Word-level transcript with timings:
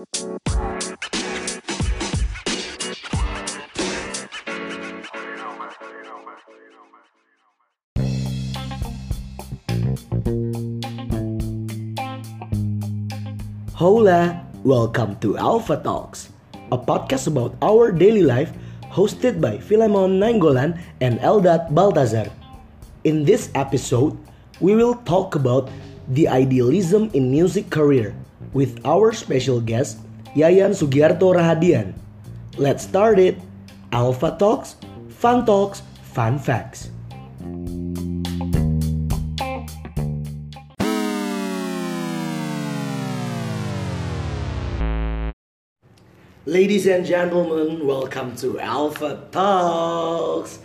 Hola, 0.00 0.16
welcome 14.64 15.20
to 15.20 15.36
Alpha 15.36 15.76
Talks, 15.84 16.32
a 16.72 16.78
podcast 16.80 17.28
about 17.28 17.52
our 17.60 17.92
daily 17.92 18.22
life 18.22 18.56
hosted 18.88 19.36
by 19.36 19.58
Philemon 19.60 20.16
Nainggolan 20.16 20.80
and 21.04 21.20
Eldad 21.20 21.74
Baltazar. 21.76 22.32
In 23.04 23.28
this 23.28 23.52
episode, 23.54 24.16
we 24.64 24.74
will 24.74 24.94
talk 25.04 25.34
about 25.36 25.68
the 26.08 26.26
idealism 26.26 27.10
in 27.12 27.30
music 27.30 27.68
career 27.68 28.16
with 28.52 28.82
our 28.84 29.12
special 29.12 29.60
guest 29.60 29.98
Yayan 30.34 30.74
Sugiarto 30.74 31.34
Rahadian. 31.34 31.94
Let's 32.58 32.84
start 32.84 33.18
it. 33.18 33.38
Alpha 33.90 34.36
Talks, 34.38 34.76
Fun 35.08 35.42
Talks, 35.46 35.82
Fun 36.14 36.38
Facts. 36.38 36.90
Ladies 46.46 46.86
and 46.86 47.06
gentlemen, 47.06 47.86
welcome 47.86 48.34
to 48.42 48.58
Alpha 48.58 49.22
Talks. 49.30 50.58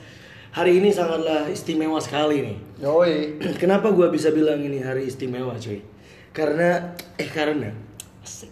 Hari 0.54 0.82
ini 0.82 0.90
sangatlah 0.90 1.52
istimewa 1.52 2.00
sekali 2.02 2.42
nih. 2.42 2.58
Yoi. 2.82 3.38
Kenapa 3.62 3.92
gua 3.94 4.10
bisa 4.10 4.32
bilang 4.32 4.62
ini 4.64 4.82
hari 4.82 5.06
istimewa, 5.10 5.58
cuy? 5.62 5.95
Karena 6.36 6.92
eh 7.16 7.30
karena. 7.32 7.72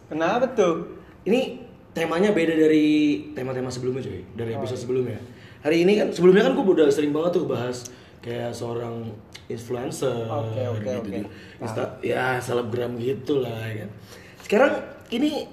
Kenapa 0.07 0.47
tuh? 0.55 1.03
Ini 1.27 1.59
temanya 1.91 2.31
beda 2.31 2.55
dari 2.55 3.19
tema-tema 3.35 3.67
sebelumnya, 3.67 4.07
cuy. 4.07 4.23
Dari 4.33 4.55
episode 4.55 4.79
sebelumnya. 4.79 5.19
Hari 5.63 5.83
ini 5.83 5.99
kan 5.99 6.07
sebelumnya 6.15 6.47
kan 6.47 6.55
gua 6.55 6.65
udah 6.71 6.87
sering 6.87 7.11
banget 7.11 7.39
tuh 7.39 7.45
bahas 7.47 7.87
kayak 8.23 8.55
seorang 8.55 9.11
influencer 9.51 10.27
Oke, 10.31 10.63
oke, 10.71 10.79
gitu, 10.79 10.99
di 11.11 11.19
Insta- 11.59 11.99
ya 11.99 12.39
selebgram 12.39 12.95
gitu 12.95 13.43
lah 13.43 13.67
ya 13.67 13.83
kan. 13.83 13.89
Sekarang 14.43 14.73
ini 15.11 15.47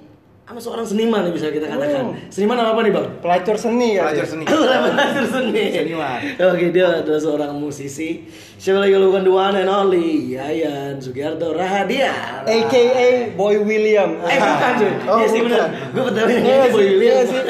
sama 0.51 0.59
seorang 0.59 0.83
seniman 0.83 1.23
nih 1.23 1.31
bisa 1.31 1.47
kita 1.47 1.63
katakan. 1.63 2.11
Seniman 2.27 2.59
apa 2.59 2.83
nih, 2.83 2.91
Bang? 2.91 3.07
Pelacur 3.23 3.55
seni 3.55 3.95
ya. 3.95 4.11
Pelajar 4.11 4.27
seni. 4.27 4.43
Belajar 4.51 5.23
seni. 5.23 5.63
Seniman. 5.71 6.19
Oke, 6.43 6.65
dia 6.75 6.87
adalah 6.99 7.21
seorang 7.23 7.55
musisi. 7.55 8.27
Siapa 8.59 8.83
lagi 8.83 8.99
bukan 8.99 9.23
the 9.23 9.31
one 9.31 9.55
and 9.55 9.71
only 9.71 10.35
Yayan 10.35 10.99
Sugiarto 10.99 11.55
Rahadian. 11.55 12.43
AKA 12.43 13.31
Boy 13.31 13.63
William. 13.63 14.19
Eh 14.27 14.35
bukan 14.35 14.71
cuy. 14.75 14.91
Oh, 15.07 15.17
Iya 15.23 15.27
sih 15.31 15.39
bukan. 15.39 15.55
benar. 15.55 15.69
Gue 15.95 16.03
pertama 16.11 16.29
yang 16.29 16.43
Iya 16.43 16.51
ini 16.53 16.67
Boy 16.67 16.67
sih, 16.75 16.87
William. 16.91 17.07
iya 17.07 17.21
sih. 17.23 17.41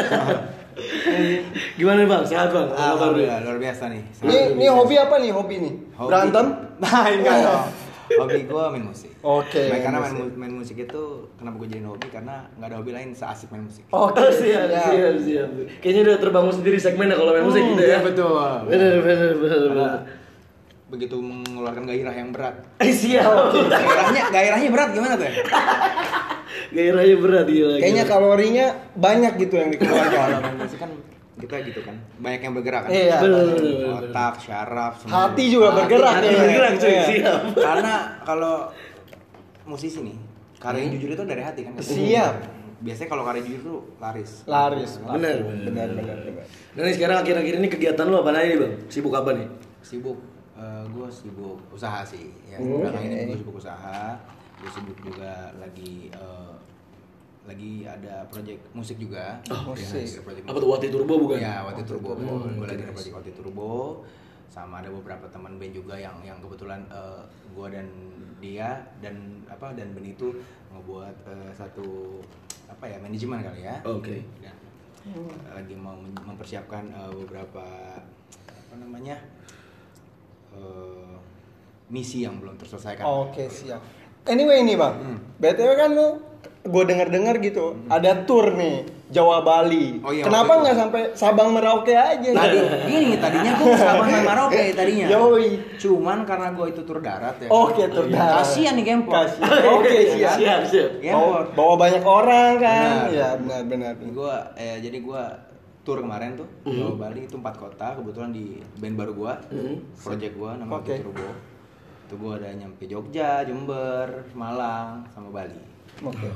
Gimana 1.74 1.98
nih 2.00 2.08
bang? 2.08 2.24
Sehat 2.30 2.50
bang? 2.54 2.68
Alhamdulillah 2.70 3.38
luar 3.42 3.58
biasa 3.58 3.84
nih. 3.90 4.02
Ini 4.22 4.38
ini 4.56 4.66
hobi 4.70 4.96
apa 5.02 5.16
nih 5.18 5.34
hobi 5.34 5.56
nih? 5.58 5.74
Hobi. 5.98 6.06
Berantem? 6.06 6.46
Nah, 6.82 7.06
enggak 7.06 7.38
dong. 7.46 7.66
Hobi 8.14 8.40
gue 8.44 8.64
main 8.70 8.84
musik. 8.84 9.12
Oke, 9.20 9.64
Nah, 9.66 9.80
karena 9.80 9.98
main 9.98 10.04
main, 10.04 10.14
musik. 10.14 10.26
mu- 10.26 10.38
main 10.38 10.54
musik 10.54 10.78
itu 10.80 11.04
kenapa 11.34 11.56
gue 11.58 11.68
jadiin 11.70 11.86
hobi 11.86 12.08
karena 12.08 12.36
nggak 12.54 12.68
ada 12.68 12.78
hobi 12.78 12.92
lain 12.92 13.10
seasik 13.12 13.48
main 13.48 13.64
musik. 13.64 13.84
Oke. 13.88 14.18
Oh 14.18 14.32
siap, 14.40 14.68
siap, 14.68 15.16
siap. 15.18 15.50
Kayaknya 15.78 16.02
udah 16.04 16.18
terbangun 16.20 16.54
sendiri 16.54 16.78
segmennya 16.78 17.16
kalau 17.16 17.32
main 17.32 17.44
musik 17.44 17.62
gitu 17.62 17.80
ya. 17.80 17.88
Iya 17.88 18.00
betul. 18.02 18.36
Bener, 18.66 18.94
bener, 18.98 19.32
Karena 19.34 19.70
bener. 19.72 20.00
begitu 20.88 21.16
mengeluarkan 21.18 21.84
gairah 21.86 22.12
yang 22.14 22.30
berat. 22.30 22.56
Eh 22.78 22.92
siap. 22.92 23.56
Gairahnya 23.72 24.24
gairahnya 24.28 24.70
berat 24.70 24.90
gimana 24.92 25.14
tuh? 25.16 25.24
ya? 25.24 25.34
Gairahnya 26.70 27.16
berat 27.18 27.48
gila. 27.48 27.76
Kayaknya 27.78 28.04
kalorinya 28.06 28.66
banyak 28.94 29.34
gitu 29.38 29.56
yang 29.56 29.70
Kalau 29.72 29.88
dikeluarkan. 29.88 30.40
main 30.42 30.58
musik 30.58 30.80
kan 30.80 30.92
kita 31.42 31.56
gitu 31.66 31.82
kan 31.82 31.98
banyak 32.18 32.42
yang 32.42 32.54
bergerak 32.54 32.82
kan. 32.86 32.92
Iya. 32.94 33.18
Otak, 33.98 34.34
syaraf, 34.40 34.94
semua. 35.02 35.28
Hati 35.28 35.44
juga 35.50 35.74
bergerak 35.74 36.14
Hati 36.16 36.28
ya. 36.30 36.40
bergerak 36.40 36.74
cuy, 36.78 36.90
Iya. 36.90 37.04
siap. 37.10 37.42
Karena 37.58 37.94
kalau 38.22 38.56
musisi 39.66 40.00
nih 40.00 40.18
karya 40.56 40.80
yang 40.86 40.92
jujur 40.96 41.10
itu 41.12 41.24
dari 41.26 41.42
hati 41.42 41.62
kan. 41.66 41.74
Siap. 41.82 42.36
Biasanya 42.82 43.10
kalau 43.10 43.24
karya 43.26 43.42
jujur 43.42 43.62
tuh 43.62 43.80
laris. 43.98 44.46
Laris. 44.46 44.92
Bener, 45.02 45.38
benar, 45.42 45.90
benar, 45.98 46.18
benar. 46.22 46.46
Nah 46.72 46.82
nih 46.82 46.94
sekarang 46.94 47.18
akhir-akhir 47.22 47.54
ini 47.58 47.68
kegiatan 47.68 48.06
lu 48.06 48.18
apa 48.18 48.30
aja 48.32 48.46
nih 48.46 48.58
bang? 48.58 48.74
Sibuk 48.88 49.14
apa 49.14 49.34
nih? 49.34 49.48
sibuk 49.82 50.18
gue 50.94 51.08
sibuk 51.10 51.58
usaha 51.74 52.06
sih 52.06 52.30
ya 52.46 52.62
belakangan 52.62 53.02
ini 53.02 53.34
gue 53.34 53.42
sibuk 53.42 53.58
usaha 53.58 54.14
gue 54.62 54.70
sibuk 54.70 54.94
juga 55.02 55.50
lagi 55.58 56.14
eh, 56.14 56.54
lagi 57.42 57.84
ada 57.84 58.22
project 58.28 58.62
musik 58.72 58.98
juga 58.98 59.42
Oh, 59.48 59.74
Ya, 59.74 59.82
musik. 59.82 60.22
Apa 60.46 60.58
tuh 60.58 60.70
Wati 60.70 60.88
Turbo 60.88 61.14
bukan? 61.18 61.38
ya 61.38 61.66
Wati 61.66 61.82
Turbo 61.84 62.14
Oh, 62.14 62.38
gue 62.40 62.54
oke, 62.54 62.68
lagi 62.68 62.82
ada 62.82 62.94
project 62.94 63.16
Wati 63.16 63.32
Turbo 63.34 63.72
sama 64.46 64.80
ada 64.80 64.92
beberapa 64.92 65.26
teman 65.28 65.56
band 65.56 65.72
juga 65.72 65.96
yang 65.96 66.20
yang 66.22 66.38
kebetulan 66.38 66.84
gue 67.50 67.68
dan 67.68 67.88
dia 68.38 68.70
dan 69.00 69.16
apa 69.48 69.72
dan 69.72 69.90
band 69.92 70.08
itu 70.08 70.28
ngebuat 70.70 71.16
eh, 71.26 71.52
satu 71.52 72.20
apa 72.68 72.86
ya 72.86 72.98
manajemen 72.98 73.40
kali 73.40 73.64
ya 73.64 73.80
Oke. 73.84 74.22
dan 74.38 74.56
eh, 75.08 75.52
lagi 75.52 75.74
mau 75.74 75.96
mempersiapkan 75.98 76.84
eh, 76.86 77.12
beberapa 77.16 77.64
apa 78.38 78.76
namanya 78.76 79.18
eh, 80.52 81.16
misi 81.88 82.22
yang 82.22 82.38
belum 82.38 82.56
terselesaikan. 82.56 83.04
Oke, 83.04 83.48
siap. 83.48 83.82
Anyway 84.24 84.62
nih, 84.62 84.76
Bang. 84.76 84.96
Hmm. 84.96 85.18
BTW 85.38 85.72
kan 85.76 85.92
lu 85.92 86.08
gue 86.62 86.84
denger-dengar 86.86 87.42
gitu, 87.42 87.74
ada 87.90 88.22
tour 88.22 88.54
nih 88.54 88.86
Jawa 89.10 89.44
Bali. 89.44 90.00
Oh 90.00 90.10
iya, 90.10 90.24
Kenapa 90.24 90.62
nggak 90.62 90.76
sampai 90.78 91.02
Sabang 91.12 91.52
Merauke 91.52 91.92
aja? 91.92 92.30
Tadi 92.32 92.58
gini 92.86 93.20
tadinya 93.20 93.52
gue 93.58 93.76
sama 93.76 94.08
Maroke 94.24 94.64
tadinya. 94.78 95.06
Yoi. 95.10 95.76
Cuman 95.76 96.24
karena 96.24 96.54
gue 96.54 96.72
itu 96.72 96.82
tur 96.82 97.04
darat 97.04 97.36
ya. 97.42 97.50
Oke, 97.52 97.90
tour 97.90 98.08
darat. 98.08 98.40
Kasihan 98.40 98.72
nih. 98.72 98.86
Kasihan. 98.88 99.52
Oke, 99.76 99.98
siap. 100.16 100.38
Siap, 100.40 100.62
siap. 100.64 100.90
Bawa, 101.12 101.44
bawa 101.52 101.74
banyak 101.76 102.04
orang 102.04 102.52
kan? 102.56 102.88
Benar. 102.88 103.10
Ya, 103.12 103.30
benar 103.36 103.62
benar. 103.68 103.94
Gue 104.00 104.34
eh, 104.56 104.78
jadi 104.80 104.98
gue 105.02 105.24
tur 105.82 105.98
kemarin 105.98 106.38
tuh 106.38 106.48
Hmm. 106.62 106.78
Jawa 106.78 106.94
Bali 106.96 107.26
itu 107.26 107.36
empat 107.36 107.58
kota 107.58 107.98
kebetulan 107.98 108.30
di 108.30 108.62
band 108.78 108.96
baru 108.96 109.12
gue, 109.12 109.34
Hmm. 109.50 109.76
project 109.98 110.34
gue 110.38 110.52
nama 110.56 110.72
Oke. 110.72 110.88
Wati 110.88 111.02
Turbo. 111.02 111.28
Itu 112.06 112.14
gue 112.16 112.32
ada 112.38 112.48
nyampe 112.54 112.84
Jogja, 112.86 113.42
Jember, 113.44 114.24
Malang, 114.32 115.04
sama 115.10 115.34
Bali. 115.34 115.58
Oke. 116.02 116.28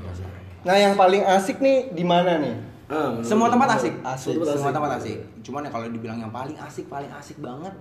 Nah, 0.62 0.74
yang 0.74 0.94
paling 0.94 1.22
asik 1.22 1.58
nih 1.58 1.90
di 1.90 2.02
mana 2.02 2.38
nih? 2.38 2.54
Ah, 2.86 3.18
Semua 3.18 3.50
tempat 3.50 3.74
asik. 3.76 3.98
Asik. 4.00 4.34
Semua 4.38 4.70
tempat 4.70 4.90
asik. 4.96 5.18
Cuman 5.42 5.62
ya 5.62 5.70
kalau 5.70 5.86
dibilang 5.86 6.18
yang 6.18 6.30
paling 6.30 6.54
asik, 6.56 6.86
paling 6.86 7.10
asik 7.12 7.38
banget. 7.38 7.74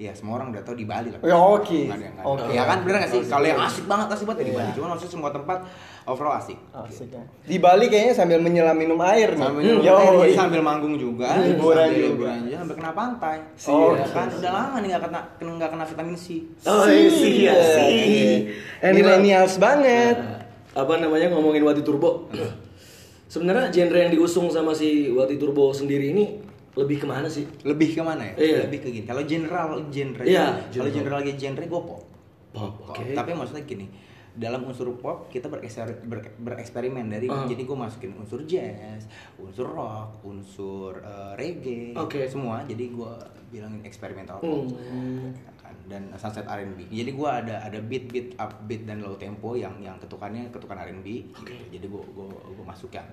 Ya 0.00 0.10
semua 0.10 0.34
orang 0.34 0.50
udah 0.50 0.62
tahu 0.62 0.74
di 0.74 0.82
Bali 0.82 1.14
lah. 1.14 1.20
Ya, 1.20 1.38
oke. 1.38 1.78
Nggak 1.86 2.26
Oke. 2.26 2.42
ada. 2.42 2.50
Ya 2.50 2.62
kan 2.64 2.82
bener 2.82 3.06
gak 3.06 3.12
sih? 3.12 3.22
Kalau 3.22 3.46
yang 3.46 3.60
asik 3.60 3.86
banget 3.86 4.06
asik 4.10 4.26
banget 4.26 4.38
ya 4.40 4.42
di 4.42 4.50
Iya. 4.50 4.58
Bali. 4.58 4.70
Cuman 4.74 4.88
maksudnya 4.90 5.12
semua 5.12 5.30
tempat 5.30 5.58
overall 6.04 6.34
asik. 6.34 6.58
Asik 6.72 7.08
ya. 7.08 7.22
Di 7.44 7.56
Bali 7.58 7.86
kayaknya 7.86 8.14
sambil 8.16 8.38
menyelam 8.40 8.74
minum 8.74 8.98
air 8.98 9.30
nih. 9.30 9.38
Sambil, 9.38 9.62
Hmm, 9.62 9.78
yoi. 9.80 10.02
air, 10.24 10.34
sambil 10.34 10.60
manggung 10.60 10.96
juga, 10.96 11.28
Hiburan 11.36 11.86
sambil 11.86 11.94
juga. 11.94 12.08
hiburan 12.08 12.38
juga, 12.40 12.56
sambil 12.58 12.74
kena 12.78 12.92
pantai. 12.92 13.36
Oh, 13.68 13.90
ya 13.92 14.06
kan 14.08 14.26
udah 14.32 14.52
lama 14.52 14.76
nih 14.76 14.88
nggak 14.88 15.02
kena 15.04 15.20
nggak 15.52 15.70
kena 15.70 15.84
vitamin 15.84 16.16
C. 16.16 16.26
Oh 16.64 16.84
iya 16.84 17.08
sih, 17.08 17.30
iya. 17.38 17.52
Millennials 18.90 19.54
banget. 19.56 20.41
Apa 20.72 20.94
namanya 20.96 21.28
ngomongin 21.28 21.60
Wati 21.60 21.80
Turbo 21.80 22.28
sebenarnya 23.32 23.68
genre 23.68 23.98
yang 23.98 24.10
diusung 24.10 24.48
sama 24.48 24.72
si 24.72 25.08
Wati 25.08 25.36
Turbo 25.36 25.70
sendiri 25.70 26.10
ini 26.10 26.24
lebih 26.72 26.98
ke 26.98 27.06
mana 27.06 27.28
sih 27.28 27.44
Lebih 27.62 27.92
ke 27.92 28.00
mana 28.00 28.24
ya? 28.24 28.34
Iya. 28.34 28.58
Lebih 28.64 28.78
ke 28.80 28.88
gini. 28.90 29.04
Kalau 29.04 29.20
general 29.22 29.76
genre, 29.86 30.24
Iya, 30.24 30.56
kalau 30.72 30.88
general. 30.90 31.20
lagi 31.20 31.36
genre 31.36 31.60
gue 31.62 31.82
pop. 31.84 32.00
Pop, 32.48 32.72
oke. 32.82 33.12
Tapi 33.12 33.30
maksudnya 33.30 33.60
gini, 33.62 33.92
dalam 34.32 34.64
unsur 34.64 34.88
pop 34.94 35.28
kita 35.28 35.48
berekser- 35.48 36.00
ber- 36.02 36.32
bereksperimen 36.34 37.04
dari 37.06 37.28
Ah. 37.28 37.44
jadi 37.44 37.60
gue 37.60 37.76
masukin 37.76 38.12
unsur 38.14 38.40
jazz, 38.42 39.04
unsur 39.36 39.68
rock, 39.68 40.24
unsur 40.24 40.96
eh, 40.96 41.32
reggae, 41.34 41.92
Oke. 41.94 42.24
semua. 42.24 42.64
Jadi 42.64 42.88
gue 42.88 43.12
bilangin 43.50 43.80
eksperimental 43.82 44.40
pop. 44.40 44.72
Hmm. 44.72 45.28
Dan 45.88 46.12
sunset 46.14 46.46
R&B. 46.46 46.88
Jadi 46.88 47.10
gue 47.12 47.28
ada 47.28 47.62
ada 47.62 47.78
beat 47.82 48.08
beat 48.10 48.28
upbeat 48.38 48.86
dan 48.86 49.02
low 49.02 49.18
tempo 49.18 49.58
yang 49.58 49.74
yang 49.82 49.98
ketukannya 49.98 50.48
ketukan 50.54 50.78
R&B. 50.78 51.06
Oke. 51.36 51.52
Gitu. 51.52 51.78
Jadi 51.78 51.86
gue 51.90 52.02
gue 52.02 52.26
gue 52.30 52.66
masukkan. 52.66 53.06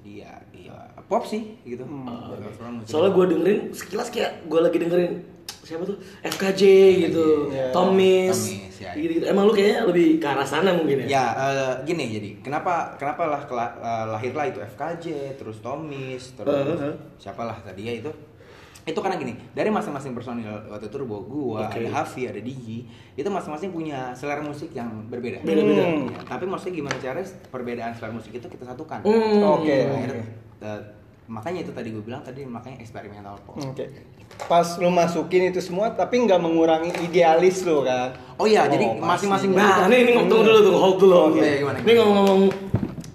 Jadi 0.00 0.24
ya, 0.24 0.32
ya 0.56 0.76
pop 1.10 1.26
sih 1.28 1.60
gitu. 1.66 1.84
Hmm. 1.84 2.32
Musik 2.80 2.88
soalnya 2.88 3.12
gue 3.12 3.24
dengerin 3.36 3.60
sekilas 3.74 4.08
kayak 4.08 4.48
gue 4.48 4.60
lagi 4.62 4.78
dengerin 4.80 5.14
siapa 5.60 5.84
tuh 5.86 5.98
FKJ 6.24 6.62
gitu 7.08 7.52
Iya. 7.52 7.70
Tomis 7.70 8.32
Tomis, 8.32 8.74
ya. 8.80 8.90
gitu, 8.96 9.20
gitu 9.20 9.24
emang 9.30 9.46
lu 9.46 9.52
kayaknya 9.54 9.86
lebih 9.86 10.18
ke 10.18 10.26
arah 10.26 10.46
sana 10.46 10.74
mungkin 10.74 11.06
ya 11.06 11.20
Ya 11.20 11.24
eh, 11.36 11.74
gini 11.86 12.10
jadi 12.10 12.30
kenapa 12.42 12.96
kenapa 12.96 13.28
lah 13.28 13.42
eh, 13.46 14.04
lahirlah 14.10 14.46
itu 14.50 14.58
FKJ 14.74 15.36
terus 15.38 15.60
Tomis 15.62 16.34
terus 16.34 16.50
Uh, 16.50 16.90
uh. 16.90 16.94
siapalah 17.20 17.54
tadi 17.62 17.86
ya 17.86 17.92
itu 18.02 18.10
itu 18.90 18.98
karena 18.98 19.16
gini 19.16 19.32
dari 19.50 19.70
masing-masing 19.70 20.12
personil 20.12 20.50
waktu 20.66 20.90
Turbo 20.90 21.22
gua 21.22 21.70
Oke. 21.70 21.78
ada 21.80 21.88
Hafi 21.96 22.26
ada 22.26 22.38
Digi 22.38 22.84
itu 23.14 23.28
masing-masing 23.28 23.70
punya 23.70 24.10
selera 24.12 24.42
musik 24.42 24.70
yang 24.70 25.06
berbeda 25.06 25.40
Beda-beda. 25.40 25.84
Hmm. 25.86 26.10
Ya, 26.10 26.20
tapi 26.26 26.44
maksudnya 26.44 26.74
gimana 26.76 26.96
caranya 26.98 27.26
perbedaan 27.48 27.92
selera 27.94 28.12
musik 28.12 28.32
itu 28.32 28.46
kita 28.46 28.64
satukan 28.66 29.00
Hmm. 29.00 29.42
Oke, 29.56 29.86
Akhirnya, 29.86 30.26
eh, 30.60 30.80
makanya 31.26 31.62
itu 31.62 31.70
tadi 31.70 31.88
gue 31.90 32.02
bilang 32.02 32.20
tadi 32.20 32.42
makanya 32.42 32.82
eksperimental 32.82 33.38
pop 33.46 33.54
Oke. 33.56 33.86
Pas 34.46 34.66
lu 34.78 34.90
masukin 34.90 35.50
itu 35.50 35.58
semua 35.58 35.90
tapi 35.90 36.22
nggak 36.22 36.38
mengurangi 36.38 36.90
idealis 37.02 37.62
lu 37.62 37.82
kan. 37.82 38.14
oh 38.34 38.46
iya 38.48 38.66
jadi 38.66 38.98
pasti. 38.98 39.04
masing-masing 39.26 39.50
Nah, 39.52 39.84
band 39.84 39.92
ini 39.92 39.96
ini 40.00 40.10
ngomong 40.16 40.30
dulu 40.42 40.58
tuh, 40.58 40.74
hold 40.74 40.96
dulu. 40.98 41.16
Oke, 41.34 41.48
gimana? 41.60 41.78
Ini 41.82 41.92
ngomong-ngomong 41.98 42.40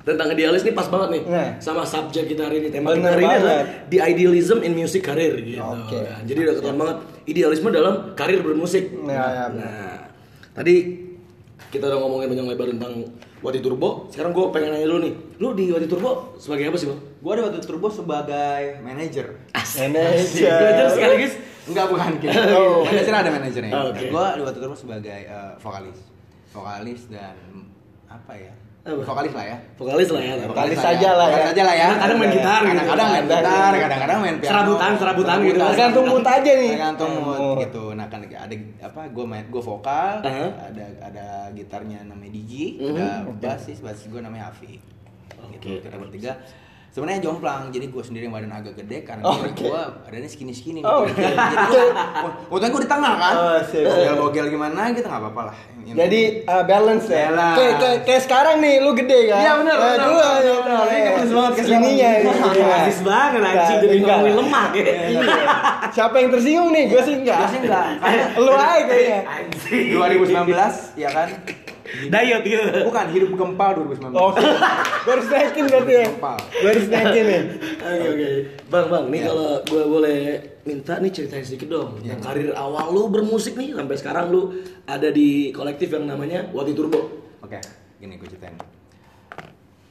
tentang 0.06 0.30
idealis 0.30 0.62
nih 0.62 0.72
pas 0.72 0.86
banget 0.86 1.10
nih 1.12 1.24
Nah. 1.26 1.50
sama 1.58 1.82
subjek 1.82 2.30
kita 2.30 2.46
hari 2.46 2.62
ini 2.62 2.70
tema 2.70 2.94
Bener 2.94 3.02
kita 3.02 3.10
hari 3.10 3.20
ini 3.20 3.28
banget. 3.28 3.42
adalah 3.42 3.62
the 3.88 4.00
idealism 4.00 4.58
in 4.62 4.72
music 4.72 5.02
career 5.02 5.34
gitu. 5.36 5.58
Oke. 5.58 5.98
Nah, 5.98 6.22
jadi 6.22 6.40
udah 6.44 6.54
ketahuan 6.56 6.78
banget 6.78 6.98
idealisme 7.26 7.70
dalam 7.70 7.94
karir 8.14 8.40
bermusik. 8.40 8.94
Nah, 9.00 9.12
ya, 9.12 9.46
Nah, 9.50 9.98
tadi 10.54 10.76
kita 11.68 11.84
udah 11.84 11.98
ngomongin 11.98 12.30
panjang 12.30 12.48
lebar 12.48 12.70
tentang 12.70 12.94
Wati 13.38 13.60
Turbo. 13.60 14.06
Sekarang 14.08 14.32
gue 14.32 14.46
pengen 14.50 14.70
nanya 14.72 14.88
dulu 14.88 15.00
nih, 15.02 15.14
lu 15.36 15.48
di 15.52 15.66
Wati 15.70 15.86
Turbo 15.86 16.38
sebagai 16.38 16.66
apa 16.68 16.78
sih 16.78 16.88
bang? 16.88 17.02
gue 17.02 17.32
ada 17.32 17.42
waktu 17.44 17.58
Turbo 17.60 17.88
sebagai 17.90 18.62
manajer 18.80 19.26
Manajer. 19.52 20.54
Manajer 20.54 20.88
sekaligus 20.88 21.34
Enggak 21.66 21.90
bukan 21.90 22.10
gitu. 22.22 22.38
Oh. 22.54 22.86
Manajer 22.86 23.10
ada 23.12 23.30
manajernya. 23.32 23.74
Oke. 23.90 24.06
Gue 24.08 24.26
di 24.32 24.42
waktu 24.44 24.60
Turbo 24.60 24.76
sebagai 24.76 25.20
eh, 25.26 25.54
vokalis. 25.58 25.98
Vokalis 26.54 27.02
dan 27.10 27.34
apa 28.06 28.34
ya? 28.36 28.54
Vokalis 28.86 29.34
lah 29.34 29.42
ya. 29.44 29.58
vokalis 29.82 30.10
lah 30.14 30.22
ya. 30.22 30.34
Vokalis 30.46 30.78
saja 30.78 31.10
lah 31.18 31.26
ya. 31.26 31.34
Vokalis 31.34 31.50
aja 31.50 31.64
lah 31.66 31.74
ya. 31.74 31.88
Kadang-kadang 31.90 32.18
main 32.22 32.30
gitar 32.30 32.62
gitu. 32.62 32.70
Kadang-kadang 32.70 33.08
main 33.10 33.26
Kadang- 33.26 33.42
gitar, 33.42 33.72
kadang-kadang 33.76 34.18
main 34.22 34.36
piano. 34.36 34.50
Serabutan, 34.54 34.92
serabutan 34.94 35.38
gitu. 35.42 35.58
Tergantung 35.60 36.06
mood 36.06 36.22
aja 36.24 36.52
nih. 36.54 36.72
Tergantung 36.72 37.12
mood 37.18 37.40
Oh. 37.42 37.54
gitu. 37.58 37.84
Nah 37.92 38.06
kan 38.06 38.20
ada 38.22 38.56
apa? 38.80 39.02
Gue 39.10 39.26
main, 39.26 39.44
gue 39.44 39.58
vokal. 39.60 40.22
Ada 40.22 40.86
ada 41.02 41.26
gitarnya 41.52 42.06
namanya 42.06 42.32
Digi. 42.32 42.78
Mhm. 42.78 42.94
Ada 42.94 43.08
basis, 43.58 43.82
basis 43.82 44.06
gue 44.06 44.22
namanya 44.22 44.54
Hafi. 44.54 44.78
Oke. 45.42 45.58
Gitu. 45.58 45.82
Kita 45.82 45.98
bertiga. 45.98 46.32
Sebenarnya 46.96 47.28
jomplang, 47.28 47.76
jadi 47.76 47.92
gue 47.92 48.04
sendiri 48.08 48.24
yang 48.24 48.40
badan 48.40 48.56
agak 48.56 48.80
gede 48.80 49.04
karena 49.04 49.28
Oh, 49.28 49.36
gue 49.36 49.52
oke. 49.52 49.68
badannya 50.08 50.32
skinny 50.32 50.56
skinny. 50.56 50.80
Oh, 50.80 51.04
gitu. 51.04 51.20
Jadi 51.20 51.36
gue, 52.48 52.70
gue 52.72 52.82
di 52.88 52.88
tengah 52.88 53.14
kan. 53.20 53.34
Oh. 53.36 53.60
Bogel-bogel 53.68 54.46
gimana 54.48 54.96
gitu 54.96 55.04
nggak 55.04 55.20
apa-apa 55.28 55.42
lah. 55.52 55.58
Yang 55.84 55.98
Jadi 56.00 56.22
uh, 56.48 56.64
balance 56.64 57.06
ya. 57.12 57.28
Kayak 57.36 57.74
kayak 57.84 58.00
kayak 58.08 58.22
sekarang 58.24 58.56
nih 58.64 58.80
lu 58.80 58.96
gede 58.96 59.28
kan? 59.28 59.44
Iya, 59.44 59.52
benar, 59.60 59.76
Eh, 59.76 59.92
ya, 59.92 60.08
benar. 60.56 60.84
Ini 60.88 61.00
bagus 61.12 61.32
banget 61.36 61.52
ke 61.52 61.62
Sininya 61.68 62.10
ini. 62.16 62.32
Habis 62.64 63.00
banget 63.04 63.42
anjing 63.44 63.78
jadi 63.84 63.96
Enggak. 64.00 64.16
ngomongin 64.16 64.36
lemak 64.40 64.70
ya. 64.72 64.84
Iya. 64.88 65.22
Siapa 65.92 66.16
yang 66.16 66.30
tersinggung 66.32 66.72
nih? 66.72 66.86
Gue 66.96 67.02
sih 67.04 67.16
enggak. 67.20 67.40
Gue 67.44 67.50
sih 67.52 67.60
enggak. 67.60 67.86
Lu 68.40 68.52
aja 68.56 68.84
kayaknya. 68.88 69.20
Anjing. 69.28 69.86
2019 70.32 70.96
ya 70.96 71.10
kan. 71.12 71.28
Diet 72.14 72.42
gitu. 72.42 72.64
Bukan 72.86 73.06
hidup 73.10 73.30
gempal 73.34 73.70
2019. 73.80 74.12
Oke. 74.12 74.42
Gue 75.06 75.12
harus 75.14 75.28
naikin 75.30 75.64
berarti 75.66 75.92
ya. 75.92 76.04
Gempal. 76.08 76.38
Gue 76.42 76.70
harus 76.70 76.88
naikin 76.88 77.24
nih. 77.24 77.42
Oke 77.86 78.08
oke. 78.10 78.30
Bang 78.66 78.88
bang, 78.90 79.06
nih 79.08 79.20
Iya. 79.22 79.28
kalau 79.30 79.50
gue 79.62 79.84
boleh 79.86 80.20
minta 80.64 80.94
nih 80.98 81.12
ceritain 81.12 81.46
sedikit 81.46 81.70
dong. 81.70 82.02
Iya. 82.02 82.18
Yang 82.18 82.20
karir 82.22 82.50
awal 82.52 82.90
lu 82.90 83.08
bermusik 83.08 83.54
nih 83.54 83.72
sampai 83.72 83.96
sekarang 83.96 84.34
lu 84.34 84.58
ada 84.84 85.10
di 85.10 85.54
kolektif 85.54 85.94
yang 85.94 86.10
namanya 86.10 86.50
Wati 86.50 86.74
Turbo. 86.74 86.98
Oke, 87.40 87.62
gini 87.98 88.18
gue 88.18 88.26
ceritain. 88.26 88.58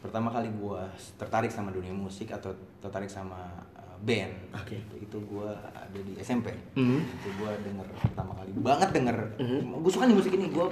Pertama 0.02 0.28
kali 0.28 0.50
gue 0.50 0.80
tertarik 1.16 1.48
sama 1.48 1.70
dunia 1.70 1.94
musik 1.94 2.28
atau 2.28 2.52
tertarik 2.76 3.08
sama 3.08 3.40
uh, 3.72 3.96
band. 4.02 4.52
Oke. 4.52 4.76
Itu 4.98 5.22
gue 5.22 5.48
ada 5.48 5.94
di 5.96 6.12
SMP. 6.18 6.50
Mhm. 6.74 6.98
Itu 6.98 7.28
gue 7.38 7.50
denger 7.62 7.86
pertama 8.02 8.34
kali 8.34 8.50
banget 8.58 8.88
denger. 8.90 9.16
Mhm. 9.38 9.80
Gue 9.80 9.92
suka 9.94 10.04
nih 10.04 10.16
musik 10.18 10.34
ini. 10.34 10.50
Gue 10.50 10.66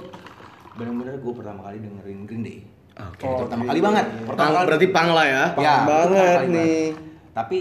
bener-bener 0.73 1.15
gue 1.15 1.33
pertama 1.33 1.59
kali 1.63 1.77
dengerin 1.79 2.19
Green 2.23 2.43
Day. 2.43 2.59
Oke. 2.93 3.19
Itu 3.19 3.25
Oh, 3.25 3.37
pertama 3.45 3.63
kali 3.65 3.79
banget. 3.79 4.05
Pertama 4.23 4.51
kali. 4.53 4.65
berarti 4.67 4.87
pang 4.89 5.09
lah 5.11 5.25
ya. 5.25 5.43
Pang 5.51 5.63
Ya, 5.63 5.75
banget 5.83 6.37
pertama 6.39 6.55
nih. 6.55 6.85
Tapi 7.33 7.57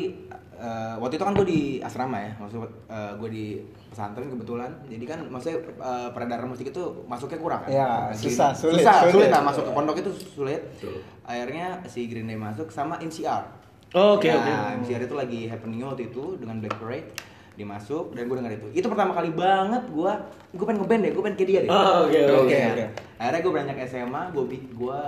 eh, 0.55 0.95
waktu 0.97 1.15
itu 1.17 1.25
kan 1.25 1.35
gue 1.35 1.47
di 1.47 1.61
asrama 1.79 2.17
ya, 2.17 2.31
maksudnya 2.37 2.69
gue 3.17 3.29
di 3.29 3.45
pesantren 3.89 4.29
kebetulan. 4.29 4.71
Jadi 4.87 5.05
kan 5.05 5.19
maksudnya 5.27 5.57
eh, 5.59 6.09
peredaran 6.11 6.47
musik 6.47 6.69
itu 6.69 6.83
masuknya 7.05 7.39
kurang 7.39 7.61
kan. 7.65 7.71
Ya, 7.71 7.91
susah, 8.13 8.53
sulit, 8.53 8.81
susah, 8.81 8.95
sulit. 9.03 9.13
sulit 9.13 9.29
lah 9.29 9.43
masuk 9.43 9.65
ke 9.65 9.73
pondok 9.73 9.97
itu 9.99 10.11
sulit. 10.31 10.61
Betul. 10.77 11.01
Akhirnya 11.23 11.81
si 11.85 12.07
Green 12.07 12.25
Day 12.25 12.37
masuk 12.37 12.69
sama 12.69 12.97
NCR. 12.99 13.45
Oke 13.93 14.25
Nah, 14.27 14.41
oke. 14.73 14.81
MCR 14.81 15.05
itu 15.05 15.13
lagi 15.13 15.41
happening 15.47 15.85
waktu 15.85 16.09
itu 16.09 16.41
dengan 16.41 16.57
Black 16.59 16.81
Parade 16.81 17.13
dimasuk 17.53 18.17
dan 18.17 18.25
gue 18.29 18.37
denger 18.41 18.53
itu. 18.57 18.67
Itu 18.81 18.87
pertama 18.89 19.13
kali 19.13 19.31
banget 19.33 19.85
gue 19.93 20.13
gue 20.57 20.65
pengen 20.65 20.81
ngeband 20.85 21.01
deh 21.05 21.13
gue 21.13 21.23
pengen 21.23 21.37
kayak 21.37 21.49
dia 21.49 21.61
deh. 21.65 21.71
Oh, 21.71 22.09
oke, 22.09 22.21
oke, 22.49 22.57
oke. 22.57 22.85
akhirnya 23.21 23.41
gue 23.45 23.53
beranjak 23.53 23.79
SMA 23.87 24.23
gue 24.33 24.45
gue 24.73 24.99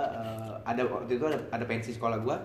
ada 0.65 0.81
waktu 0.89 1.11
itu 1.13 1.25
ada, 1.29 1.39
ada 1.53 1.65
pensi 1.65 1.89
sekolah 1.93 2.17
gue 2.25 2.35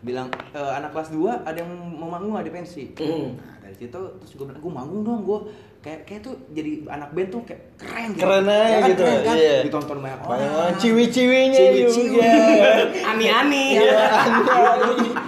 bilang 0.00 0.32
"E, 0.56 0.60
anak 0.60 0.96
kelas 0.96 1.12
2 1.12 1.44
ada 1.44 1.58
yang 1.60 1.68
mau 1.70 2.08
manggung 2.08 2.32
di 2.40 2.48
pensi? 2.48 2.88
Hmm. 2.96 3.36
nah 3.36 3.56
dari 3.60 3.76
situ 3.76 4.00
terus 4.16 4.32
gue 4.32 4.46
bilang 4.48 4.62
gue 4.62 4.72
manggung 4.72 5.02
dong 5.04 5.20
gue 5.28 5.38
kayak 5.80 6.04
kayak 6.04 6.20
tuh 6.20 6.36
jadi 6.50 6.84
anak 6.86 7.08
band 7.10 7.28
tuh 7.28 7.40
kayak 7.42 7.72
keren 7.74 8.12
gitu 8.12 8.20
Keren 8.20 8.44
aja 8.44 8.60
Ya 8.60 8.78
kan, 8.78 8.88
gitu, 8.90 9.02
keren 9.02 9.20
kan? 9.22 9.34
iya. 9.34 9.56
ditonton 9.64 9.98
banyak 9.98 10.20
orang 10.20 10.30
Banyak 10.30 10.52
orang 10.52 10.74
ciwi-ciwinya 10.76 11.56
Ciwi-ciwi. 11.56 12.08
juga. 12.12 12.30
Ani-ani. 13.10 13.64
Iya, 13.74 14.04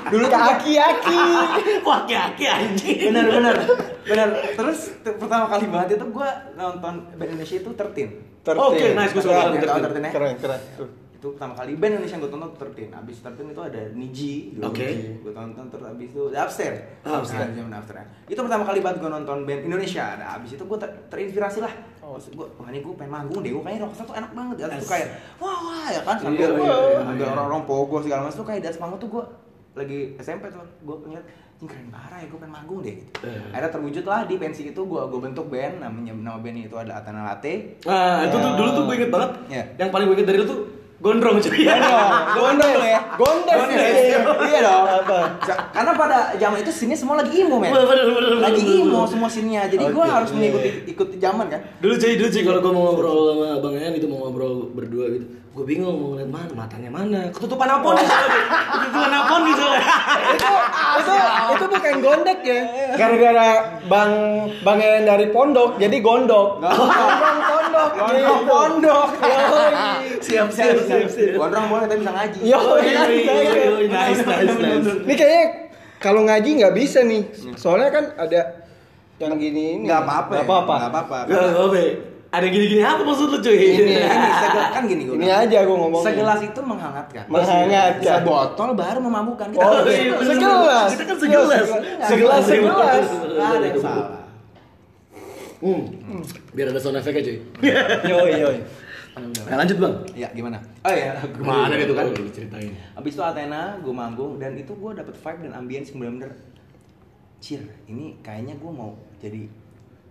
Dulu 0.07 0.27
aki-aki. 0.29 1.21
Wah 1.89 2.01
kaki 2.05 2.45
anjing. 2.45 2.99
bener 3.09 3.25
bener 3.27 3.55
bener 4.03 4.29
terus 4.53 4.79
pertama 5.01 5.49
kali 5.49 5.65
banget 5.67 5.97
itu 5.97 6.07
gue 6.07 6.29
nonton 6.53 6.95
band 7.11 7.29
Indonesia 7.29 7.57
itu 7.57 7.71
tertin 7.73 8.09
Oke, 8.45 8.91
nice, 8.93 9.15
gue 9.15 9.23
suka. 9.23 9.55
Tertin 9.55 10.03
ya? 10.03 10.11
Keren, 10.11 10.35
keren. 10.37 10.61
Itu 11.23 11.31
pertama 11.33 11.55
kali 11.55 11.79
band 11.79 11.93
Indonesia 11.95 12.13
yang 12.13 12.27
gue 12.27 12.33
tonton 12.33 12.51
tertin 12.53 12.91
abis 12.91 13.17
tertin 13.23 13.47
itu 13.47 13.63
ada 13.63 13.79
Niji 13.93 14.35
dulu 14.53 14.67
Oke. 14.69 14.87
gue 15.17 15.31
tonton 15.31 15.65
terus 15.65 15.87
abis 15.87 16.09
itu 16.09 16.23
ada 16.29 16.39
Upstairs 16.43 16.79
Ah, 17.01 17.23
Upstairs. 17.23 17.47
Nah, 17.47 17.55
zaman 17.57 17.73
Upstairs 17.73 18.09
itu 18.27 18.41
pertama 18.41 18.65
kali 18.65 18.79
banget 18.81 18.99
gue 18.99 19.11
nonton 19.13 19.39
band 19.43 19.63
Indonesia 19.63 20.03
ada 20.13 20.35
abis 20.35 20.51
itu 20.53 20.65
gue 20.65 20.79
ter- 20.79 20.99
terinspirasi 21.09 21.61
lah 21.61 21.71
Oh. 22.03 22.19
Gue, 22.19 22.45
wah 22.53 22.67
ini 22.67 22.83
gue 22.83 22.93
pengen 22.93 23.15
manggung 23.15 23.41
deh, 23.41 23.49
gue 23.49 23.63
kayaknya 23.63 23.87
rockstar 23.87 24.05
tuh 24.05 24.13
enak 24.13 24.35
banget 24.35 24.57
Ya, 24.59 24.67
terus 24.69 24.83
tuh 24.83 24.91
kayak, 24.91 25.09
wah 25.39 25.57
wah 25.63 25.87
ya 25.87 26.01
kan 26.03 26.17
Sampai 26.19 26.45
wah, 26.45 26.59
iya, 26.59 26.75
iya, 26.75 27.01
sampai 27.01 27.23
iya. 27.23 27.31
orang-orang 27.31 27.63
pogo 27.63 27.97
segala 28.03 28.21
macam 28.21 28.37
tuh 28.37 28.45
kayak 28.45 28.61
di 28.61 28.67
atas 28.67 28.77
panggung 28.77 28.99
tuh 28.99 29.09
gue 29.09 29.25
lagi 29.73 29.99
SMP 30.19 30.45
tuh 30.51 30.61
gue 30.61 30.97
ngeliat 31.01 31.25
ini 31.57 31.67
keren 31.71 31.89
parah 31.89 32.19
ya 32.19 32.27
gue 32.27 32.37
pengen 32.37 32.53
manggung 32.53 32.79
deh 32.83 32.95
gitu. 32.99 33.11
Eh. 33.23 33.41
akhirnya 33.49 33.71
terwujud 33.71 34.05
lah 34.05 34.21
di 34.23 34.35
pensi 34.35 34.63
itu 34.67 34.81
gue 34.83 35.01
gue 35.07 35.21
bentuk 35.23 35.47
band 35.47 35.75
namanya 35.79 36.13
nama 36.13 36.37
bandnya 36.37 36.67
itu 36.67 36.75
adalah 36.75 36.99
Atana 36.99 37.23
Latte 37.25 37.55
Nah, 37.81 38.27
itu 38.27 38.37
tuh 38.37 38.51
dulu 38.53 38.69
tuh 38.69 38.83
gue 38.83 38.95
inget 38.99 39.11
banget. 39.11 39.31
Iya. 39.49 39.63
Yang 39.79 39.89
paling 39.89 40.05
gue 40.05 40.17
inget 40.19 40.27
dari 40.27 40.37
lu 40.37 40.45
tuh 40.45 40.61
gondrong 41.03 41.37
cuy. 41.43 41.67
Gondes 42.39 42.79
ya. 42.79 43.01
Gondes. 43.19 43.59
Gondes. 43.59 43.97
ya. 44.07 44.19
Iya 44.23 44.59
dong. 44.63 44.85
Apa? 45.03 45.19
Ja- 45.43 45.61
Karena 45.75 45.93
pada 45.99 46.19
zaman 46.39 46.63
itu 46.63 46.71
sini 46.71 46.95
semua 46.95 47.19
lagi 47.19 47.43
emo 47.43 47.59
men. 47.59 47.75
Lagi 48.39 48.63
emo 48.63 49.03
semua 49.11 49.27
sininya. 49.27 49.67
Jadi 49.67 49.83
gua 49.91 50.07
harus 50.23 50.31
iya, 50.31 50.37
mengikuti 50.39 50.69
iya. 50.71 50.91
ikuti 50.95 51.17
zaman 51.19 51.47
kan. 51.51 51.61
Dulu 51.83 51.95
cuy, 51.99 52.13
dulu 52.15 52.29
cuy 52.31 52.43
kalau 52.47 52.61
gue 52.63 52.73
mau 52.73 52.83
ngobrol 52.87 53.19
sama 53.35 53.47
Bang 53.59 53.75
Yan 53.75 53.93
itu 53.99 54.07
mau 54.07 54.19
ngobrol 54.23 54.71
berdua 54.71 55.11
gitu. 55.11 55.42
Gue 55.53 55.69
bingung 55.69 55.93
mau 55.93 56.09
ngeliat 56.11 56.33
mana, 56.33 56.49
matanya 56.57 56.89
mana. 56.89 57.21
Ketutupan 57.29 57.69
apa 57.69 57.85
nih 57.93 58.05
soalnya? 58.07 58.41
Ketutupan 58.73 59.13
apa 59.13 59.35
nih 59.37 59.53
soalnya? 59.53 59.85
itu 60.33 60.49
itu 60.97 61.15
itu 61.53 61.65
bukan 61.69 61.95
gondek 62.01 62.39
ya 62.41 62.61
gara-gara 62.95 63.49
bang 63.85 64.13
bang 64.59 64.79
yang 64.81 65.05
dari 65.05 65.27
pondok 65.29 65.77
jadi 65.77 65.97
gondok 66.01 66.49
gondrong 66.63 67.39
pondok 67.45 67.89
Gondrong 67.93 68.17
gitu. 68.41 68.49
pondok. 68.49 69.09
Siap, 70.23 70.49
siap, 70.49 70.77
siap, 70.81 71.07
siap. 71.07 71.37
Gondrong 71.37 71.67
boleh 71.69 71.85
tapi 71.85 72.01
bisa 72.01 72.13
ngaji. 72.13 72.39
Yo. 72.43 72.59
Nice, 73.87 74.23
nice, 74.25 74.57
nice. 74.57 74.89
ini 75.05 75.15
kayaknya 75.15 75.45
kalau 75.99 76.21
ngaji 76.25 76.49
nggak 76.59 76.75
bisa 76.75 77.05
nih 77.05 77.23
soalnya 77.55 77.93
kan 77.93 78.05
ada 78.17 78.41
yang 79.21 79.37
gini 79.37 79.77
ini 79.77 79.85
Nggak 79.85 80.01
apa-apa. 80.01 80.33
nggak 80.33 80.45
apa-apa 80.49 80.75
Nggak 80.75 80.91
apa-apa. 80.91 82.12
Ada 82.33 82.49
gini-gini 82.49 82.81
apa 82.81 83.05
maksud 83.05 83.29
lu 83.29 83.39
cuy? 83.39 83.53
Ini, 83.53 83.93
ini 83.93 83.97
segel- 84.41 84.71
kan 84.73 84.83
gini 84.85 85.03
gua 85.05 85.15
ini 85.15 85.29
aja 85.29 85.59
gue 85.63 85.77
ngomong 85.77 86.01
Segelas 86.01 86.41
itu 86.41 86.61
menghangatkan. 86.63 87.25
Menghangatkan. 87.29 88.19
Sebotol 88.19 88.71
baru 88.73 88.99
memabukkan. 88.99 89.47
Kita 89.53 89.61
Oh, 89.61 89.73
harus- 89.79 89.93
iya, 89.93 90.13
bener, 90.17 90.29
segelas. 90.33 90.89
Kita 90.89 91.05
kan 91.05 91.17
segelas. 91.21 91.67
Segelas, 92.03 92.43
segelas. 92.43 93.05
Nggak 93.29 93.49
ada 93.53 93.67
yang 93.67 93.79
salah. 93.79 94.09
Hmm. 95.61 95.83
Biar 96.51 96.67
ada 96.69 96.81
sound 96.81 96.97
effect 96.97 97.15
aja 97.15 97.25
cuy. 97.29 97.39
yoi 98.11 98.33
yoi 98.41 98.59
Nah, 99.13 99.61
lanjut 99.61 99.77
bang. 99.77 99.95
Ya 100.17 100.29
gimana? 100.33 100.57
Oh 100.81 100.89
ya, 100.89 101.13
Gimana 101.29 101.77
gitu 101.77 101.93
kan? 101.93 102.09
Ceritain. 102.33 102.73
Abis 102.97 103.13
itu 103.13 103.21
Athena, 103.21 103.77
gue 103.77 103.93
manggung 103.93 104.41
dan 104.41 104.57
itu 104.57 104.73
gue 104.73 104.91
dapet 104.91 105.13
vibe 105.13 105.41
dan 105.45 105.53
ambience 105.55 105.93
yang 105.93 106.01
bener-bener 106.01 106.33
Cir, 107.37 107.61
ini 107.85 108.17
kayaknya 108.23 108.57
gue 108.57 108.73
mau 108.73 108.95
jadi 109.21 109.51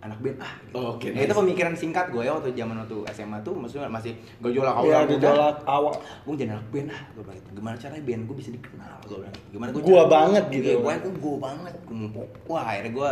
anak 0.02 0.18
band 0.18 0.34
ah 0.36 0.50
gitu. 0.60 0.74
Oh, 0.74 0.86
oke, 0.92 1.06
Ya, 1.06 1.14
itu 1.16 1.30
nice. 1.30 1.38
pemikiran 1.38 1.72
singkat 1.72 2.06
gue 2.08 2.20
ya 2.20 2.32
waktu 2.32 2.50
zaman 2.52 2.74
waktu 2.76 2.96
SMA 3.08 3.38
tuh 3.40 3.54
maksudnya 3.54 3.86
masih 3.86 4.12
gejolak 4.40 4.74
awal 4.74 4.84
Iya, 4.84 4.98
gejolak 5.08 5.56
awal. 5.62 5.94
gue 6.20 6.34
jadi 6.36 6.50
anak 6.52 6.66
band 6.68 6.88
ah 6.88 7.02
gue 7.08 7.22
bilang 7.22 7.38
gitu. 7.38 7.48
gimana 7.54 7.74
caranya 7.76 8.02
band 8.02 8.22
gue 8.24 8.36
bisa 8.36 8.50
dikenal 8.50 8.94
gue 9.00 9.16
bilang 9.16 9.34
gimana 9.48 9.68
gue 9.70 9.80
Gua 9.80 10.02
banget 10.04 10.44
gitu. 10.50 10.64
iya, 10.64 10.76
gue 10.76 10.92
gue 11.00 11.12
gue 11.16 11.36
banget 11.38 11.74
mau- 11.88 12.30
wah 12.48 12.64
akhirnya 12.64 12.92
gue 12.92 13.10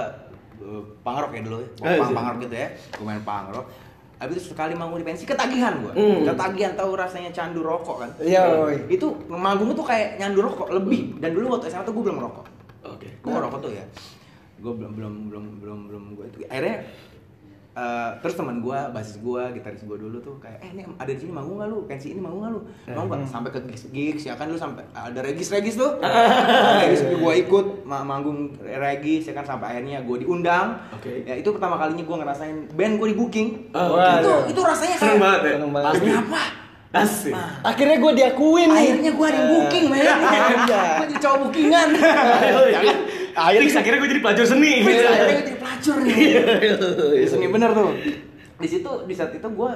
punk 1.00 1.18
rock 1.18 1.32
ya 1.32 1.40
dulu 1.40 1.56
ya 1.56 1.68
Eh, 1.86 1.98
sih. 2.00 2.12
punk 2.12 2.26
rock 2.26 2.38
gitu 2.40 2.54
ya 2.54 2.68
gue 2.68 3.04
main 3.04 3.22
punk 3.22 3.48
rock 3.50 3.68
Habis 4.18 4.36
itu 4.36 4.52
sekali 4.52 4.74
manggung 4.74 4.98
di 4.98 5.06
pensi 5.06 5.24
ketagihan 5.24 5.80
gue 5.80 5.94
Hmm. 5.94 6.26
ketagihan 6.26 6.74
tahu 6.74 6.92
rasanya 6.92 7.30
candu 7.30 7.62
rokok 7.62 7.96
kan 7.98 8.10
Iya, 8.20 8.42
woi. 8.58 8.76
itu 8.90 9.06
manggung 9.26 9.72
tuh 9.72 9.80
kayak 9.82 10.18
nyandu 10.18 10.42
rokok 10.42 10.68
lebih 10.70 11.16
dan 11.16 11.32
dulu 11.32 11.54
waktu 11.54 11.70
SMA 11.70 11.80
tuh 11.82 11.94
gue 11.94 12.04
belum 12.04 12.18
ngerokok 12.18 12.44
Oke. 12.90 13.08
gue 13.14 13.30
ngerokok 13.30 13.58
tuh 13.60 13.72
ya 13.72 13.84
gue 14.60 14.72
belum 14.72 14.92
belum 14.92 15.14
belum 15.26 15.44
belum 15.58 15.78
belum 15.86 16.02
gue 16.14 16.24
itu. 16.26 16.38
Akhirnya 16.46 16.84
eh, 17.70 18.10
terus 18.18 18.34
teman 18.34 18.58
gue 18.58 18.78
basis 18.90 19.16
gue 19.16 19.42
gitaris 19.54 19.80
gue 19.80 19.96
dulu 19.96 20.18
tuh 20.18 20.36
kayak 20.36 20.58
eh 20.58 20.70
ini 20.70 20.82
ada 20.92 21.06
di 21.06 21.16
sini 21.16 21.30
manggung 21.30 21.56
nggak 21.56 21.68
lu? 21.68 21.78
Pensi 21.84 22.10
ini 22.10 22.18
manggung 22.18 22.42
nggak 22.42 22.52
lu? 22.52 22.60
Mau 22.90 23.04
nggak? 23.06 23.24
Sampai 23.24 23.50
ke 23.50 23.60
gigs, 23.64 23.84
gigs 23.88 24.22
ya 24.24 24.34
kan 24.34 24.46
lu 24.46 24.54
sampai 24.54 24.84
ada 24.90 25.18
regis 25.18 25.48
regis 25.48 25.74
tuh 25.74 25.96
regis 26.76 27.00
gue 27.06 27.32
ikut 27.40 27.66
ma- 27.82 28.02
manggung 28.02 28.52
regis 28.60 29.24
ya 29.24 29.32
kan 29.32 29.46
sampai 29.46 29.66
akhirnya 29.72 30.02
gue 30.02 30.16
diundang. 30.18 30.76
Oke. 30.92 31.22
ya 31.22 31.34
itu 31.34 31.48
pertama 31.48 31.76
kalinya 31.76 32.02
gue 32.02 32.16
ngerasain 32.18 32.56
band 32.70 32.94
gue 32.96 33.08
di 33.08 33.16
booking. 33.16 33.48
Oh, 33.70 33.96
Wah, 33.96 34.18
itu 34.18 34.28
iya. 34.28 34.38
itu 34.50 34.60
rasanya 34.60 34.94
kayak 34.94 35.02
Seneng 35.06 35.20
banget 35.20 35.40
ya. 35.40 35.52
Seneng 35.56 35.72
banget. 35.72 35.88
Pasti 35.88 36.10
apa 36.12 36.42
Asik. 36.90 37.30
Akhirnya 37.62 38.02
gue 38.02 38.12
diakuin 38.18 38.66
nih. 38.66 38.82
akhirnya 38.82 39.12
gue 39.14 39.26
ada 39.30 39.38
yang 39.38 39.50
booking 39.54 39.84
men. 39.86 40.02
Iya. 40.02 40.82
gue 40.98 41.06
jadi 41.06 41.22
cowok 41.22 41.38
bookingan 41.38 41.88
Akhirnya 43.40 43.72
akhirnya 43.72 43.98
gue 43.98 44.10
jadi 44.10 44.20
pelajar 44.20 44.44
seni. 44.44 44.72
akhirnya 44.84 45.16
gue 45.32 45.40
jadi 45.42 45.54
pelacur 45.56 45.96
nih 45.98 46.16
di 47.16 47.26
seni 47.26 47.46
bener 47.48 47.70
tuh 47.72 47.90
di 48.54 48.68
situ 48.68 48.90
di 49.08 49.14
saat 49.14 49.32
itu 49.32 49.48
gue 49.48 49.70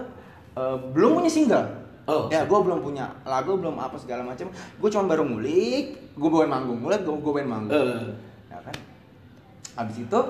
eh, 0.55 0.77
belum 0.91 1.11
punya 1.17 1.33
single 1.33 1.67
Oh. 2.05 2.29
ya 2.29 2.45
gue 2.45 2.59
belum 2.61 2.85
punya 2.85 3.09
lagu 3.25 3.57
belum 3.57 3.81
apa 3.81 3.97
segala 3.97 4.21
macam 4.23 4.53
gue 4.53 4.89
cuma 4.93 5.09
baru 5.09 5.25
ngulik 5.25 6.13
gue 6.13 6.29
bawain 6.29 6.53
manggung 6.53 6.77
ngulik 6.79 7.01
gue 7.01 7.17
bawain 7.17 7.49
manggung 7.49 7.73
Eh. 7.73 8.13
ya 8.47 8.61
kan 8.61 8.77
abis 9.81 10.05
itu 10.05 10.21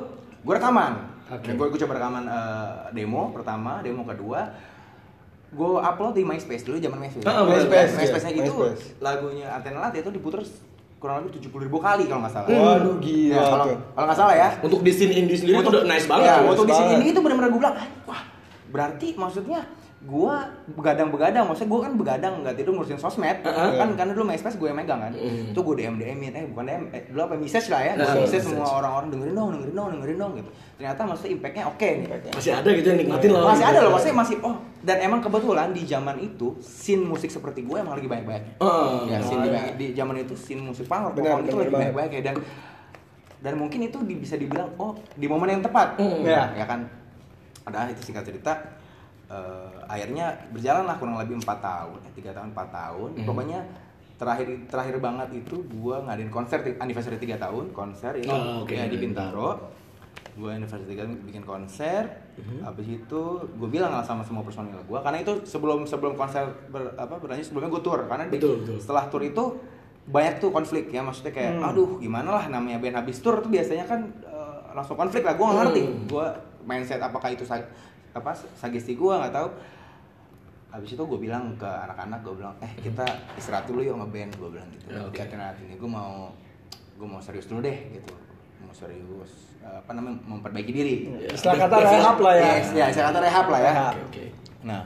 gue 0.40 0.54
rekaman 0.54 1.02
Oke. 1.26 1.50
gue 1.50 1.66
gue 1.66 1.80
coba 1.80 1.98
rekaman 1.98 2.24
eh, 2.24 2.72
demo 2.94 3.34
pertama 3.34 3.82
demo 3.82 4.06
kedua 4.06 4.54
gue 5.50 5.70
upload 5.82 6.14
di 6.14 6.22
MySpace 6.22 6.62
dulu 6.62 6.78
zaman 6.78 6.98
MySpace 7.00 7.26
Ah, 7.26 7.42
MySpace, 7.42 7.90
MySpace-nya 7.96 8.32
iya. 8.32 8.42
itu 8.44 8.54
MySpace. 8.54 8.84
lagunya 9.00 9.46
Antena 9.50 9.78
Lat 9.80 9.94
itu 9.94 10.10
diputer 10.10 10.46
kurang 11.04 11.20
lebih 11.20 11.36
70 11.36 11.68
ribu 11.68 11.78
kali 11.78 12.08
kalau 12.08 12.24
nggak 12.24 12.32
salah 12.32 12.48
Waduh, 12.48 12.96
gila 12.96 13.36
Ya, 13.36 13.42
kalau 13.44 13.64
kalau 13.92 14.06
nggak 14.08 14.18
salah 14.18 14.34
ya 14.34 14.48
Untuk 14.64 14.80
di 14.80 14.88
scene 14.88 15.12
indie 15.12 15.36
sendiri 15.36 15.60
itu 15.60 15.68
udah 15.68 15.84
nice 15.84 16.08
banget. 16.08 16.24
ya, 16.24 16.34
untuk 16.40 16.64
di 16.64 16.72
banget. 16.72 16.88
sini 16.88 16.92
ini 16.96 17.06
itu 17.12 17.20
benar-benar 17.20 17.48
gue 17.52 17.60
bilang, 17.60 17.76
wah 18.08 18.22
berarti 18.72 19.08
maksudnya 19.12 19.60
gua 20.04 20.44
begadang-begadang, 20.68 21.48
maksudnya 21.48 21.70
gua 21.70 21.80
kan 21.80 21.92
begadang 21.96 22.34
nggak 22.40 22.54
tidur 22.54 22.76
ngurusin 22.76 23.00
sosmed, 23.00 23.40
Heeh. 23.40 23.70
kan 23.74 23.88
karena 23.94 24.12
dulu 24.12 24.28
MySpace 24.28 24.54
gue 24.54 24.68
yang 24.68 24.76
megang 24.76 25.00
kan, 25.00 25.08
Mm. 25.10 25.56
tuh 25.56 25.64
gue 25.64 25.80
DM 25.80 25.96
DM 25.96 26.18
eh 26.28 26.44
bukan 26.44 26.64
DM, 26.66 26.82
eh, 26.92 27.02
dulu 27.08 27.20
apa 27.22 27.34
message 27.34 27.68
lah 27.68 27.80
ya, 27.80 27.92
Nah, 27.96 28.04
gue 28.06 28.20
message 28.20 28.44
message. 28.44 28.52
semua 28.52 28.68
orang-orang 28.78 29.08
dengerin 29.08 29.32
dong, 29.32 29.48
dengerin 29.50 29.72
dong, 29.74 29.88
dengerin 29.90 30.18
dong 30.20 30.32
gitu. 30.36 30.50
Ternyata 30.76 31.00
maksudnya 31.02 31.30
impactnya 31.32 31.64
oke 31.64 31.88
nih. 31.88 32.08
Masih 32.30 32.52
ada 32.52 32.68
gitu 32.68 32.86
yang 32.86 32.98
nikmatin 33.00 33.30
loh. 33.32 33.44
Masih 33.46 33.64
ada 33.64 33.78
loh, 33.80 33.90
maksudnya 33.90 34.16
masih 34.18 34.36
oh 34.42 34.54
dan 34.82 34.96
emang 35.00 35.20
kebetulan 35.20 35.68
di 35.70 35.82
zaman 35.82 36.16
itu 36.18 36.46
scene 36.60 37.00
musik 37.02 37.30
seperti 37.32 37.64
gue 37.64 37.76
emang 37.80 37.96
lagi 37.96 38.04
banyak-banyak. 38.04 38.60
Oh, 38.60 39.08
ya, 39.08 39.18
scene 39.18 39.40
di, 39.40 39.50
ya. 39.50 39.62
di 39.72 39.86
zaman 39.94 40.14
itu 40.18 40.36
scene 40.36 40.60
musik 40.60 40.84
punk 40.84 41.16
rock 41.16 41.42
itu 41.42 41.56
lagi 41.56 41.72
banyak-banyak 41.72 42.12
ya 42.12 42.22
dan 42.22 42.36
dan 43.40 43.54
mungkin 43.56 43.80
itu 43.82 43.96
di- 44.02 44.16
bisa 44.16 44.36
dibilang 44.36 44.68
oh 44.76 44.92
di 45.10 45.24
momen 45.24 45.48
yang 45.48 45.62
tepat. 45.62 45.96
Mm. 45.96 46.24
Ya, 46.24 46.52
ya 46.54 46.64
kan. 46.64 46.84
Ada 47.64 47.88
itu 47.88 48.04
singkat 48.04 48.28
cerita 48.28 48.52
eh, 49.26 49.68
akhirnya 49.86 50.26
berjalan 50.50 50.84
lah 50.84 50.96
kurang 50.96 51.16
lebih 51.16 51.36
empat 51.36 51.58
tahun, 51.58 51.98
eh, 52.02 52.12
tiga 52.12 52.30
tahun, 52.30 52.48
empat 52.50 52.68
tahun. 52.70 53.10
Mm. 53.14 53.24
Pokoknya 53.24 53.60
terakhir 54.14 54.46
terakhir 54.66 54.96
banget 54.98 55.28
itu 55.36 55.54
gua 55.74 55.98
ngadain 56.00 56.28
konser 56.28 56.58
di- 56.60 56.76
anniversary 56.76 57.16
tiga 57.16 57.34
tahun 57.36 57.70
konser 57.70 58.14
ini 58.14 58.28
Oh, 58.28 58.62
oke. 58.62 58.70
ya 58.70 58.86
di 58.86 58.96
Bintaro 58.96 59.74
gue 60.32 60.46
anniversary 60.48 60.86
tiga 60.88 61.02
bikin 61.06 61.42
konser 61.42 62.10
Mhm. 62.34 62.62
habis 62.64 62.86
itu 62.88 63.22
gue 63.48 63.68
bilang 63.68 63.90
lah 63.92 64.02
sama 64.02 64.22
semua 64.22 64.42
personil 64.42 64.78
gue 64.80 64.98
karena 65.00 65.18
itu 65.20 65.42
sebelum 65.44 65.82
sebelum 65.84 66.14
konser 66.14 66.42
ber, 66.68 66.90
apa 66.92 67.14
berlanjut 67.16 67.42
sebelumnya 67.44 67.70
gue 67.70 67.82
tour 67.84 68.02
karena 68.04 68.24
di- 68.24 68.34
Betul, 68.36 68.54
betul. 68.60 68.76
setelah 68.76 69.06
tour 69.06 69.22
itu 69.22 69.44
banyak 70.04 70.34
tuh 70.36 70.50
konflik 70.50 70.90
ya 70.90 71.00
maksudnya 71.00 71.30
kayak 71.30 71.52
Hmm. 71.56 71.68
aduh 71.68 71.90
gimana 71.98 72.28
lah 72.32 72.44
namanya 72.48 72.78
band 72.78 72.96
habis 72.96 73.18
tour 73.20 73.38
tuh 73.38 73.46
biasanya 73.48 73.82
kan 73.84 74.00
eh, 74.24 74.58
langsung 74.72 74.94
konflik 74.96 75.22
lah 75.22 75.32
gue 75.32 75.44
nggak 75.44 75.58
ngerti 75.60 75.82
Hmm. 75.84 75.98
gue 76.08 76.26
mindset 76.64 76.98
apakah 77.00 77.30
itu 77.30 77.44
apa 78.14 78.30
sagesti 78.34 78.94
gue 78.94 79.12
nggak 79.12 79.34
tahu 79.34 79.48
habis 80.74 80.90
itu 80.90 81.02
gue 81.06 81.18
bilang 81.22 81.54
ke 81.54 81.66
anak-anak 81.66 82.18
gue 82.22 82.34
bilang 82.34 82.54
eh 82.58 82.72
kita 82.82 83.06
istirahat 83.38 83.66
dulu 83.66 83.82
yuk 83.82 83.94
ngeband 83.98 84.34
gue 84.38 84.50
bilang 84.58 84.68
gitu 84.74 84.90
oke. 84.90 85.14
di 85.14 85.18
Athena 85.22 85.54
ini 85.62 85.78
gue 85.78 85.90
mau 85.90 86.30
gue 86.94 87.06
mau 87.06 87.22
serius 87.22 87.46
dulu 87.46 87.62
deh 87.62 87.78
gitu 87.94 88.14
mau 88.62 88.74
serius 88.74 89.58
eh, 89.62 89.78
apa 89.82 89.90
namanya 89.94 90.18
memperbaiki 90.26 90.72
diri 90.74 90.94
Istilah 91.30 91.66
kata 91.66 91.76
rehab 91.78 92.18
lah 92.18 92.34
ya. 92.34 92.50
Yes, 92.58 92.68
ya 92.74 92.86
saya 92.90 93.04
kata 93.12 93.20
rehab 93.22 93.46
lah 93.50 93.60
ya. 93.60 93.72
Oke, 93.74 94.02
oke. 94.08 94.24
nah 94.64 94.82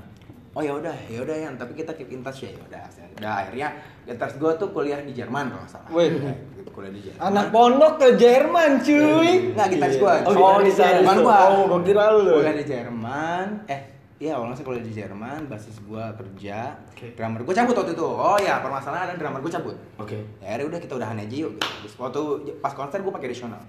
oh 0.59 0.62
ya 0.67 0.75
udah 0.75 0.97
ya 1.07 1.23
udah 1.23 1.37
ya 1.38 1.49
tapi 1.55 1.73
kita 1.73 1.95
keep 1.95 2.11
in 2.11 2.19
touch 2.19 2.43
ya 2.43 2.50
ya 2.50 2.62
udah 2.67 2.83
udah 3.15 3.33
akhirnya 3.47 3.69
gitaris 4.03 4.35
gue 4.35 4.53
tuh 4.59 4.69
kuliah 4.75 4.99
di 4.99 5.15
Jerman 5.15 5.55
kalau 5.55 5.62
nggak 5.62 5.71
salah 5.71 5.88
Wih. 5.95 6.11
Ya, 6.19 6.35
gitu, 6.59 6.71
kuliah 6.75 6.91
di 6.91 7.00
Jerman 7.07 7.23
Anak 7.23 7.47
pondok 7.55 7.93
ke 7.95 8.09
Jerman 8.19 8.71
cuy. 8.83 9.31
Nggak, 9.55 9.67
gitaris 9.71 9.97
gua. 10.03 10.12
Oh, 10.27 10.35
Oh, 10.35 10.59
gitaris 10.59 10.75
gitaris 10.75 10.99
Jerman 10.99 11.17
gua. 11.23 11.38
Oh, 11.47 11.62
gua 11.71 11.81
kira 11.87 12.05
lu. 12.11 12.35
kuliah 12.43 12.57
di 12.59 12.67
Jerman 12.67 13.47
eh 13.71 13.81
iya 14.19 14.35
awalnya 14.35 14.59
saya 14.59 14.67
kuliah 14.67 14.83
di 14.83 14.91
Jerman 14.91 15.41
basis 15.47 15.79
gua 15.87 16.11
kerja 16.19 16.75
Oke. 16.91 17.15
drummer 17.15 17.47
gua 17.47 17.55
cabut 17.55 17.75
waktu 17.79 17.95
itu 17.95 18.03
oh 18.03 18.38
ya 18.43 18.59
permasalahan 18.59 19.07
ada 19.07 19.15
drummer 19.15 19.38
gua 19.38 19.53
cabut 19.55 19.77
Oke. 19.95 20.19
ya 20.43 20.59
akhirnya 20.59 20.67
udah 20.75 20.81
kita 20.83 20.93
udahan 20.99 21.17
aja 21.23 21.37
yuk 21.38 21.55
gitu. 21.55 21.71
Terus 21.87 21.95
waktu 22.03 22.23
pas 22.59 22.75
konser 22.75 22.99
gue 22.99 23.12
pakai 23.15 23.31
additional 23.31 23.62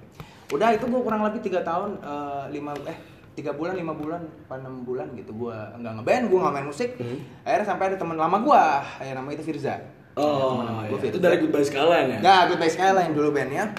udah 0.50 0.74
itu 0.74 0.82
gue 0.82 1.02
kurang 1.06 1.22
lebih 1.22 1.46
tiga 1.46 1.62
tahun 1.62 2.02
eh, 2.02 2.44
lima 2.50 2.74
eh 2.90 2.98
tiga 3.40 3.52
bulan 3.52 3.74
lima 3.74 3.94
bulan 3.94 4.20
apa 4.20 4.60
enam 4.60 4.84
bulan 4.84 5.08
gitu 5.14 5.32
gue 5.32 5.56
nggak 5.80 5.94
ngeband 5.96 6.24
gue 6.28 6.40
nggak 6.40 6.54
main 6.54 6.68
musik 6.68 6.90
Hmm. 6.96 7.20
akhirnya 7.42 7.66
sampai 7.66 7.86
ada 7.88 7.98
teman 7.98 8.16
lama 8.16 8.38
gue 8.38 8.64
yang 9.02 9.16
namanya 9.16 9.36
itu 9.36 9.46
Firza 9.48 9.76
Oh, 10.14 10.60
Teman 10.60 10.68
lama 10.68 10.82
iya. 10.84 10.90
gua, 10.92 11.00
itu 11.06 11.16
dari 11.18 11.38
Goodbye 11.40 11.64
Skyline 11.64 12.10
ya? 12.12 12.20
Nggak, 12.20 12.42
Goodbye 12.52 12.68
Skyline 12.70 13.14
dulu 13.14 13.30
bandnya 13.32 13.72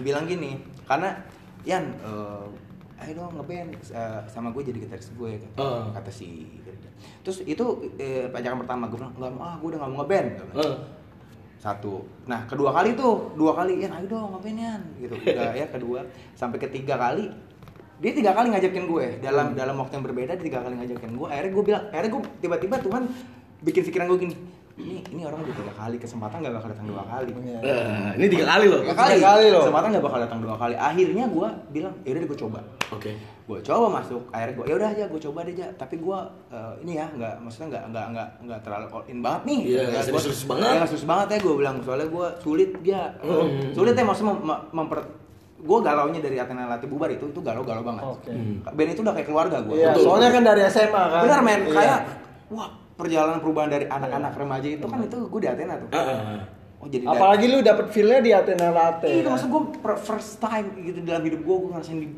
bilang 0.00 0.24
gini 0.24 0.56
karena 0.82 1.12
Yan 1.62 1.84
eh, 2.00 2.46
ayo 2.98 3.12
dong 3.14 3.36
ngeband 3.36 3.70
eh, 3.76 4.20
sama 4.24 4.48
gue 4.50 4.62
jadi 4.64 4.78
gitaris 4.80 5.12
gue 5.12 5.36
kata, 5.36 5.60
Oh. 5.60 5.92
kata 5.92 6.08
si 6.08 6.48
terus 7.20 7.44
itu 7.44 7.64
eh, 7.98 8.24
pajangan 8.26 8.58
pertama 8.58 8.88
gue 8.88 8.96
bilang 8.96 9.12
nggak 9.12 9.32
mau 9.32 9.44
ah 9.44 9.54
gue 9.54 9.68
udah 9.68 9.78
nggak 9.78 9.90
mau 9.90 9.98
ngeband. 10.00 10.26
Eh, 10.56 10.76
satu 11.58 12.02
nah 12.24 12.42
kedua 12.42 12.72
kali 12.72 12.96
tuh 12.96 13.30
dua 13.34 13.54
kali 13.54 13.78
ya 13.78 13.92
ayo 13.92 14.06
dong 14.08 14.32
ngapain 14.32 14.56
Yan 14.56 14.82
gitu 14.98 15.14
udah 15.14 15.52
ya 15.52 15.66
kedua 15.68 16.00
sampai 16.32 16.58
ketiga 16.58 16.96
kali 16.96 17.30
dia 18.02 18.12
tiga 18.12 18.30
kali 18.32 18.50
ngajakin 18.50 18.84
gue 18.84 19.04
dalam 19.20 19.46
dalam 19.52 19.74
waktu 19.76 19.92
yang 19.94 20.04
berbeda 20.04 20.32
dia 20.34 20.44
tiga 20.44 20.58
kali 20.60 20.74
ngajakin 20.76 21.10
gue 21.12 21.28
akhirnya 21.28 21.52
gue 21.52 21.64
bilang 21.64 21.82
akhirnya 21.88 22.10
gue 22.10 22.22
tiba-tiba 22.40 22.76
Tuhan 22.80 23.02
bikin 23.62 23.82
pikiran 23.84 24.06
gue 24.08 24.20
gini 24.20 24.36
ini 24.74 25.04
ini 25.06 25.22
orang 25.22 25.38
udah 25.38 25.54
tiga 25.54 25.70
kali 25.70 25.96
kesempatan 25.96 26.40
gak 26.40 26.50
bakal 26.50 26.68
datang 26.68 26.88
dua 26.88 27.04
kali 27.04 27.28
Iya. 27.30 27.58
eh, 27.60 28.10
ini 28.16 28.26
tiga 28.26 28.46
kali 28.48 28.64
loh. 28.66 28.80
tiga 28.80 28.90
Oke. 28.90 28.98
kali, 28.98 29.12
Tiga 29.14 29.28
kali 29.28 29.44
loh. 29.46 29.60
kesempatan 29.62 29.88
gak 29.92 30.02
bakal 30.02 30.20
datang 30.20 30.40
dua 30.40 30.54
kali 30.56 30.74
akhirnya 30.74 31.24
gue 31.28 31.48
bilang 31.70 31.94
yaudah 32.02 32.18
deh 32.18 32.28
gue 32.28 32.40
coba 32.40 32.58
gue 33.42 33.58
coba 33.60 33.86
masuk 33.92 34.22
akhirnya 34.28 34.54
gue 34.54 34.64
yaudah 34.66 34.88
aja 34.88 35.04
gue 35.06 35.20
coba 35.22 35.38
deh 35.42 35.52
aja 35.52 35.66
tapi 35.76 35.94
gue 35.96 36.18
eh, 36.48 36.72
ini 36.80 36.92
ya 36.94 37.06
nggak 37.06 37.34
maksudnya 37.38 37.66
nggak 37.70 37.84
nggak 37.86 38.06
nggak 38.08 38.28
nggak 38.42 38.60
terlalu 38.62 38.86
all 38.90 39.04
in 39.06 39.18
banget 39.20 39.42
nih 39.44 39.58
Iya, 39.62 39.76
Ya, 39.76 39.84
nggak 39.88 40.02
serius-serius 40.04 40.44
banget. 40.44 40.64
ya, 40.64 40.72
nggak 40.74 40.88
serius 40.88 41.06
banget 41.06 41.26
ya 41.28 41.38
gue 41.38 41.54
bilang 41.54 41.76
soalnya 41.78 42.08
gue 42.08 42.26
sulit 42.40 42.70
ya 42.82 43.02
Hmm. 43.20 43.48
sulit 43.70 43.92
ya 43.92 44.02
maksudnya 44.02 44.34
mem- 44.34 44.64
memper 44.72 45.00
gue 45.62 45.78
galaunya 45.80 46.18
dari 46.18 46.36
Athena 46.36 46.66
Latih 46.66 46.86
bubar 46.86 47.06
itu 47.08 47.24
itu 47.24 47.38
galau 47.38 47.62
galau 47.62 47.80
banget 47.80 48.02
Oke. 48.04 48.28
Hmm. 48.28 48.66
band 48.66 48.90
itu 48.90 49.00
udah 49.00 49.14
kayak 49.14 49.26
keluarga 49.26 49.56
gue 49.60 49.76
Iya, 49.76 49.90
Betul. 49.92 50.04
soalnya 50.04 50.30
kan 50.30 50.42
dari 50.44 50.60
SMA 50.66 50.90
kan. 51.08 51.20
benar 51.22 51.40
men 51.40 51.60
Iya. 51.60 51.72
kayak 51.72 51.98
wah 52.48 52.68
perjalanan 52.92 53.38
perubahan 53.38 53.70
dari 53.70 53.86
anak-anak 53.86 54.32
remaja 54.32 54.68
itu 54.68 54.84
kan 54.84 54.98
itu 55.00 55.16
gue 55.22 55.40
di 55.40 55.48
Athena 55.48 55.74
tuh 55.76 55.88
oh 56.76 56.86
jadi 56.88 57.04
dari- 57.04 57.14
Apalagi 57.14 57.44
lu 57.46 57.58
dapet 57.60 57.86
feel-nya 57.88 58.18
di 58.18 58.30
Athena 58.32 58.68
Latte. 58.68 59.06
Iya, 59.06 59.22
itu 59.22 59.28
maksud 59.30 59.48
gue 59.48 59.62
first 60.00 60.30
time 60.36 60.66
gitu 60.82 60.98
dalam 61.02 61.22
hidup 61.22 61.40
gue 61.40 61.56
gue 61.56 61.70
ngerasain 61.70 61.94
di 61.96 62.08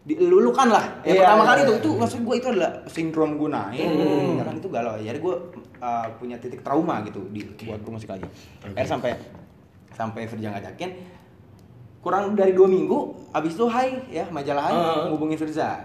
dilulukan 0.00 0.68
lah. 0.70 0.84
Yang 1.02 1.12
Iya, 1.12 1.20
pertama 1.20 1.36
iya, 1.36 1.48
kali 1.50 1.60
itu 1.60 1.68
iya. 1.68 1.80
itu 1.80 1.90
maksud 1.92 2.20
gue 2.22 2.34
itu 2.34 2.46
adalah 2.48 2.72
sindrom 2.86 3.30
gue 3.34 3.48
naik. 3.48 3.82
Hmm. 3.84 4.32
Ya 4.32 4.44
kan 4.46 4.54
itu 4.56 4.68
galau. 4.68 4.94
Jadi 4.96 5.18
gue 5.18 5.34
uh, 5.76 6.06
punya 6.16 6.36
titik 6.38 6.60
trauma 6.62 7.02
gitu 7.02 7.20
di 7.28 7.40
buat 7.60 7.80
bermusik 7.80 8.08
lagi. 8.08 8.24
Akhirnya 8.60 8.86
sampai 8.88 9.10
sampai 9.92 10.22
Firja 10.24 10.48
ngajakin 10.50 10.90
kurang 12.00 12.32
dari 12.32 12.50
dua 12.50 12.64
minggu 12.64 12.98
abis 13.30 13.54
itu 13.54 13.64
Hai 13.66 14.00
ya 14.08 14.24
majalah 14.26 14.62
Hai 14.62 14.72
Ah. 14.72 15.06
ngubungin 15.06 15.36
Firza 15.36 15.84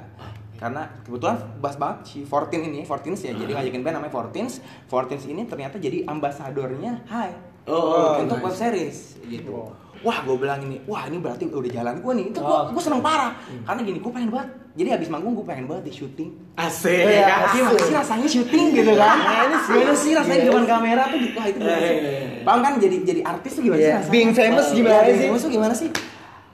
karena 0.56 0.88
kebetulan 1.04 1.36
bahas 1.60 1.76
banget 1.76 1.98
si 2.06 2.24
Fortin 2.24 2.64
ini 2.66 2.82
Fortins 2.82 3.20
ya 3.20 3.32
jadi 3.32 3.52
ngajakin 3.54 3.82
band 3.82 3.96
namanya 3.98 4.14
Fortins 4.14 4.54
Fortins 4.86 5.26
ini 5.26 5.44
ternyata 5.44 5.76
jadi 5.76 6.04
ambasadornya 6.06 7.04
Hai 7.06 7.32
Oh, 7.66 8.22
untuk 8.22 8.38
nice. 8.40 8.46
web 8.46 8.56
series 8.56 8.98
gitu 9.26 9.52
Wow. 9.52 9.74
wah 10.02 10.22
gue 10.22 10.38
bilang 10.38 10.62
ini 10.62 10.80
wah 10.86 11.04
ini 11.04 11.18
berarti 11.18 11.50
udah 11.50 11.72
jalan 11.74 11.98
gue 11.98 12.14
nih 12.14 12.26
itu 12.30 12.40
gue 12.40 12.48
Oh. 12.56 12.70
gue 12.70 12.80
seneng 12.80 13.02
parah 13.02 13.34
karena 13.64 13.82
gini 13.82 13.98
gue 13.98 14.12
pengen 14.12 14.30
banget 14.30 14.50
jadi 14.76 14.90
abis 14.94 15.08
manggung 15.08 15.34
gue 15.34 15.44
pengen 15.44 15.66
banget 15.66 15.88
di 15.88 15.94
syuting 15.94 16.30
Asik. 16.54 16.92
Iya, 17.02 17.24
Gimana 17.26 17.48
sih, 17.48 17.60
gimana 17.60 17.80
sih 17.80 17.94
rasanya 17.96 18.28
syuting 18.28 18.66
gitu 18.74 18.92
kan? 18.94 19.18
Nah, 19.18 19.40
ini 19.42 19.58
sih. 19.58 19.72
Gimana 19.74 19.96
sih 19.96 20.12
rasanya 20.14 20.38
di 20.38 20.48
depan 20.48 20.66
kamera 20.66 21.04
tuh 21.06 21.18
gitu? 21.18 21.34
Wah, 21.34 21.46
itu 21.46 21.58
gimana 21.58 21.80
sih? 21.82 21.98
Paham 22.42 22.60
kan 22.60 22.74
jadi 22.78 22.96
jadi 23.02 23.22
artis 23.24 23.52
tuh 23.52 23.64
gimana 23.64 23.78
sih 23.78 23.86
Iya, 23.86 23.96
rasanya? 23.98 24.12
being 24.12 24.32
famous 24.32 24.66
Iya, 24.66 24.76
gimana 24.76 25.00
sih? 25.06 25.20
famous 25.22 25.42
tuh 25.42 25.52
gimana 25.52 25.74
sih? 25.74 25.90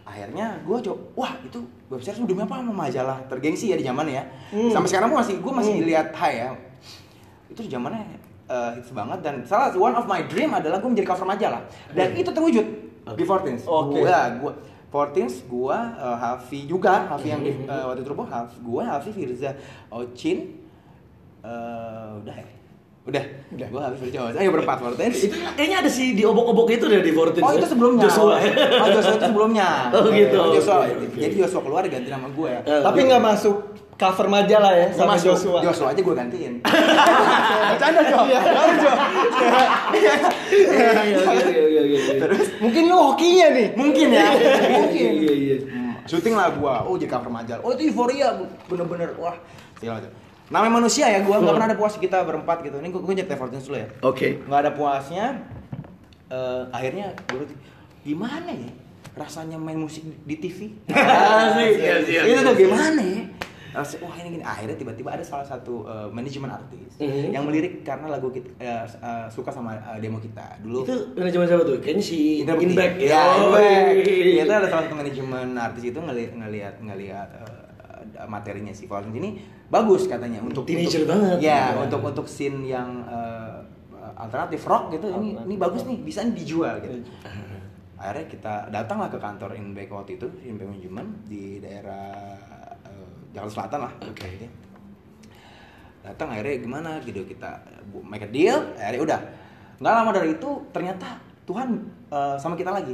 Akhirnya 0.04 0.48
gue 0.60 0.78
coba 0.82 0.98
wah 1.16 1.32
itu 1.42 1.60
web 1.88 2.00
series 2.00 2.20
udah 2.20 2.36
apa 2.42 2.56
sama 2.58 2.74
majalah 2.78 3.18
tergengsi 3.26 3.66
ya 3.68 3.76
di 3.76 3.84
zamannya 3.84 4.14
ya 4.14 4.24
Hmm. 4.52 4.70
sampai 4.70 4.88
sekarang 4.88 5.08
pun 5.08 5.18
masih 5.18 5.36
gue 5.38 5.54
masih 5.54 5.74
Hmm. 5.74 5.88
lihat 5.88 6.08
high 6.14 6.38
ya 6.38 6.50
itu 7.48 7.60
di 7.60 7.70
zamannya 7.70 8.02
eh, 8.46 8.72
hits 8.76 8.92
banget 8.92 9.20
dan 9.22 9.36
salah 9.42 9.72
one 9.72 9.92
of 9.92 10.06
my 10.06 10.22
dream 10.24 10.52
adalah 10.52 10.78
gue 10.78 10.88
menjadi 10.88 11.08
cover 11.10 11.26
majalah 11.26 11.62
dan 11.90 12.12
itu 12.14 12.28
terwujud 12.28 12.66
di 13.10 13.24
Fortins 13.24 13.64
Oke. 13.64 13.98
gue 13.98 14.12
gue 14.38 14.52
Fortins 14.92 15.48
gue 15.48 15.78
eh, 15.80 16.18
Hafi 16.20 16.68
juga 16.68 17.08
Hafi 17.08 17.32
yang 17.32 17.42
di 17.42 17.56
eh, 17.72 17.84
waktu 17.88 18.04
itu 18.04 18.12
Hafi 18.12 18.58
gue 18.60 18.84
Hafi 18.84 19.10
Firza 19.16 19.56
Ocin 19.88 20.38
eh, 21.42 22.10
udah 22.20 22.36
ya 22.36 22.48
udah 23.02 23.24
Udah. 23.58 23.68
gue 23.72 23.82
Hafi 23.82 23.98
Firza 24.04 24.20
Ocin 24.30 24.38
ayo 24.44 24.52
berempat 24.52 24.78
Fortins 24.84 25.18
Itu 25.26 25.36
kayaknya 25.56 25.78
ada 25.88 25.90
si 25.90 26.12
di 26.12 26.28
obok-obok 26.28 26.68
itu 26.76 26.86
dari 26.92 27.02
di 27.08 27.16
Fortins. 27.16 27.42
Oh 27.42 27.56
itu 27.56 27.66
sebelumnya. 27.66 28.04
Joshua. 28.06 28.36
Oh 28.84 28.88
Joshua 28.92 29.16
itu 29.16 29.26
sebelumnya. 29.32 29.68
Oh, 29.96 30.12
gitu. 30.12 30.38
Joshua. 30.60 30.76
Oke. 30.86 31.18
Jadi 31.18 31.36
Joshua 31.40 31.62
keluar 31.64 31.82
ganti 31.88 32.10
nama 32.12 32.28
gue 32.28 32.50
ya. 32.52 32.62
Eh, 32.68 32.82
Tapi 32.84 33.00
nggak 33.08 33.22
masuk 33.24 33.56
cover 34.02 34.26
majalah 34.26 34.74
ya 34.74 34.88
sama 34.98 35.14
Masuk. 35.14 35.38
Joshua. 35.38 35.60
Joshua 35.62 35.88
aja 35.94 36.02
gue 36.02 36.16
gantiin. 36.18 36.54
Bercanda 37.70 38.02
Jo. 38.02 38.18
Baru 38.26 38.74
Jo. 38.82 38.92
Iya, 39.94 40.14
iya, 40.50 40.74
iya, 40.98 41.22
iya, 41.46 41.64
iya, 41.70 41.82
iya. 41.86 42.14
Terus 42.18 42.48
Mungkin 42.58 42.84
lu 42.90 42.98
hokinya 42.98 43.48
nih. 43.54 43.68
mungkin 43.78 44.08
ya. 44.10 44.28
Iya, 44.90 45.12
iya, 45.14 45.34
iya. 45.38 45.56
Syuting 46.10 46.34
lah 46.34 46.50
gua. 46.58 46.90
Oh 46.90 46.98
jadi 46.98 47.14
cover 47.14 47.30
majalah. 47.30 47.62
Oh 47.62 47.78
itu 47.78 47.94
euforia 47.94 48.34
bener-bener 48.66 49.14
wah. 49.22 49.38
Segala 49.78 50.02
macam. 50.02 50.12
Namanya 50.52 50.74
manusia 50.84 51.06
ya, 51.08 51.22
gua 51.24 51.40
nggak 51.40 51.54
pernah 51.56 51.70
ada 51.70 51.78
puas 51.78 51.96
kita 51.96 52.26
berempat 52.26 52.58
gitu. 52.66 52.82
Ini 52.82 52.90
gua, 52.90 53.02
gua 53.06 53.38
Fortunes 53.38 53.64
dulu 53.70 53.78
ya. 53.78 53.88
Oke. 54.02 54.42
nggak 54.50 54.60
ada 54.66 54.72
puasnya 54.74 55.26
eh, 56.32 56.64
akhirnya 56.72 57.14
gue 57.28 57.46
gimana 58.08 58.50
ya 58.50 58.72
rasanya 59.12 59.60
main 59.60 59.76
musik 59.76 60.08
di 60.24 60.36
TV 60.40 60.72
Asik, 60.88 61.76
iya, 61.78 61.96
iya, 62.08 62.22
itu 62.24 62.40
iya. 62.40 62.48
tuh 62.48 62.56
gimana 62.56 63.02
ya 63.04 63.24
Rasa- 63.72 64.00
wah 64.00 64.16
ini 64.16 64.36
gini 64.36 64.44
akhirnya 64.44 64.76
tiba-tiba 64.76 65.10
ada 65.10 65.22
salah 65.22 65.44
satu 65.44 65.84
eh, 65.84 66.08
manajemen 66.08 66.48
artis 66.48 66.92
Mhm. 66.98 67.32
yang 67.32 67.44
melirik 67.44 67.82
karena 67.82 68.08
lagu 68.08 68.28
kita 68.28 68.52
eh, 68.58 68.84
eh, 68.84 69.28
suka 69.28 69.48
sama 69.48 69.74
demo 69.98 70.18
kita 70.18 70.60
dulu 70.60 70.84
Itu 70.84 70.96
manajemen 71.14 71.46
siapa 71.46 71.64
tuh? 71.64 71.78
Kayaknya 71.78 72.04
si. 72.04 72.20
Inback 72.42 72.94
ya, 72.98 73.22
Oh, 73.40 73.48
Inback. 73.50 73.96
iya. 74.04 74.44
Kita 74.44 74.54
ada 74.56 74.68
salah 74.68 74.84
satu 74.86 74.96
manajemen 74.96 75.48
artis 75.54 75.84
itu 75.86 75.98
ngelihat 75.98 76.34
ngelihat 76.36 76.76
ngelihat 76.78 77.30
eh, 77.34 77.64
materinya 78.24 78.70
si 78.70 78.86
Fortune 78.86 79.14
ini 79.14 79.40
bagus 79.66 80.06
katanya 80.06 80.40
untuk 80.40 80.64
Teenager 80.64 81.02
untuk- 81.02 81.10
banget. 81.10 81.38
Ya, 81.40 81.72
Iya. 81.72 81.80
untuk 81.82 82.02
untuk 82.04 82.26
scene 82.26 82.66
yang 82.66 83.02
eh, 83.04 83.56
alternatif 84.14 84.62
rock 84.64 84.92
gitu 84.92 85.08
ini 85.10 85.40
ini 85.40 85.56
bagus 85.56 85.82
nih, 85.84 85.98
bisa 85.98 86.22
nih 86.22 86.36
dijual 86.36 86.76
gitu. 86.80 87.00
Akhirnya 87.96 88.26
kita 88.28 88.54
datanglah 88.68 89.08
ke 89.08 89.18
kantor 89.18 89.54
Inback 89.54 89.88
waktu 89.88 90.18
itu, 90.18 90.26
Inback 90.44 90.68
Management 90.68 91.10
di 91.24 91.58
daerah 91.58 92.34
Jakarta 93.32 93.52
Selatan 93.52 93.80
lah. 93.84 93.94
Oke. 94.04 94.28
Gitu. 94.28 94.48
Datang 96.02 96.34
akhirnya 96.34 96.56
gimana 96.58 96.92
gitu 97.02 97.22
kita 97.24 97.62
make 98.04 98.26
a 98.26 98.30
deal, 98.30 98.58
akhirnya 98.74 99.02
udah. 99.02 99.20
Nggak 99.78 99.94
lama 99.94 100.12
dari 100.12 100.30
itu 100.34 100.50
ternyata 100.70 101.08
Tuhan 101.46 101.70
eh, 102.10 102.36
sama 102.38 102.58
kita 102.58 102.74
lagi. 102.74 102.94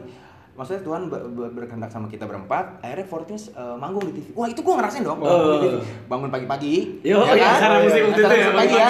Maksudnya 0.57 0.81
Tuhan 0.81 1.05
ber- 1.05 1.29
ber- 1.29 1.53
berkehendak 1.53 1.93
sama 1.93 2.09
kita 2.09 2.25
berempat, 2.25 2.81
akhirnya 2.81 3.05
Fortis 3.05 3.53
eh, 3.53 3.75
manggung 3.77 4.09
di 4.09 4.17
TV. 4.17 4.27
Wah 4.33 4.49
itu 4.49 4.59
gua 4.59 4.81
ngerasain 4.81 5.05
dong, 5.05 5.21
manggung 5.21 5.53
di 5.55 5.59
TV. 5.63 5.75
Oh. 5.77 5.83
Bangun 6.09 6.29
pagi-pagi, 6.29 6.73
Yo, 7.05 7.21
iya, 7.31 7.47
acara 7.55 7.75
musik 7.79 8.01
waktu 8.03 8.21
Acara 8.25 8.33
itu 8.33 8.41
ya, 8.41 8.51
pagi 8.57 8.75
ya. 8.75 8.87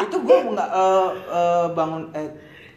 itu 0.00 0.16
gua 0.22 0.36
nggak 0.46 0.70
eh, 0.72 1.08
eh, 1.28 1.66
bangun 1.74 2.02
eh, 2.14 2.28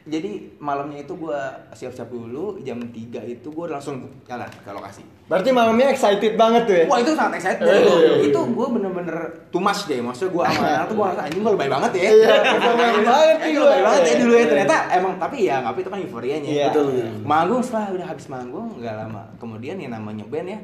jadi 0.09 0.31
malamnya 0.57 1.01
itu 1.01 1.13
gua 1.13 1.37
siap-siap 1.71 2.09
dulu 2.09 2.57
jam 2.59 2.81
3 2.81 2.93
itu 3.23 3.47
gua 3.47 3.69
langsung 3.69 4.01
jalan 4.25 4.49
ke 4.49 4.69
lokasi. 4.69 5.01
Berarti 5.29 5.49
malamnya 5.49 5.93
excited 5.93 6.33
banget 6.33 6.65
tuh 6.65 6.75
ya. 6.75 6.85
Wah 6.89 6.97
itu 6.97 7.13
sangat 7.13 7.37
excited 7.37 7.61
Eh, 7.61 7.79
itu, 7.79 7.93
iya, 7.93 8.09
iya. 8.09 8.15
itu 8.25 8.39
gue 8.49 8.67
bener-bener 8.73 9.17
too 9.53 9.61
much 9.61 9.85
deh 9.85 10.01
Maksudnya 10.01 10.33
gue 10.33 10.43
sama 10.43 10.65
anak 10.65 10.85
tuh 10.89 10.95
gue 10.97 11.05
ngerasa 11.05 11.21
anjing 11.21 11.41
gue 11.45 11.53
lebay 11.53 11.69
banget 11.69 11.91
ya 11.93 12.01
Iya, 12.01 12.33
lebay 12.49 13.03
banget 13.13 13.37
sih 13.37 13.51
gue 13.53 13.61
lebay 13.61 13.81
banget 13.85 14.01
ya 14.01 14.15
dulu 14.17 14.33
ya 14.33 14.45
Ternyata 14.49 14.75
emang, 14.89 15.13
tapi 15.21 15.37
ya 15.45 15.55
tapi 15.61 15.77
itu 15.79 15.89
kan 15.93 15.99
euforianya 16.01 16.49
Iya. 16.49 16.65
Betul. 16.73 16.85
Manggung 17.21 17.61
setelah 17.61 17.85
udah 17.93 18.07
habis 18.09 18.25
manggung 18.25 18.67
gak 18.81 18.95
lama 18.97 19.21
Kemudian 19.37 19.77
yang 19.77 19.93
namanya 19.93 20.25
band 20.25 20.49
ya 20.49 20.59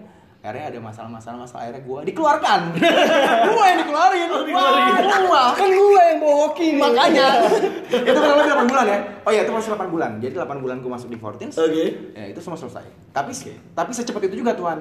akhirnya 0.45 0.69
ada 0.69 0.79
masalah-masalah 0.79 1.37
masalah 1.41 1.61
akhirnya 1.65 1.81
gue 1.81 1.99
dikeluarkan. 2.05 2.59
Gue 3.49 3.65
yang 3.65 3.79
dikeluarin. 3.81 4.27
Oh, 4.29 4.41
dikeluarin. 4.45 4.93
Wah, 5.25 5.51
Kan 5.51 5.69
gua 5.71 6.01
yang 6.05 6.19
bawa 6.19 6.35
hoki 6.45 6.67
nih. 6.71 6.81
makanya. 6.81 7.27
Itu 8.07 8.13
kurang 8.15 8.37
lebih 8.37 8.53
8 8.53 8.69
bulan 8.69 8.85
ya? 8.85 8.99
Oh 9.21 9.31
iya 9.31 9.41
itu 9.41 9.51
masih 9.51 9.69
8 9.71 9.89
bulan. 9.89 10.11
Jadi 10.19 10.33
8 10.35 10.59
bulan 10.59 10.75
gue 10.79 10.91
masuk 10.91 11.09
di 11.09 11.17
Fortins. 11.17 11.55
Oke. 11.55 11.85
ya 12.11 12.25
itu 12.27 12.39
semua 12.39 12.55
selesai. 12.55 12.85
Tapi 13.09 13.31
tapi 13.73 13.89
secepat 13.89 14.21
itu 14.23 14.37
juga 14.37 14.53
Tuhan 14.53 14.77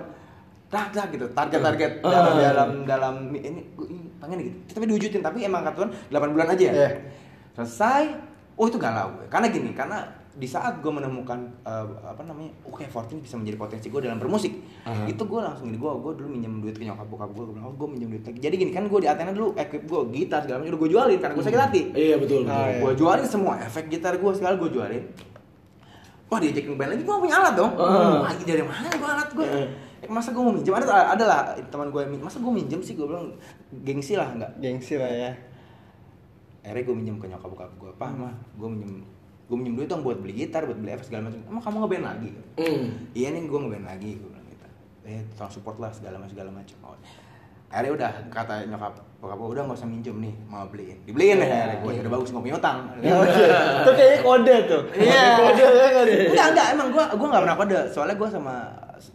dah 0.66 0.84
dah 0.90 1.06
gitu. 1.08 1.26
Target-target 1.28 1.90
Ah. 2.00 2.10
dalam 2.10 2.34
dalam 2.36 2.70
dalam 2.84 3.14
ini 3.32 3.72
gua 3.72 3.86
ini 3.86 4.04
pengen 4.18 4.36
gitu. 4.42 4.58
Tapi 4.70 4.84
diwujudin. 4.86 5.20
Tapi 5.20 5.38
emang 5.42 5.62
kata 5.62 5.76
Tuhan 5.76 5.90
8 6.10 6.34
bulan 6.34 6.48
aja 6.50 6.64
Iya. 6.66 6.88
selesai. 7.52 8.04
Oh 8.54 8.66
itu 8.66 8.76
galau. 8.76 9.10
Gue 9.14 9.26
karena 9.26 9.48
gini 9.48 9.70
karena 9.72 10.04
di 10.34 10.44
saat 10.44 10.82
gue 10.82 10.90
menemukan 10.90 11.36
eh, 11.62 11.86
apa 12.02 12.18
namanya 12.20 12.50
oke 12.62 12.82
Fortune 12.86 13.18
bisa 13.18 13.34
menjadi 13.34 13.54
potensi 13.54 13.86
gue 13.86 14.00
dalam 14.00 14.18
bermusik 14.18 14.50
Aha. 14.82 15.06
itu 15.06 15.20
gue 15.20 15.38
langsung 15.38 15.66
gini 15.66 15.78
gue 15.78 15.86
gue 15.86 16.12
dulu 16.12 16.28
minjem 16.28 16.58
duit 16.58 16.74
ke 16.74 16.82
nyokap 16.82 17.06
bokap 17.06 17.30
gue 17.30 17.44
gue 17.44 17.54
bilang 17.54 17.70
oh 17.70 17.76
gue 17.76 17.86
minjem 17.86 18.10
duit 18.10 18.24
lagi 18.24 18.38
jadi 18.38 18.54
gini 18.56 18.70
kan 18.70 18.84
gue 18.84 18.98
di 18.98 19.06
Athena 19.06 19.30
dulu 19.30 19.54
equip 19.54 19.82
gue 19.82 20.00
gitar 20.12 20.42
segala 20.42 20.58
macam 20.58 20.70
udah 20.70 20.80
gue 20.80 20.90
jualin 20.90 21.18
karena 21.18 21.34
gue 21.34 21.44
sakit 21.44 21.60
hati 21.60 21.80
Iya 21.92 22.16
betul. 22.18 22.40
Ah, 22.44 22.66
iya. 22.66 22.80
gue 22.80 22.92
jualin 22.94 23.22
semua 23.24 23.54
efek 23.58 23.86
gitar 23.88 24.12
gue 24.12 24.32
segala 24.32 24.54
gue 24.56 24.68
jualin 24.68 25.04
wah 26.26 26.38
diajakin 26.38 26.74
band 26.74 26.90
lagi 26.90 27.02
gue 27.02 27.14
punya 27.16 27.36
alat 27.36 27.54
dong 27.54 27.72
Heeh. 27.72 28.16
lagi 28.20 28.42
dari 28.42 28.62
mana 28.62 28.88
gue 28.88 29.08
alat 29.08 29.30
gue 29.30 29.46
Heeh. 29.46 29.68
Eh, 30.02 30.10
masa 30.10 30.34
gue 30.34 30.42
mau 30.42 30.50
minjem 30.50 30.74
ada 30.74 30.84
ada 31.14 31.24
lah 31.24 31.40
teman 31.64 31.88
gue 31.88 32.02
masa 32.18 32.36
gue 32.36 32.50
minjem 32.50 32.82
sih 32.82 32.92
gue 32.92 33.06
bilang 33.06 33.30
gengsi 33.80 34.14
lah 34.14 34.28
enggak 34.28 34.50
Gengsi 34.58 34.98
lah 34.98 35.08
ya. 35.08 35.30
akhirnya 36.60 36.82
gue 36.82 36.96
minjem 36.96 37.16
ke 37.16 37.26
nyokap 37.28 37.48
bokap 37.48 37.70
gue 37.78 37.90
apa 37.92 38.06
mah 38.10 38.34
gue 38.52 38.66
minjem 38.66 39.04
gue 39.44 39.56
minjem 39.56 39.74
duit 39.76 39.88
dong 39.88 40.00
buat 40.00 40.16
beli 40.16 40.32
gitar 40.34 40.64
buat 40.64 40.76
beli 40.76 40.92
efek 40.92 41.12
segala 41.12 41.28
macam 41.28 41.40
emang 41.44 41.62
kamu 41.62 41.76
ngeband 41.84 42.04
lagi 42.04 42.30
Hmm. 42.54 42.84
iya 43.12 43.28
nih 43.28 43.44
gue 43.44 43.58
ngeband 43.60 43.84
lagi 43.84 44.10
gue 44.16 44.28
bilang 44.28 44.46
gitu 44.48 44.66
eh 45.04 45.20
tolong 45.36 45.52
support 45.52 45.76
lah 45.76 45.90
segala 45.92 46.16
macam 46.16 46.32
segala 46.32 46.50
macam 46.50 46.76
oh. 46.82 46.96
akhirnya 47.68 47.92
udah 47.92 48.10
kata 48.30 48.54
nyokap 48.70 48.94
bokap 49.18 49.36
gue 49.36 49.48
udah 49.52 49.62
nggak 49.66 49.78
usah 49.80 49.88
minjem 49.88 50.16
nih 50.20 50.34
mau 50.46 50.64
beliin 50.64 50.96
dibeliin 51.02 51.36
deh 51.36 51.48
akhirnya 51.48 51.76
gue 51.82 51.92
udah 52.00 52.12
bagus 52.12 52.28
nggak 52.30 52.44
punya 52.44 52.56
utang 52.56 52.78
Itu 53.84 53.90
kayaknya 53.92 54.18
kode 54.22 54.56
tuh. 54.64 54.82
Iya. 54.94 55.24
Kode 55.36 55.64
ya 55.64 55.88
kan. 55.90 56.06
Enggak, 56.08 56.46
enggak, 56.52 56.66
emang 56.72 56.88
gua 56.88 57.04
gua 57.12 57.26
enggak 57.28 57.42
pernah 57.44 57.56
kode. 57.56 57.78
Soalnya 57.90 58.16
gua 58.16 58.28
sama 58.30 58.54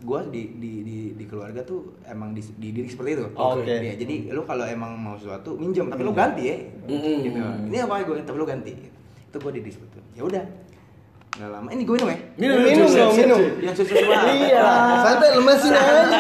gua 0.03 0.19
di 0.27 0.41
di 0.59 0.71
di, 0.83 0.97
di 1.15 1.23
keluarga 1.25 1.61
tuh 1.63 1.97
emang 2.05 2.33
di, 2.33 2.41
dididik 2.41 2.91
seperti 2.91 3.17
itu. 3.17 3.25
Oke. 3.33 3.65
Iya, 3.65 3.93
jadi 3.97 4.15
lu 4.29 4.41
kalau 4.43 4.65
emang 4.65 4.93
mau 4.93 5.15
sesuatu 5.15 5.55
minjem 5.55 5.87
tapi 5.87 6.01
lu 6.03 6.11
ganti 6.11 6.43
ya. 6.45 6.57
Mm-mm. 6.85 7.17
Gitu. 7.25 7.37
Ini 7.69 7.77
apa 7.85 7.93
gua 8.03 8.15
tapi 8.21 8.37
lu 8.37 8.45
ganti. 8.45 8.73
Itu 9.29 9.37
gua 9.37 9.51
dididik 9.51 9.73
seperti 9.73 9.93
itu. 9.95 10.01
Ya 10.15 10.23
udah. 10.25 10.43
Enggak 11.31 11.49
lama. 11.51 11.67
Ini 11.69 11.81
gua 11.85 11.95
minum 11.95 12.09
ya. 12.09 12.17
Minum, 12.35 12.55
Minum 12.59 12.89
minum, 12.89 13.09
minum. 13.13 13.37
sip. 13.39 13.53
Yang 13.61 13.75
susu. 13.77 13.93
Iya. 13.93 14.65
Santai 14.99 15.29
lemesin 15.31 15.71
aja. 15.71 16.19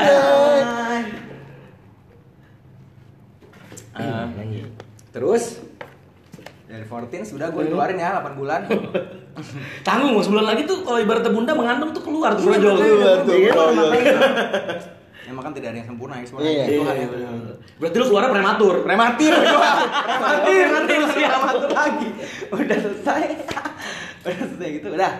Eh, 3.99 4.25
terus 5.11 5.59
dari 6.63 6.85
14 6.85 7.25
sudah 7.27 7.49
gue 7.49 7.65
keluarin 7.65 7.97
ya 7.97 8.15
8 8.15 8.37
bulan. 8.37 8.61
Tanggung 9.87 10.13
mau 10.13 10.21
sebulan 10.21 10.45
lagi 10.45 10.63
tuh 10.63 10.85
kalau 10.85 11.01
ibaratnya 11.01 11.33
bunda 11.33 11.51
mengandung 11.51 11.91
tuh 11.91 12.03
keluar 12.05 12.37
tuh 12.37 12.45
Iya, 12.45 12.51
brojol. 12.53 12.75
keluar 12.77 13.17
tuh, 13.19 13.33
iya, 13.33 13.51
brojol. 13.51 13.69
makanya. 13.73 14.13
Emang 15.25 15.43
kan 15.43 15.53
tidak 15.53 15.69
ada 15.69 15.77
yang 15.81 15.89
sempurna 15.89 16.15
ya 16.15 16.25
semua. 16.25 16.39
Iya. 16.41 16.63
Tuhan 16.69 16.93
Iya, 16.95 17.05
ya. 17.05 17.29
Berarti 17.79 17.95
lu 17.99 18.05
keluarnya 18.11 18.31
prematur. 18.35 18.75
Prematir 18.83 19.33
gua. 19.33 19.71
Prematir 20.07 20.65
nanti 20.71 20.93
prematur 20.99 21.69
lagi. 21.71 22.09
Udah 22.51 22.77
selesai. 22.77 23.21
udah 24.19 24.45
selesai 24.45 24.69
gitu 24.77 24.87
udah. 24.93 25.13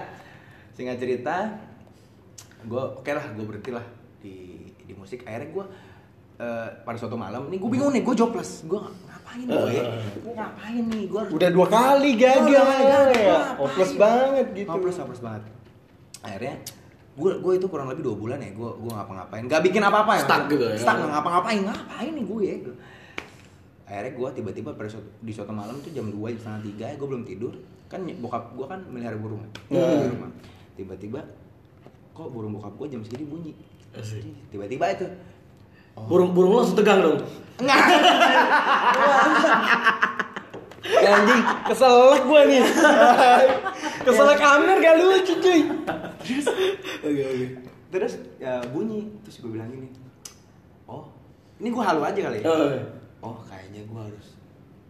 Singkat 0.76 0.98
cerita 1.00 1.36
gue 2.60 2.84
oke 3.00 3.12
lah 3.12 3.26
gue 3.32 3.46
berhenti 3.48 3.72
lah 3.72 3.86
di 4.20 4.68
di 4.84 4.92
musik 4.92 5.24
akhirnya 5.24 5.48
gue 5.48 5.66
eh, 6.44 6.68
pada 6.84 6.98
suatu 7.00 7.16
malam 7.16 7.48
ini 7.48 7.56
gue 7.56 7.70
bingung 7.72 7.92
nih 7.96 8.04
gue 8.04 8.16
jobless 8.20 8.68
gue 8.68 8.76
ngapain 8.76 9.46
gue 9.48 9.84
gue 10.20 10.34
ngapain 10.36 10.84
nih 10.92 11.04
gue 11.08 11.22
Udah 11.40 11.50
dua 11.56 11.68
kali 11.72 12.20
gagal 12.20 12.68
ya. 13.16 13.56
Hopeless 13.56 13.96
banget 13.96 14.46
gitu. 14.52 14.68
hopeless 14.68 14.98
hopeless 15.00 15.22
banget 15.24 15.44
akhirnya 16.20 16.60
gue 17.18 17.32
gue 17.42 17.54
itu 17.58 17.66
kurang 17.68 17.88
lebih 17.90 18.04
dua 18.06 18.16
bulan 18.16 18.38
ya 18.40 18.52
gue 18.54 18.70
gue 18.70 18.92
ngapa-ngapain 18.92 19.44
nggak 19.50 19.62
bikin 19.66 19.82
apa-apa 19.84 20.12
ya 20.18 20.22
Stuck 20.24 20.44
gitu 20.48 20.66
ya? 20.70 20.78
stuck 20.78 20.96
nggak 21.00 21.12
ngapa-ngapain 21.16 21.60
ngapain 21.66 22.12
nih 22.16 22.26
gue 22.26 22.42
gitu. 22.62 22.72
akhirnya 23.90 24.12
gue 24.14 24.30
tiba-tiba 24.38 24.70
pada 24.78 24.90
suatu, 24.92 25.10
di 25.26 25.32
suatu 25.34 25.50
malam 25.50 25.74
tuh 25.82 25.90
jam 25.90 26.06
2 26.08 26.14
jam 26.14 26.40
setengah 26.40 26.62
tiga 26.70 26.86
gue 26.94 27.08
belum 27.10 27.24
tidur 27.26 27.54
kan 27.90 28.06
bokap 28.22 28.54
gue 28.54 28.66
kan 28.70 28.80
melihara 28.86 29.18
burung 29.18 29.42
ya, 29.42 29.50
Hmm. 29.74 29.98
di 29.98 30.08
rumah 30.14 30.30
tiba-tiba 30.78 31.20
kok 32.14 32.30
burung 32.30 32.54
bokap 32.54 32.74
gue 32.78 32.88
jam 32.94 33.02
segini 33.02 33.26
bunyi 33.26 33.54
Asik. 33.98 34.22
tiba-tiba 34.54 34.86
itu 34.94 35.10
Burung-burung 36.08 36.56
lo 36.56 36.64
langsung 36.64 36.80
tegang 36.80 37.04
dong. 37.04 37.20
Ya, 37.60 37.76
anjing, 41.12 41.44
keselak 41.68 42.24
gua 42.24 42.48
nih. 42.48 42.64
keselak 44.08 44.40
Amir 44.40 44.80
gak 44.80 44.96
lucu 44.96 45.34
cuy. 45.44 45.60
Oke 46.20 47.22
oke. 47.24 47.48
terus 47.90 48.14
ya, 48.38 48.60
bunyi. 48.70 49.10
Terus 49.24 49.36
gue 49.40 49.52
bilang 49.52 49.70
gini 49.70 49.90
oh 50.86 51.06
ini 51.58 51.70
gue 51.70 51.84
halu 51.84 52.02
aja 52.02 52.20
kali 52.20 52.40
ya? 52.40 52.46
Eh. 52.46 52.82
oh 53.20 53.38
kayaknya 53.44 53.84
gue 53.84 54.02
harus 54.02 54.28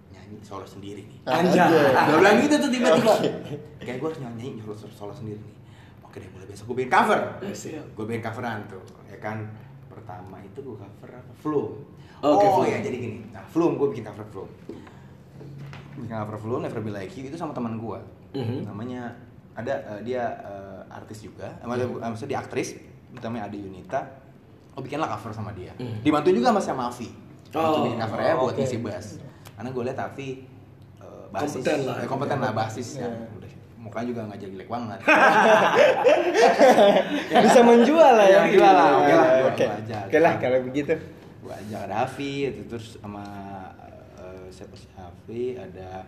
nyanyi 0.10 0.38
solo 0.40 0.64
sendiri 0.64 1.04
nih. 1.04 1.20
Anjay. 1.26 1.68
gue 2.08 2.18
bilang 2.18 2.38
gitu 2.40 2.56
tuh 2.58 2.70
tiba-tiba. 2.70 3.14
Kayak 3.84 3.98
gue 4.00 4.08
harus 4.08 4.22
nyanyi 4.22 4.48
solo, 4.62 4.76
solo 4.90 5.14
sendiri 5.14 5.38
nih. 5.38 5.56
Oke 6.02 6.18
deh 6.18 6.30
mulai 6.30 6.48
besok 6.48 6.72
gue 6.72 6.76
bikin 6.80 6.90
cover. 6.90 7.20
Siap. 7.46 7.86
gue 7.94 8.06
bikin 8.06 8.22
coveran 8.22 8.60
tuh 8.66 8.82
ya 9.06 9.18
kan? 9.20 9.44
Pertama 9.88 10.40
itu 10.40 10.60
gue 10.60 10.76
cover 10.76 11.10
apa? 11.12 11.32
Flume. 11.36 11.74
Oke, 12.20 12.46
oh 12.46 12.52
Flume. 12.60 12.72
ya 12.72 12.80
jadi 12.80 12.98
gini. 12.98 13.18
Nah 13.30 13.44
Flume 13.46 13.76
gue 13.76 13.88
bikin 13.92 14.06
cover 14.06 14.26
Flume. 14.26 14.52
Bikin 15.96 16.10
cover 16.10 16.38
Flume 16.38 16.62
Never 16.64 16.80
Be 16.80 16.92
Like 16.92 17.12
You 17.14 17.28
itu 17.28 17.36
sama 17.36 17.52
teman 17.52 17.76
gue 17.76 18.00
Mhm. 18.30 18.70
namanya 18.70 19.10
ada 19.52 19.74
eh, 19.90 20.02
dia 20.06 20.22
eh, 20.40 20.79
artis 20.90 21.22
juga. 21.22 21.48
Maksudnya, 21.62 21.96
eh, 21.96 22.08
maksudnya 22.08 22.30
dia 22.30 22.40
aktris 22.40 22.68
namanya 23.16 23.44
Ade 23.46 23.58
Yunita. 23.58 24.00
Oh 24.74 24.80
bikinlah 24.80 25.10
cover 25.10 25.32
sama 25.32 25.52
dia. 25.52 25.72
Mhm. 25.76 26.02
dibantu 26.02 26.30
juga 26.30 26.50
sama 26.50 26.62
sama 26.62 26.84
Avi 26.88 27.10
Oh, 27.50 27.74
Untuk 27.74 27.82
bikin 27.88 27.98
covernya 28.00 28.36
buat 28.36 28.54
oke. 28.54 28.62
isi 28.62 28.78
bass. 28.78 29.06
Karena 29.52 29.70
gue 29.70 29.84
lihat 29.84 30.00
Avi 30.00 30.28
eh, 31.00 31.26
basis. 31.30 31.52
Kompeten 31.58 31.80
lah. 31.84 31.96
eh, 31.98 32.08
kompeten 32.08 32.38
lah 32.40 32.52
basis 32.54 32.88
ya. 32.96 33.02
Iya. 33.04 33.10
udah. 33.34 33.50
Mukanya 33.80 34.06
juga 34.08 34.22
nggak 34.28 34.40
jelek 34.40 34.68
banget. 34.68 35.00
Bisa 37.42 37.60
menjual 37.64 38.12
lah 38.14 38.28
ya. 38.28 38.40
Menjual 38.46 38.72
lah, 38.72 38.88
oke 38.96 39.14
lah, 39.14 39.28
Oke. 39.50 39.66
lah 40.20 40.34
kalau 40.38 40.60
begitu. 40.64 40.94
gue 41.40 41.54
ajak 41.56 41.88
itu 42.46 42.62
terus 42.68 43.00
sama 43.00 43.24
eh, 44.20 44.46
siapa 44.52 44.76
sih? 44.76 44.92
Avi 44.94 45.56
ada 45.58 46.04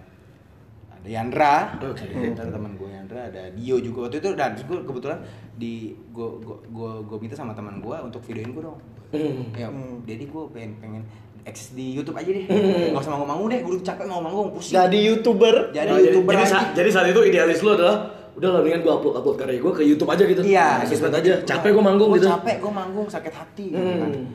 ada 1.01 1.09
Yandra 1.09 1.55
Oke. 1.79 2.05
ada 2.31 2.45
teman 2.47 2.71
gue 2.73 2.87
Yandra 2.87 3.21
ada 3.25 3.41
Dio 3.51 3.77
juga 3.77 4.05
waktu 4.05 4.17
itu 4.17 4.29
dan 4.33 4.53
gue 4.53 4.77
kebetulan 4.81 5.19
di 5.53 5.73
gue 6.07 6.27
gue 6.67 6.91
gue 7.03 7.17
minta 7.17 7.33
sama 7.33 7.51
teman 7.51 7.77
gue 7.77 7.95
untuk 7.99 8.21
videoin 8.23 8.51
gue 8.51 8.63
dong 8.63 8.79
Hmm. 9.11 9.51
ya 9.51 9.67
Hmm. 9.67 9.99
jadi 10.01 10.23
gue 10.23 10.43
pengen 10.49 10.71
pengen 10.77 11.03
eksis 11.41 11.73
di 11.73 11.91
YouTube 11.91 12.15
aja 12.15 12.29
deh 12.29 12.47
nggak 12.47 12.95
usah 12.95 13.11
manggung-manggung 13.11 13.49
deh 13.49 13.59
gue 13.59 13.71
udah 13.73 13.83
capek 13.83 14.05
manggung-manggung 14.05 14.47
pusing 14.53 14.71
Jadi 14.73 14.97
youtuber. 15.03 15.55
jadi 15.69 15.83
Oh, 15.85 15.97
jadi, 15.97 16.05
youtuber 16.07 16.31
jadi, 16.31 16.45
saat, 16.47 16.67
jadi 16.71 16.89
saat 16.89 17.07
itu 17.09 17.21
idealis 17.25 17.59
lu 17.59 17.73
adalah 17.73 17.97
udah 18.31 18.47
lah 18.47 18.59
mendingan 18.61 18.79
gue 18.79 18.93
upload 18.93 19.13
upload 19.13 19.35
karya 19.35 19.59
gue 19.59 19.73
ke 19.73 19.83
YouTube 19.83 20.07
aja 20.07 20.23
gitu. 20.23 20.41
Iya, 20.41 20.87
sosmed 20.87 21.11
gitu. 21.11 21.19
aja. 21.19 21.33
Capek 21.43 21.69
gue 21.69 21.83
manggung 21.83 22.07
Gua 22.07 22.15
gitu. 22.15 22.27
Capek 22.29 22.55
gue 22.57 22.71
manggung 22.71 23.07
sakit 23.09 23.33
hati 23.35 23.65
gitu 23.67 23.83
kan. 23.99 24.11
Hmm. 24.15 24.25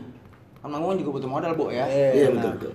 Kan 0.60 0.68
manggung 0.68 1.00
juga 1.00 1.10
butuh 1.16 1.30
modal, 1.30 1.52
Bu 1.54 1.72
ya. 1.72 1.88
Iya, 1.88 2.28
Nah, 2.28 2.32
betul, 2.36 2.52
betul. 2.52 2.72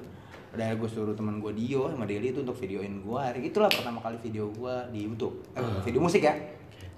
Udah 0.51 0.67
gue 0.69 0.89
suruh 0.89 1.15
teman 1.15 1.39
gue 1.39 1.51
Dio 1.53 1.87
sama 1.87 2.03
Deli 2.03 2.29
itu 2.29 2.43
untuk 2.43 2.55
videoin 2.55 2.99
gue. 2.99 3.15
Hari 3.17 3.39
itulah 3.45 3.67
pertama 3.67 3.97
kali 3.97 4.19
video 4.19 4.51
gue 4.51 4.75
di 4.91 5.07
YouTube. 5.07 5.39
Eh, 5.53 5.59
Ah. 5.59 5.79
video 5.79 5.99
musik 5.99 6.19
ya. 6.19 6.35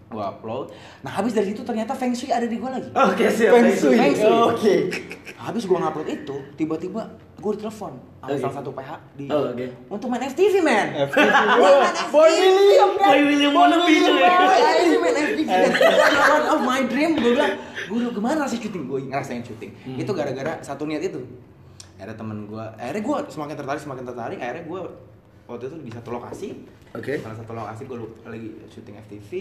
Gue 0.04 0.22
upload. 0.22 0.74
Nah, 1.02 1.12
habis 1.12 1.34
dari 1.34 1.48
situ 1.48 1.62
ternyata 1.62 1.94
Feng 1.94 2.14
Shui 2.14 2.30
ada 2.30 2.46
di 2.46 2.58
gue 2.58 2.66
lagi. 2.68 2.90
Oke 2.92 3.26
siap. 3.30 3.54
Feng 3.54 3.70
Shui. 3.72 3.94
Feng 3.94 4.14
Shui. 4.16 4.30
Oke. 4.48 4.76
Habis 5.36 5.64
gue 5.64 5.76
ngupload 5.76 6.08
itu, 6.08 6.36
tiba-tiba 6.56 7.02
gue 7.36 7.52
ditelepon 7.54 7.94
sama 8.18 8.40
salah 8.40 8.56
satu 8.56 8.72
PH 8.72 8.90
di 9.14 9.26
Oh, 9.28 9.52
oke. 9.52 9.66
untuk 9.92 10.08
main 10.08 10.24
FTV, 10.24 10.64
man. 10.64 10.88
FTV. 11.04 11.30
Boy 11.60 11.74
FTV, 12.08 12.34
William? 12.48 12.90
Boy 12.96 13.20
William 13.22 13.52
wannabe 13.54 13.86
cuy. 13.92 14.22
Boy, 14.24 14.62
ini 14.82 14.98
main 14.98 15.16
FTV. 15.28 15.50
One 16.32 16.46
of 16.48 16.60
my 16.64 16.82
dream, 16.86 17.12
gue 17.16 17.32
bilang, 17.34 17.54
gue 17.84 17.98
udah 18.00 18.12
gimana 18.12 18.36
rasanya 18.40 18.62
syuting? 18.64 18.84
Gue 18.88 19.00
ngerasain 19.04 19.44
syuting. 19.44 19.72
Hmm. 19.84 19.98
Itu 20.00 20.12
gara-gara 20.12 20.58
satu 20.60 20.86
niat 20.86 21.04
itu. 21.04 21.20
Akhirnya 22.04 22.20
temen 22.20 22.52
gue, 22.52 22.66
akhirnya 22.76 23.00
gue 23.00 23.18
semakin 23.32 23.56
tertarik, 23.56 23.80
semakin 23.80 24.04
tertarik. 24.04 24.40
Akhirnya 24.44 24.68
gue 24.68 24.82
waktu 25.48 25.64
itu 25.72 25.78
di 25.88 25.92
satu 25.96 26.12
lokasi. 26.12 26.68
Oke. 26.92 27.16
Salah 27.24 27.40
satu 27.40 27.56
lokasi 27.56 27.88
gue 27.88 27.98
lagi 28.28 28.50
syuting 28.68 29.00
FTV. 29.08 29.32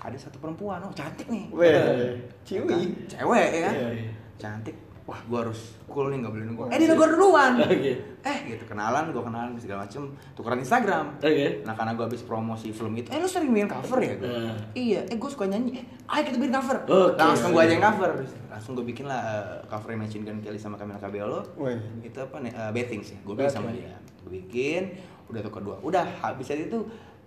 Ada 0.00 0.16
satu 0.16 0.40
perempuan, 0.40 0.80
oh 0.80 0.92
cantik 0.96 1.28
nih. 1.28 1.52
Weh, 1.52 2.16
ciwi. 2.48 2.68
Kan? 2.72 2.88
Cewek 3.04 3.48
ya 3.52 3.60
kan? 3.68 3.74
Iya, 3.76 3.88
iya. 3.92 4.12
Cantik. 4.40 4.76
Wah, 5.04 5.20
gua 5.28 5.44
harus 5.44 5.76
cool 5.84 6.08
nih, 6.08 6.24
gak 6.24 6.32
boleh 6.32 6.44
nunggu. 6.48 6.62
Eh, 6.72 6.80
di 6.80 6.88
negor 6.88 7.12
duluan. 7.12 7.60
Oke. 7.60 7.92
Eh, 8.24 8.38
gitu 8.48 8.64
kenalan, 8.64 9.12
gua 9.12 9.20
kenalan 9.20 9.52
segala 9.60 9.84
macem, 9.84 10.08
tukeran 10.32 10.56
Instagram. 10.56 11.20
Oke. 11.20 11.60
Nah, 11.60 11.76
karena 11.76 11.92
gua 11.92 12.08
habis 12.08 12.24
promosi 12.24 12.72
film 12.72 12.96
itu, 12.96 13.12
eh 13.12 13.20
lu 13.20 13.28
sering 13.28 13.52
bikin 13.52 13.68
cover 13.68 14.00
ya? 14.00 14.16
Gua? 14.16 14.32
Hmm. 14.32 14.56
Iya, 14.72 15.00
eh 15.04 15.16
gua 15.20 15.28
suka 15.28 15.44
nyanyi. 15.44 15.76
Eh, 15.76 15.84
ayo 16.08 16.22
kita 16.24 16.36
bikin 16.40 16.54
cover. 16.56 16.76
Oke. 16.88 17.20
Langsung 17.20 17.52
gua 17.52 17.62
aja 17.68 17.72
yang 17.76 17.84
cover. 17.84 18.10
Langsung 18.48 18.72
gua 18.72 18.86
bikin 18.88 19.04
lah 19.04 19.20
uh, 19.20 19.56
cover 19.68 19.92
Machine 19.92 20.24
Gun 20.24 20.40
Kelly 20.40 20.56
sama 20.56 20.80
Camila 20.80 20.96
Cabello. 20.96 21.44
Wih. 21.60 21.76
Itu 22.00 22.24
apa 22.24 22.40
nih? 22.40 22.52
Uh, 22.56 22.72
betting 22.72 23.04
sih. 23.04 23.20
Gua 23.28 23.36
bikin 23.36 23.52
sama 23.52 23.68
Oke. 23.68 23.84
dia. 23.84 23.92
Gua 24.24 24.30
bikin, 24.32 24.82
udah 25.28 25.40
tuh 25.44 25.52
kedua. 25.52 25.76
Udah 25.84 26.08
habis 26.24 26.48
itu 26.48 26.80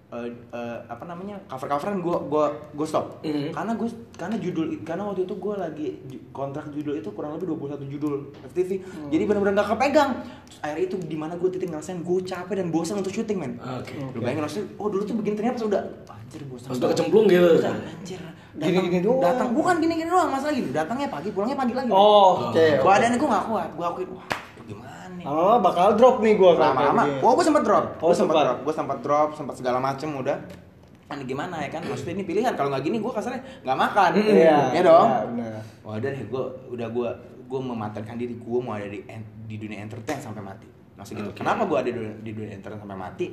eh, 0.07 0.23
eh, 0.49 0.77
apa 0.85 1.03
namanya 1.03 1.35
cover 1.45 1.67
coveran 1.67 1.99
gue 1.99 2.15
gua 2.25 2.45
gua 2.71 2.87
stop. 2.87 3.19
Mhm. 3.21 3.51
karena 3.51 3.71
gue 3.73 3.87
karena 4.13 4.35
judul 4.37 4.65
karena 4.81 5.03
waktu 5.03 5.21
itu 5.21 5.35
gue 5.35 5.53
lagi 5.53 5.87
kontrak 6.31 6.71
judul 6.71 6.95
itu 6.95 7.09
kurang 7.09 7.35
lebih 7.35 7.51
21 7.51 7.83
judul 7.87 8.13
FTV 8.45 8.69
jadi 9.09 9.23
benar-benar 9.25 9.53
gak 9.57 9.69
kepegang. 9.69 10.11
Terus 10.45 10.59
akhirnya 10.61 10.83
itu 10.85 10.95
di 11.01 11.17
mana 11.17 11.35
gue 11.35 11.49
titik 11.49 11.67
ngerasain 11.67 11.99
gue 11.99 12.17
capek 12.23 12.55
dan 12.55 12.67
bosan 12.69 12.95
untuk 12.97 13.11
syuting 13.11 13.37
men. 13.37 13.53
Oke. 13.59 13.99
lu 14.09 14.19
bayangin 14.21 14.43
maksudnya 14.43 14.65
oh 14.75 14.87
dulu 14.87 15.03
tuh 15.03 15.15
begini 15.15 15.35
ternyata 15.35 15.55
pas 15.57 15.65
udah 15.67 15.81
anjir 16.09 16.41
bosan 16.45 16.67
Pas 16.67 16.77
udah 16.77 16.89
kecemplung 16.89 17.25
gitu. 17.27 17.49
Udah, 17.57 17.73
anjir. 17.75 18.21
Datang, 18.57 18.73
Gini-gini 18.73 19.05
doang. 19.05 19.21
datang 19.21 19.47
bukan 19.53 19.75
gini-gini 19.77 20.09
doang 20.09 20.31
masalah 20.31 20.49
gini. 20.51 20.71
Datangnya 20.71 21.07
pagi 21.07 21.29
pulangnya 21.29 21.53
pagi 21.53 21.73
lagi 21.75 21.91
Oh, 21.91 22.49
oke. 22.49 22.65
badannya 22.81 23.17
gue 23.17 23.29
gak 23.29 23.45
kuat. 23.45 23.69
Gue 23.75 23.85
akuin 23.85 24.09
wah 24.09 24.25
Lama-lama 25.27 25.57
bakal 25.59 25.87
drop 25.99 26.15
nih 26.23 26.33
kayak 26.39 26.55
lama-lama. 26.55 27.03
begini. 27.03 27.25
oh 27.27 27.31
gue 27.35 27.45
sempat 27.45 27.63
drop. 27.67 27.85
Oh, 27.99 28.07
gue 28.07 28.15
sempat 28.15 28.35
sempat. 28.35 28.45
drop. 28.47 28.57
Gue 28.63 28.73
sempat 28.73 28.97
drop 29.03 29.29
sempat 29.35 29.55
segala 29.59 29.77
macem 29.83 30.09
udah. 30.15 30.37
Kan 31.07 31.17
gimana 31.27 31.55
ya 31.67 31.69
kan? 31.71 31.81
Maksudnya 31.83 32.13
ini 32.15 32.23
pilihan. 32.23 32.53
Kalau 32.55 32.71
nggak 32.71 32.83
gini 32.87 32.97
gue 33.03 33.11
kasarnya 33.11 33.41
nggak 33.67 33.77
makan. 33.77 34.09
Iya, 34.15 34.59
ya 34.71 34.81
dong. 34.87 35.07
iya, 35.11 35.23
benar. 35.27 35.61
wah 35.83 35.93
udah 35.99 36.09
deh 36.15 36.23
gue 36.23 36.43
udah 36.71 36.87
gue 36.87 37.09
gue 37.47 37.59
mematangkan 37.59 38.15
diri 38.19 38.35
gue 38.39 38.59
mau 38.59 38.75
ada 38.75 38.87
di 38.87 39.03
di 39.47 39.55
dunia 39.59 39.83
entertain 39.83 40.23
sampai 40.23 40.39
mati. 40.39 40.67
Maksud 40.95 41.13
gitu. 41.19 41.31
Kenapa 41.35 41.67
gue 41.67 41.77
ada 41.77 41.89
di 41.91 41.95
dunia, 41.95 42.15
di 42.23 42.31
dunia 42.31 42.51
entertain 42.55 42.79
sampai 42.79 42.97
mati 42.97 43.27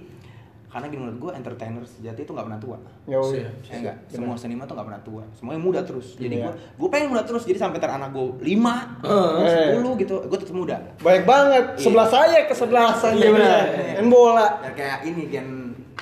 karena 0.74 0.90
gini 0.90 1.00
menurut 1.00 1.18
gue 1.20 1.32
entertainer 1.38 1.84
sejati 1.86 2.20
itu 2.20 2.34
nggak 2.34 2.46
pernah 2.50 2.58
tua 2.58 2.78
Ya 3.06 3.22
udah. 3.22 3.30
Siap. 3.62 3.70
Ya 3.70 3.74
enggak, 3.78 3.96
semua 4.10 4.34
seniman 4.34 4.66
tuh 4.66 4.74
nggak 4.74 4.88
pernah 4.90 5.02
tua. 5.06 5.22
Semuanya 5.32 5.62
muda 5.62 5.80
terus. 5.86 6.18
Jadi 6.18 6.34
Iya. 6.34 6.50
gue 6.50 6.52
gue 6.74 6.88
pengen 6.90 7.14
muda 7.14 7.22
terus. 7.22 7.46
Jadi 7.46 7.58
sampai 7.62 7.78
anak 7.78 8.10
gue 8.10 8.26
5, 8.42 8.74
Eh. 9.06 9.70
10 9.70 9.94
gitu, 9.94 10.14
gue 10.18 10.34
tetap 10.34 10.50
muda. 10.52 10.76
Baik 10.98 11.22
banget. 11.22 11.78
Iya. 11.78 11.82
Sebelah 11.86 12.08
saya 12.10 12.38
ke 12.42 12.52
sebelasan 12.52 13.14
Iya, 13.14 13.30
benar. 13.30 13.62
Main 13.94 14.08
bola. 14.10 14.46
Ya 14.60 14.70
kayak 14.74 14.98
ini 15.06 15.22
gen 15.30 15.48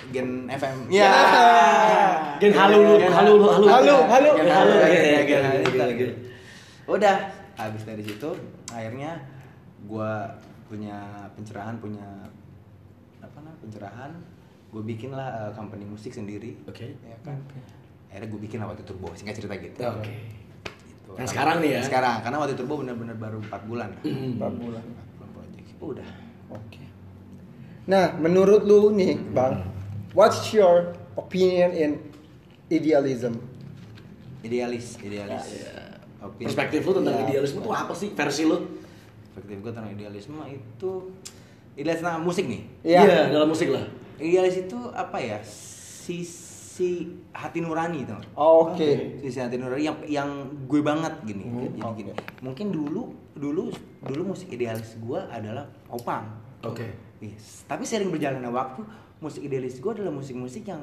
gen 0.08 0.48
FM. 0.48 0.88
Ya. 0.88 1.12
Gen 2.40 2.52
halu 2.56 2.96
halu 2.96 3.32
lu, 3.36 3.46
halu. 3.52 3.68
Halu, 3.68 3.96
halu. 4.08 4.30
Gen 4.40 4.48
halu, 4.48 4.72
halu. 4.72 4.72
gen- 4.72 4.88
Iya, 4.88 5.20
iya, 5.20 5.20
iya, 5.20 5.84
iya. 5.92 6.12
Udah, 6.88 7.16
habis 7.54 7.84
dari 7.84 8.00
situ 8.00 8.30
akhirnya 8.68 9.20
gue 9.84 10.12
punya 10.66 10.96
pencerahan, 11.36 11.76
punya 11.76 12.08
apa 13.20 13.36
namanya 13.36 13.60
pencerahan. 13.60 14.12
Gue 14.72 14.82
bikin 14.82 15.12
lah 15.12 15.28
uh, 15.38 15.52
company 15.52 15.84
musik 15.84 16.10
sendiri. 16.10 16.56
Oke. 16.64 16.96
Ya 16.98 17.16
kan. 17.20 17.36
Akhirnya 18.08 18.28
gue 18.28 18.40
bikin 18.40 18.56
lah 18.56 18.72
waktu 18.72 18.82
Turbo, 18.82 19.12
singkat 19.12 19.36
cerita 19.36 19.52
gitu. 19.54 19.76
Oke. 19.78 20.16
Gitu. 20.64 21.10
Yang 21.12 21.28
sekarang 21.28 21.60
nih 21.60 21.70
ya? 21.76 21.80
Sekarang, 21.84 22.16
karena 22.24 22.36
waktu 22.40 22.56
Turbo 22.56 22.80
bener-bener 22.80 23.12
baru 23.14 23.38
4 23.44 23.68
bulan. 23.68 23.90
Hmm. 24.00 24.40
Empat 24.40 24.52
bulan. 24.56 24.84
Belum 25.16 25.30
project. 25.30 25.66
Udah. 25.76 26.08
Oke. 26.50 26.82
Nah, 27.84 28.16
menurut 28.16 28.64
lu 28.64 28.92
nih, 28.92 29.20
Bang, 29.32 29.60
what's 30.12 30.48
your 30.50 30.96
opinion 31.14 31.70
in 31.72 31.90
idealism? 32.68 33.36
Idealis, 34.40 34.96
idealis. 34.98 35.46
Ya, 35.52 36.00
Opini- 36.22 36.46
Perspektif 36.48 36.80
lu 36.82 36.92
tentang 36.96 37.18
Iya. 37.18 37.24
idealisme 37.28 37.58
tuh 37.60 37.74
apa 37.74 37.92
sih 37.92 38.14
versi 38.14 38.42
lu? 38.46 38.56
Perspektif 39.34 39.58
gue 39.60 39.72
tentang 39.74 39.90
idealisme 39.90 40.38
itu 40.46 40.90
idealis 41.74 42.00
tentang 42.00 42.22
musik 42.22 42.46
nih. 42.46 42.62
Iya. 42.86 43.28
dalam 43.28 43.50
musik 43.50 43.68
lah. 43.68 43.82
Idealis 44.22 44.56
itu 44.60 44.78
apa 44.88 45.18
ya? 45.18 45.38
Sisi 45.42 47.04
hati 47.30 47.58
nurani 47.60 48.06
tuh. 48.06 48.18
Oh, 48.32 48.70
Oke. 48.70 49.18
Sisi 49.18 49.38
hati 49.38 49.58
nurani 49.58 49.82
yang 49.82 49.98
yang 50.06 50.28
gue 50.64 50.80
banget 50.80 51.14
gini. 51.22 51.44
Hmm, 51.44 51.60
Jadi 51.60 51.78
oke. 51.82 51.96
gini. 51.98 52.12
Mungkin 52.40 52.66
dulu 52.70 53.02
dulu 53.34 53.68
dulu 54.00 54.22
musik 54.30 54.48
idealis 54.48 54.94
gue 54.96 55.20
adalah 55.28 55.66
opang. 55.88 56.30
Oke. 56.62 56.86
Yes. 57.18 57.66
Tapi 57.66 57.82
sering 57.82 58.08
berjalannya 58.08 58.48
waktu, 58.48 58.82
musik 59.18 59.42
idealis 59.42 59.78
gue 59.78 59.92
adalah 59.92 60.10
musik-musik 60.10 60.62
yang 60.64 60.82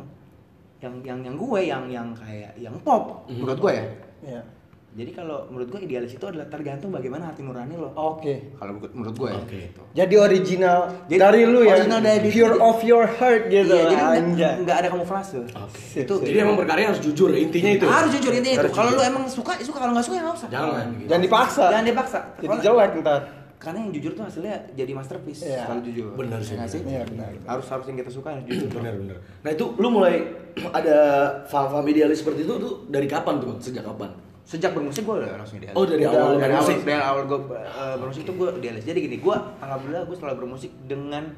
yang 0.80 0.96
yang 1.04 1.20
yang 1.22 1.36
gue 1.36 1.60
yang 1.62 1.84
yang 1.88 2.08
kayak 2.14 2.56
yang 2.56 2.76
pop 2.80 3.28
Mhm. 3.28 3.44
menurut 3.44 3.60
gue 3.60 3.74
ya. 3.74 3.86
Iya. 4.22 4.42
Jadi 4.90 5.14
kalau 5.14 5.46
menurut 5.48 5.70
gue 5.70 5.86
idealis 5.86 6.12
itu 6.12 6.26
adalah 6.26 6.50
tergantung 6.50 6.90
bagaimana 6.90 7.30
hati 7.30 7.46
nurani 7.46 7.78
lo. 7.78 7.94
Oke. 7.94 8.58
Kalau 8.58 8.74
menurut- 8.74 8.94
menurut 8.98 9.16
gue 9.16 9.30
ya. 9.30 9.38
Oke. 9.38 9.60
gitu. 9.64 9.82
Jadi 9.94 10.16
original 10.18 10.80
Jadi 11.06 11.20
dari 11.22 11.42
lu 11.46 11.62
ya. 11.62 11.78
original 11.78 12.02
dari 12.02 12.28
pure 12.28 12.54
lu. 12.54 12.60
of 12.60 12.78
your 12.82 13.06
heart 13.06 13.44
gitu. 13.48 13.70
Iya, 13.70 13.86
jadi 13.86 14.22
nggak- 14.60 14.78
ada 14.82 14.88
kamuflase. 14.90 15.46
Oke. 15.46 15.78
Sip, 15.78 16.10
Itu. 16.10 16.16
Jadi 16.20 16.38
emang 16.42 16.58
berkarya 16.58 16.90
harus 16.90 17.02
jujur, 17.06 17.30
intinya 17.32 17.70
itu. 17.72 17.86
harus 17.86 18.10
jujur 18.12 18.34
intinya 18.34 18.56
itu. 18.60 18.70
Kalau 18.72 18.90
lu 18.92 19.02
emang 19.02 19.24
suka, 19.30 19.52
ya 19.56 19.64
suka 19.64 19.78
kalau 19.78 19.94
nggak 19.94 20.06
suka 20.06 20.16
ya 20.18 20.24
nggak 20.26 20.38
usah. 20.42 20.50
Jangan. 20.50 20.86
gitu. 20.92 21.08
Jangan 21.08 21.24
dipaksa. 21.24 21.64
Jangan 21.70 21.86
dipaksa. 21.86 22.20
Jadi 22.36 22.56
jelek 22.60 22.92
ntar. 23.00 23.22
Karena 23.60 23.78
yang 23.84 23.92
jujur 23.92 24.12
tuh 24.16 24.24
hasilnya 24.24 24.56
jadi 24.72 24.92
masterpiece. 24.96 25.44
Iya. 25.44 25.68
Kalau 25.68 25.84
jujur. 25.84 26.16
Benar 26.16 26.40
sih, 26.40 26.56
Ya 26.56 26.64
nggak 26.64 26.70
sih? 26.72 26.80
Iya, 26.82 27.04
benar, 27.06 27.30
benar. 27.30 27.46
Harus 27.46 27.68
harus 27.68 27.86
yang 27.86 27.98
kita 28.00 28.10
suka 28.10 28.28
harus 28.32 28.46
jujur. 28.48 28.72
Benar 28.74 28.94
benar. 28.96 29.18
Nah 29.44 29.52
itu 29.52 29.66
lu 29.76 29.88
mulai 29.92 30.16
ada 30.74 30.98
paham-paham 31.46 31.86
idealis 31.86 32.24
seperti 32.24 32.42
itu 32.42 32.56
tuh 32.58 32.90
dari 32.90 33.06
kapan 33.06 33.38
tuh? 33.38 33.60
Sejak 33.62 33.84
kapan? 33.86 34.16
Sejak 34.50 34.74
bermusik 34.74 35.06
gue 35.06 35.16
udah 35.16 35.38
langsung 35.38 35.62
idealis 35.62 35.78
Oh, 35.78 35.86
dari 35.86 36.02
Udah, 36.02 36.18
awal 36.18 36.34
dari 36.36 36.54
awal 36.56 36.74
dari 36.82 36.98
awal 37.00 37.24
gue 37.24 37.40
uh, 37.54 37.96
bermusik 38.02 38.26
tuh 38.26 38.34
gue 38.34 38.50
idealis. 38.58 38.82
Jadi 38.82 39.00
gini 39.00 39.18
gue 39.20 39.36
alhamdulillah 39.62 40.04
gue 40.04 40.18
selalu 40.18 40.36
bermusik 40.42 40.74
dengan 40.84 41.30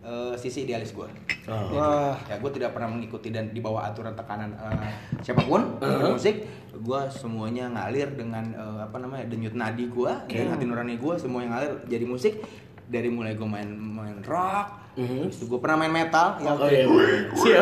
uh, 0.00 0.38
sisi 0.38 0.62
idealis 0.62 0.94
gue 0.94 1.10
Oh. 1.50 1.74
Wah. 1.74 2.14
ya 2.24 2.38
gue 2.38 2.50
tidak 2.52 2.70
pernah 2.70 2.86
mengikuti 2.86 3.28
dan 3.28 3.50
di 3.50 3.58
bawah 3.58 3.82
aturan 3.82 4.14
tekanan 4.14 4.54
uh, 4.54 4.86
siapa 5.18 5.42
pun 5.42 5.66
Uh-huh. 5.76 6.14
bermusik. 6.14 6.46
Gue 6.70 7.00
semuanya 7.10 7.66
ngalir 7.68 8.14
dengan 8.14 8.46
uh, 8.54 8.78
apa 8.80 8.96
namanya 8.96 9.26
denyut 9.26 9.52
nadi 9.52 9.84
gue 9.84 10.12
dan 10.30 10.46
hati 10.48 10.62
nurani 10.62 10.94
gue 10.94 11.14
semua 11.18 11.42
yang 11.42 11.50
ngalir 11.50 11.74
jadi 11.84 12.06
musik. 12.06 12.38
Dari 12.86 13.10
mulai 13.10 13.34
gue 13.34 13.44
main 13.44 13.66
main 13.66 14.22
rock 14.22 14.79
Mhm. 14.92 15.22
Habis 15.22 15.38
itu 15.38 15.46
gue 15.46 15.58
pernah 15.58 15.76
main 15.78 15.94
metal 15.94 16.26
ya 16.36 16.50
Oh 16.50 16.66
iya. 16.66 16.84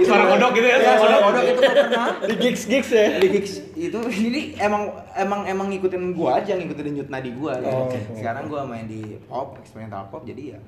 Suara 0.00 0.24
kodok 0.26 0.50
gitu 0.52 0.66
ya 0.66 0.76
suara 0.96 1.10
iya. 1.10 1.18
kodok 1.22 1.42
itu 1.42 1.52
gue 1.54 1.74
pernah 1.74 2.06
Di 2.20 2.34
gigs 2.36 2.62
gigs 2.64 2.90
ya. 2.90 3.06
di 3.16 3.28
gigs 3.30 3.52
itu 3.74 3.98
jadi 4.00 4.40
emang 4.60 4.82
emang 5.14 5.40
emang 5.44 5.66
ngikutin 5.68 6.12
gua 6.12 6.38
aja 6.38 6.54
ngikutin 6.54 6.84
denyut 6.86 7.08
nadi 7.08 7.30
gua 7.32 7.56
gitu. 7.56 7.68
Oh, 7.68 7.86
oke. 7.86 7.98
sekarang 8.12 8.46
gua 8.46 8.64
main 8.64 8.84
di 8.84 9.00
pop 9.22 9.54
eksperimental 9.56 10.08
pop 10.08 10.24
jadi 10.24 10.56
ya 10.56 10.60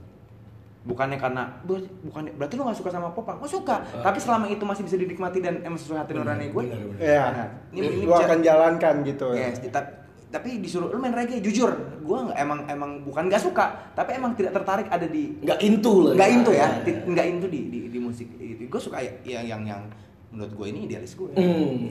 bukannya 0.81 1.17
karena 1.17 1.45
"Bu- 1.61 1.85
bukan 2.03 2.33
berarti 2.35 2.55
lu 2.55 2.65
gak 2.65 2.73
suka 2.75 2.89
sama 2.89 3.13
pop 3.13 3.29
gue 3.29 3.45
suka 3.47 3.85
tapi 3.99 4.17
selama 4.17 4.49
itu 4.49 4.63
masih 4.63 4.81
bisa 4.83 4.97
dinikmati 4.97 5.39
dan 5.39 5.61
emang 5.61 5.77
sesuai 5.77 5.99
hati 5.99 6.13
nurani 6.13 6.49
gue. 6.49 6.63
Iya. 6.97 7.53
ini 7.71 7.85
ini 7.91 8.05
Gua 8.05 8.17
bisa- 8.17 8.27
akan 8.27 8.41
jalankan 8.41 8.95
gitu. 9.03 9.29
yes, 9.33 9.61
di- 9.61 9.69
ta- 9.69 10.00
tapi 10.31 10.59
disuruh 10.59 10.87
lu 10.87 10.97
main 10.97 11.11
reggae 11.11 11.39
jujur 11.39 11.75
gua 12.01 12.25
nggak 12.25 12.39
emang 12.39 12.59
emang 12.67 12.91
bukan 13.03 13.27
nggak 13.27 13.43
suka 13.43 13.91
tapi 13.93 14.15
emang 14.15 14.33
tidak 14.33 14.55
tertarik 14.55 14.87
ada 14.87 15.05
di 15.05 15.35
Nggak 15.37 15.59
into 15.61 15.93
lah. 16.01 16.15
nggak 16.15 16.31
into 16.31 16.51
ya 16.53 16.59
Iya. 16.61 16.69
ti- 16.81 17.03
nggak 17.05 17.27
into 17.29 17.47
di 17.47 17.61
di, 17.67 17.79
di 17.89 17.99
musik 17.99 18.27
gue 18.63 18.81
suka 18.81 18.99
ya 18.99 19.11
yang 19.25 19.45
yang 19.45 19.63
yang 19.67 19.83
menurut 20.31 20.53
gue 20.53 20.67
ini 20.69 20.81
idealis 20.85 21.13
gue 21.13 21.27
Hmm, 21.33 21.91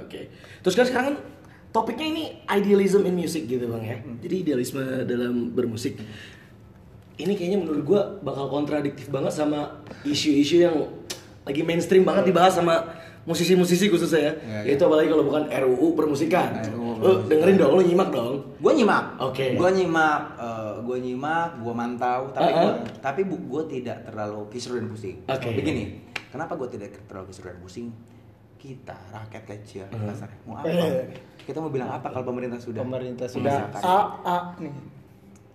oke. 0.00 0.20
Terus 0.58 0.74
kan 0.74 0.84
sekarang 0.84 1.06
kan 1.06 1.16
topiknya 1.68 2.06
ini 2.06 2.24
idealism 2.46 3.04
in 3.04 3.12
music 3.14 3.44
gitu 3.44 3.68
bang 3.68 3.84
ya. 3.84 3.96
Hmm. 3.98 4.16
Jadi 4.18 4.34
idealisme 4.40 4.80
dalam 5.04 5.52
bermusik. 5.52 6.00
Ini 7.14 7.32
kayaknya 7.32 7.58
menurut 7.58 7.82
gua 7.82 8.00
bakal 8.18 8.48
kontradiktif 8.50 9.08
banget 9.08 9.32
sama 9.34 9.80
isu-isu 10.02 10.60
yang 10.62 10.88
lagi 11.42 11.60
mainstream 11.60 12.00
banget 12.02 12.28
dibahas 12.28 12.52
sama 12.54 12.92
musisi-musisi 13.26 13.86
khususnya 13.86 14.20
ya. 14.20 14.32
Ya, 14.40 14.58
ya. 14.62 14.72
Itu 14.72 14.82
apalagi 14.84 15.08
kalau 15.08 15.24
bukan 15.24 15.44
RUU 15.46 15.92
permusikan. 15.92 16.62
RUU 16.64 16.84
Lu 16.96 17.12
dengerin 17.26 17.56
dong, 17.56 17.72
lu 17.74 17.82
nyimak 17.82 18.08
dong. 18.08 18.40
gue 18.56 18.72
nyimak 18.72 19.20
Oke. 19.20 19.52
gue 19.52 19.70
nyimak 19.70 20.22
gue 20.80 20.96
nyimak 20.98 21.50
gue 21.58 21.74
mantau 21.74 22.30
tapi 22.30 22.48
Uh-uh. 22.48 22.62
gua, 22.62 22.72
tapi 23.00 23.20
bu 23.22 23.36
gue 23.36 23.62
tidak 23.70 24.00
terlalu 24.02 24.48
kisruh 24.48 24.78
dan 24.78 24.88
pusing 24.88 25.20
Oke. 25.26 25.52
begini 25.52 26.00
kenapa 26.26 26.54
gue 26.54 26.68
tidak 26.70 26.96
terlalu 27.04 27.28
kisruh 27.28 27.50
dan 27.50 27.60
pusing 27.60 27.86
kita 28.56 28.96
rakyat 29.10 29.44
kecil 29.46 29.84
Uh-huh. 29.86 30.08
kasarnya 30.08 30.38
mau 30.42 30.56
apa 30.56 30.72
Eh. 30.72 31.04
kita 31.42 31.58
mau 31.58 31.68
bilang 31.68 31.90
apa 31.90 32.08
kalau 32.08 32.24
pemerintah 32.24 32.56
sudah 32.56 32.80
Pemerintah 32.80 33.28
sudah? 33.28 33.68
A 33.76 33.98
A 34.24 34.36
nih. 34.56 34.72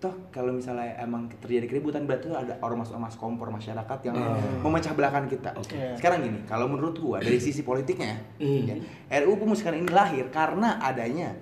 Toh 0.02 0.10
kalau 0.28 0.50
misalnya 0.50 0.98
emang 0.98 1.30
terjadi 1.36 1.62
keributan 1.64 2.02
berarti 2.02 2.26
ada 2.28 2.58
ormas-ormas 2.58 3.14
kompor 3.14 3.48
masyarakat 3.48 3.98
yang 4.02 4.18
Hmm. 4.18 4.58
memecah 4.60 4.90
belahkan 4.92 5.24
kita. 5.24 5.54
Oke. 5.54 5.72
Iya. 5.72 5.94
Sekarang 5.94 6.18
gini, 6.20 6.42
kalau 6.42 6.66
menurut 6.66 6.98
gua 6.98 7.18
dari 7.18 7.38
sisi 7.38 7.62
politiknya, 7.62 8.18
Hmm. 8.36 8.66
ya, 8.66 8.74
RUU 9.16 9.38
pemusikan 9.38 9.72
ini 9.72 9.86
lahir 9.88 10.26
karena 10.28 10.76
adanya 10.76 11.38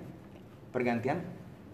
pergantian 0.69 1.17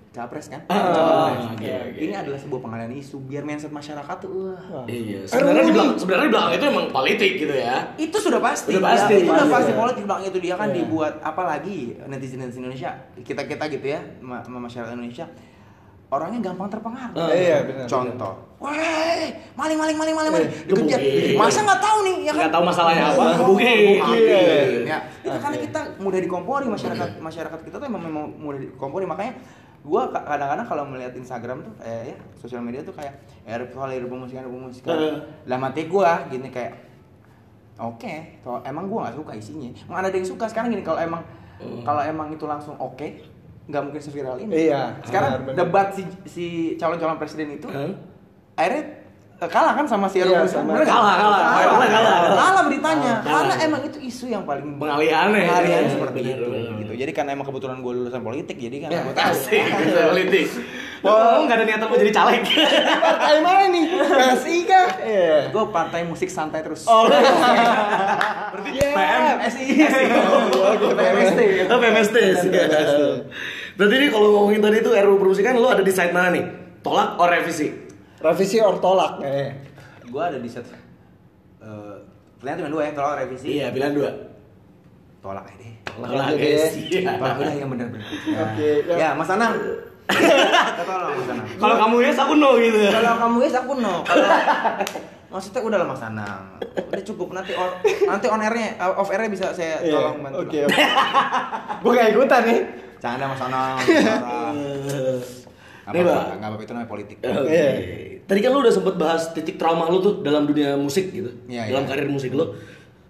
capres 0.10 0.47
kan. 0.47 0.63
Ah, 0.65 0.82
Cawapres. 1.30 1.45
oke, 1.54 1.67
oke. 1.69 2.00
Ini 2.00 2.13
adalah 2.15 2.39
sebuah 2.39 2.58
pengalian 2.60 2.89
isu 2.95 3.21
biar 3.21 3.43
mindset 3.43 3.69
masyarakat 3.69 4.17
tuh 4.17 4.32
wah. 4.50 4.82
Iya. 4.88 5.28
Sebenarnya 5.28 5.62
di 5.62 5.73
belakang, 5.76 5.93
sebenarnya 5.95 6.23
di 6.23 6.32
belakang 6.32 6.54
itu 6.54 6.65
emang 6.65 6.86
politik 6.89 7.32
gitu 7.38 7.54
ya. 7.54 7.76
Itu 7.95 8.17
sudah 8.17 8.39
pasti. 8.39 8.71
Udah 8.71 8.84
pasti, 8.88 9.13
ya, 9.13 9.17
itu 9.19 9.28
udah 9.28 9.38
pasti, 9.38 9.54
pasti 9.54 9.71
ya. 9.71 9.78
politik 9.78 10.04
bang 10.06 10.21
itu 10.23 10.38
dia 10.39 10.56
kan 10.56 10.67
Iya. 10.67 10.76
dibuat 10.80 11.13
apalagi 11.21 11.78
netizen 12.04 12.39
netizen 12.39 12.63
Indonesia 12.63 12.91
kita 13.19 13.43
kita 13.43 13.67
gitu 13.67 13.86
ya 13.86 14.00
ma- 14.17 14.41
ma- 14.41 14.63
masyarakat 14.63 14.89
Indonesia 14.91 15.28
orangnya 16.08 16.39
gampang 16.41 16.72
terpengaruh. 16.72 17.15
Ah. 17.20 17.30
Iya, 17.30 17.58
benar. 17.67 17.86
Contoh, 17.86 18.34
weh, 18.63 19.28
maling, 19.54 19.76
maling, 19.76 19.98
maling, 20.00 20.15
maling, 20.15 20.32
maling, 20.32 20.48
Eh, 20.48 20.63
dikejar. 20.63 21.00
gebukin. 21.04 21.36
Masa 21.36 21.60
nggak 21.62 21.82
tahu 21.84 21.98
nih, 22.02 22.15
ya 22.24 22.32
kan? 22.32 22.39
Nggak 22.39 22.54
tahu 22.56 22.63
masalahnya 22.63 23.04
apa, 23.12 23.24
gebukin. 23.36 23.78
Gebukin, 24.00 24.70
Ya, 24.88 24.98
itu 25.20 25.38
karena 25.38 25.58
kita 25.60 25.80
mudah 26.00 26.20
dikompori 26.24 26.65
masyarakat 26.65 27.10
masyarakat 27.20 27.60
kita 27.60 27.76
tuh 27.76 27.88
emang 27.88 28.02
memang 28.02 28.24
mudah 28.39 28.60
dikompori 28.62 29.04
makanya 29.04 29.36
gua 29.84 30.08
ka- 30.08 30.24
kadang-kadang 30.24 30.67
kalau 30.67 30.84
melihat 30.88 31.12
Instagram 31.13 31.63
tuh 31.63 31.74
kayak 31.78 32.02
ya 32.12 32.17
sosial 32.36 32.60
media 32.60 32.84
tuh 32.84 32.91
kayak 32.91 33.13
ya 33.43 33.56
soal 33.67 33.91
pemusikan 33.91 34.43
pemusikan 34.43 34.96
Heeh. 34.96 35.15
lah 35.48 35.60
mati 35.60 35.88
gua 35.88 36.28
gini 36.28 36.52
kayak 36.52 36.76
oke 37.78 38.13
kalau 38.43 38.60
emang 38.63 38.88
gua 38.88 39.08
nggak 39.08 39.15
suka 39.15 39.32
isinya 39.36 39.70
emang 39.88 40.00
ada 40.04 40.12
yang 40.12 40.28
suka 40.28 40.43
sekarang 40.48 40.72
gini 40.72 40.84
kalau 40.84 41.00
emang 41.00 41.24
kalau 41.84 42.04
emang 42.04 42.28
itu 42.32 42.43
langsung 42.43 42.76
oke 42.76 43.08
nggak 43.68 43.82
mungkin 43.84 44.00
seviral 44.00 44.36
ini 44.40 44.52
Iya, 44.66 44.96
sekarang 45.04 45.32
benar, 45.38 45.46
benar. 45.46 45.58
debat 45.62 45.88
si 45.92 46.02
si 46.26 46.46
calon-calon 46.76 47.16
presiden 47.16 47.52
itu 47.54 47.68
Hah? 47.68 47.92
akhirnya 48.56 48.84
eh, 49.38 49.46
kalah 49.46 49.74
kan 49.74 49.86
sama 49.86 50.08
si 50.08 50.18
Iya, 50.18 50.32
Eropa 50.34 50.48
sama- 50.50 50.72
Bener 50.74 50.82
nggak? 50.82 50.90
Kalah, 50.90 51.16
kalah. 51.16 51.38
kalah, 51.38 51.68
Kalah, 51.68 51.90
kalah. 52.40 52.64
beritanya 52.66 53.14
Kalah. 53.18 53.44
karena 53.44 53.54
emang 53.62 53.82
itu 53.84 53.98
isu 54.02 54.26
yang 54.28 54.44
paling 54.44 54.66
Pengalihannya. 54.74 55.44
pengalihan 55.46 55.82
Iya, 55.82 55.92
seperti 55.92 56.20
benar, 56.22 56.32
itu 56.34 56.46
benar. 56.48 56.80
gitu 56.80 56.94
jadi 56.98 57.12
karena 57.12 57.30
emang 57.34 57.46
kebetulan 57.46 57.78
gue 57.78 57.94
lulusan 57.94 58.24
politik 58.24 58.56
jadi 58.58 58.78
kan 58.80 58.90
Ya, 58.90 59.00
gue 59.04 59.14
tahu 59.14 59.30
asik, 59.30 59.64
politik. 60.08 60.48
Oh, 61.00 61.46
nggak 61.46 61.56
ada 61.56 61.64
niatan 61.64 61.86
mau 61.86 61.96
jadi 61.96 62.10
caleg. 62.12 62.42
Partai 62.42 63.38
mana 63.40 63.70
nih? 63.70 63.86
PSI 64.02 64.58
kah? 64.66 64.88
Iya. 64.98 65.38
gue 65.48 65.64
partai 65.70 66.02
musik 66.04 66.26
santai 66.28 66.64
terus 66.64 66.82
Oh, 66.84 67.06
Berarti 67.06 68.70
PM, 68.74 69.36
SI 69.46 69.66
PMST 70.90 71.40
Oh, 71.70 71.78
PMST. 71.78 72.18
Berarti 73.78 73.94
ini 73.96 74.08
kalau 74.10 74.28
ngomongin 74.34 74.58
tadi 74.60 74.78
itu 74.80 74.90
RUU 74.90 75.18
permusikan 75.18 75.54
lo 75.54 75.70
ada 75.70 75.80
di 75.80 75.94
side 75.94 76.10
mana 76.10 76.34
nih? 76.34 76.44
Tolak 76.82 77.13
or 77.16 77.30
revisi? 77.30 77.70
Revisi 78.18 78.58
or 78.58 78.78
tolak? 78.78 79.22
Eh. 79.22 79.50
gue 80.04 80.24
ada 80.24 80.40
di 80.40 80.48
set 80.48 80.63
eh, 80.63 81.96
pilihan 82.40 82.58
cuma 82.58 82.72
dua 82.72 82.82
ya 82.82 82.92
kalau 82.94 83.12
revisi 83.13 83.60
Iya, 83.60 83.70
pilihan 83.70 83.92
dua. 83.92 84.08
tolak 85.20 85.44
aja 85.44 85.60
deh 85.60 85.74
Tolak 85.84 86.08
Tolak 86.08 86.26
aja 86.26 86.36
guys. 86.40 86.63
deh. 86.63 86.72
Iya. 86.96 87.12
Pak, 87.13 87.32
udah 87.38 87.54
yang 87.54 87.70
benar-benar 87.70 88.08
Oke, 88.48 88.70
ya. 88.88 88.96
ya 88.96 89.10
Mas 89.12 89.28
Anang 89.28 89.54
Kita 90.08 90.84
tolong 90.88 91.12
Mas 91.13 91.28
Anang 91.28 91.48
Kalau 91.54 91.76
kamu 91.78 91.96
yes 92.02 92.18
aku 92.18 92.34
no 92.34 92.50
gitu. 92.56 92.80
kalau 92.88 93.13
kamu 93.20 93.36
guys 93.38 93.56
aku 93.58 93.74
no 93.76 93.94
kalau 94.02 94.28
maksudnya 95.36 95.60
udah 95.62 95.78
lah 95.78 95.88
Mas 95.92 96.02
Anang 96.02 96.42
udah 96.88 97.04
cukup 97.04 97.28
nanti 97.36 97.52
on, 97.54 97.70
nanti 98.08 98.26
on 98.26 98.40
airnya 98.40 98.68
off 98.80 99.12
airnya 99.12 99.28
bisa 99.28 99.52
saya 99.52 99.84
Iya, 99.84 99.92
tolong 99.92 100.18
bantu 100.24 100.38
Oke. 100.48 100.60
Gue 101.78 101.92
gak 101.92 102.08
ikutan 102.10 102.42
nih. 102.48 102.60
Canda 102.98 103.26
Mas 103.30 103.42
Anang 103.48 103.78
Nih, 105.88 106.04
apa-apa, 106.04 106.36
apa-apa 106.36 106.64
itu 106.68 106.74
namanya 106.76 106.90
politik 106.92 107.18
Oke. 107.24 107.48
Iya. 107.48 107.72
Tadi 108.28 108.40
kan 108.44 108.52
lu 108.52 108.60
udah 108.60 108.74
sempet 108.76 109.00
bahas 109.00 109.32
titik 109.32 109.56
trauma 109.56 109.88
lu 109.88 110.04
tuh 110.04 110.20
dalam 110.20 110.44
dunia 110.44 110.76
musik 110.76 111.16
gitu. 111.16 111.32
Iya, 111.48 111.72
dalam 111.72 111.88
iya. 111.88 111.92
karir 111.96 112.12
musik 112.12 112.36
lu. 112.36 112.44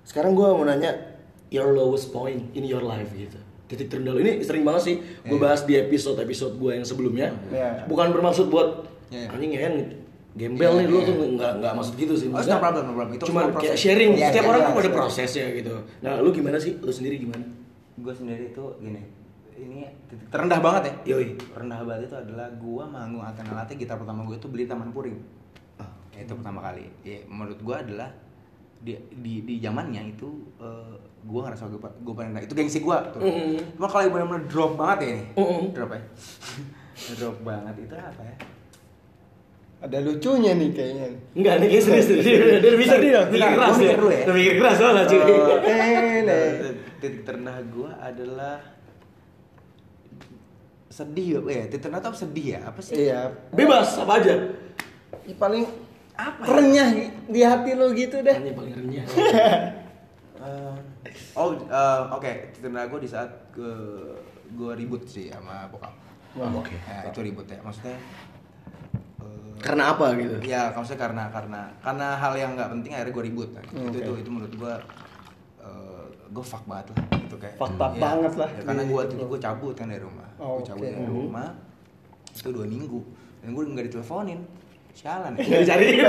Sekarang 0.05 0.37
gua 0.37 0.53
mau 0.53 0.61
nanya 0.61 0.93
your 1.49 1.73
lowest 1.73 2.13
point 2.13 2.53
in 2.53 2.61
your 2.69 2.85
life 2.85 3.09
gitu. 3.17 3.33
Titik 3.65 3.89
terendah 3.89 4.13
lu 4.13 4.21
ini 4.21 4.45
sering 4.45 4.61
banget 4.61 4.93
sih 4.93 4.95
gue 5.01 5.33
Iya. 5.33 5.41
bahas 5.41 5.65
di 5.65 5.73
episode-episode 5.73 6.61
gua 6.61 6.77
yang 6.77 6.85
sebelumnya. 6.85 7.33
Iya. 7.49 7.89
Bukan 7.89 8.13
bermaksud 8.13 8.53
buat 8.53 8.85
Iya, 9.09 9.25
iya. 9.25 9.33
anjing 9.33 9.51
ya 9.57 9.69
gembel 10.37 10.69
Iya, 10.69 10.77
nih 10.77 10.85
lu 10.85 10.97
iya. 11.01 11.07
tuh 11.09 11.15
nggak 11.33 11.51
nggak 11.65 11.73
maksud 11.81 11.93
gitu 11.97 12.13
sih. 12.13 12.27
Oh, 12.29 12.37
no 12.37 12.57
problem, 12.61 12.83
no 12.85 12.93
problem. 12.93 13.17
Itu 13.17 13.25
Cuma 13.25 13.41
kayak 13.57 13.73
sharing. 13.73 14.13
Iya, 14.13 14.29
Setiap 14.29 14.45
iya, 14.45 14.51
orang 14.53 14.61
iya, 14.61 14.69
kan 14.69 14.77
ada 14.77 14.85
iya. 14.85 14.93
prosesnya 15.01 15.45
gitu. 15.49 15.73
Nah, 16.05 16.13
lu 16.21 16.29
gimana 16.29 16.61
sih? 16.61 16.77
Lu 16.77 16.93
sendiri 16.93 17.17
gimana? 17.17 17.41
gue 17.97 18.13
sendiri 18.13 18.53
itu 18.53 18.65
gini 18.77 19.01
ini 19.57 19.81
titik 20.05 20.29
terendah 20.29 20.59
banget 20.59 20.83
ya 21.03 21.17
Yoi. 21.17 21.33
rendah 21.51 21.81
banget 21.81 22.07
itu 22.07 22.15
adalah 22.15 22.47
gua 22.55 22.83
manggung 22.85 23.21
Athena 23.21 23.53
Latte 23.55 23.73
gitar 23.73 23.97
pertama 23.97 24.21
gue 24.23 24.35
itu 24.35 24.47
beli 24.47 24.63
Taman 24.63 24.91
Puring 24.91 25.17
Ah. 25.77 25.89
itu 26.11 26.31
pertama 26.31 26.57
kali 26.59 26.89
ya, 27.01 27.21
menurut 27.25 27.57
gua 27.59 27.81
adalah 27.81 28.09
di 28.77 28.93
di, 29.15 29.41
di 29.41 29.57
zamannya 29.57 30.09
itu 30.11 30.29
eh, 30.57 30.93
gua 31.23 31.45
ngerasa 31.45 31.65
gue 31.67 31.77
gue 31.77 32.13
paling 32.13 32.29
rendah 32.31 32.43
itu 32.43 32.53
gengsi 32.53 32.79
gua 32.79 33.01
tuh 33.07 33.17
Mm-mm. 33.19 33.57
cuma 33.73 33.85
kalau 33.85 34.01
yang 34.03 34.13
benar-benar 34.13 34.43
drop 34.45 34.73
banget 34.73 34.97
ya 34.97 35.07
ini 35.11 35.23
Mm-mm. 35.33 35.61
drop 35.71 35.89
ya 35.91 36.01
drop 37.17 37.37
banget 37.41 37.75
itu 37.79 37.93
apa 37.93 38.21
ya 38.23 38.35
Ada 39.77 40.01
lucunya 40.01 40.57
nih 40.57 40.73
kayaknya. 40.73 41.05
Enggak, 41.37 41.61
ini 41.61 41.65
kayak 41.69 41.83
serius 41.85 42.07
dia, 42.09 42.17
dia, 42.17 42.57
dia 42.57 42.73
bisa 42.73 42.97
mikir 42.97 43.29
keras 43.29 43.69
gua 43.69 43.77
ya. 43.77 43.77
mikir 43.77 43.97
dulu 44.01 44.09
ya. 44.09 44.23
Dia 44.25 44.33
mikir 44.33 44.53
keras 44.57 44.75
soalnya 44.75 45.03
cuy. 45.05 45.21
Eh, 45.21 46.17
nih. 46.25 46.49
titik 46.97 47.21
terendah 47.21 47.57
gua 47.69 47.91
adalah 48.01 48.57
sedih 50.97 51.45
ya 51.45 51.63
tuh 51.69 51.93
apa 51.93 52.17
sedih 52.17 52.47
ya 52.57 52.59
apa 52.65 52.79
sih 52.81 52.93
Iya. 53.05 53.29
Bebas 53.53 54.01
apa 54.01 54.17
aja. 54.17 54.33
Ih, 55.29 55.37
Paling 55.37 55.63
apa 56.17 56.41
ya? 56.41 56.49
renyah 56.57 56.89
di 57.29 57.41
hati 57.45 57.71
lo 57.77 57.93
gitu 57.93 58.17
dah. 58.25 58.33
Ini 58.33 58.51
paling 58.57 58.73
renyah. 58.73 59.05
Eh, 60.37 60.73
oh 61.33 61.49
eh, 61.57 62.01
oke 62.13 62.29
titik 62.53 62.69
terendah 62.69 62.85
gue 62.93 62.99
di 63.01 63.09
saat 63.09 63.49
gue 63.57 63.73
gue 64.53 64.71
ribut 64.77 65.01
sih 65.09 65.33
sama 65.33 65.65
bokap 65.73 65.89
Wah, 66.37 66.53
Oke. 66.61 66.77
ya, 66.77 67.09
itu 67.09 67.19
ribut 67.25 67.49
ya 67.49 67.57
maksudnya 67.65 67.97
eh, 69.17 69.49
Karena 69.57 69.97
apa 69.97 70.13
gitu? 70.13 70.37
ya 70.45 70.69
maksudnya 70.77 71.01
karena 71.09 71.23
karena 71.33 71.61
karena 71.81 72.07
hal 72.21 72.37
yang 72.37 72.53
nggak 72.53 72.69
penting 72.69 72.91
akhirnya 72.93 73.13
gue 73.17 73.23
ribut 73.33 73.49
itu 73.49 73.97
itu 73.97 74.11
Oke. 74.13 74.21
itu 74.21 74.29
menurut 74.29 74.53
gue 74.53 74.73
gue 75.57 76.06
gue 76.27 76.43
fuck 76.43 76.63
banget 76.63 76.87
lah 76.89 76.97
gitu 77.17 77.35
kayak 77.35 77.55
Fucked 77.55 77.77
up 77.77 77.91
Iya. 77.91 78.01
banget 78.01 78.33
lah. 78.35 78.49
Ya, 78.49 78.61
karena 78.61 78.81
Iya, 78.81 78.89
gue 78.89 79.01
gitu. 79.07 79.23
gue 79.25 79.39
cabut 79.39 79.73
kan 79.73 79.87
dari 79.87 80.01
rumah 80.01 80.27
Oh, 80.35 80.51
gue 80.55 80.65
cabut 80.65 80.83
oke. 80.83 80.93
dari 80.93 81.07
rumah 81.07 81.47
itu 82.29 82.49
dua 82.49 82.65
minggu 82.65 82.99
dan 83.37 83.49
gue 83.49 83.63
nggak 83.65 83.85
diteleponin 83.87 84.39
sialan 84.91 85.31
ya 85.35 85.61
dicariin. 85.61 86.01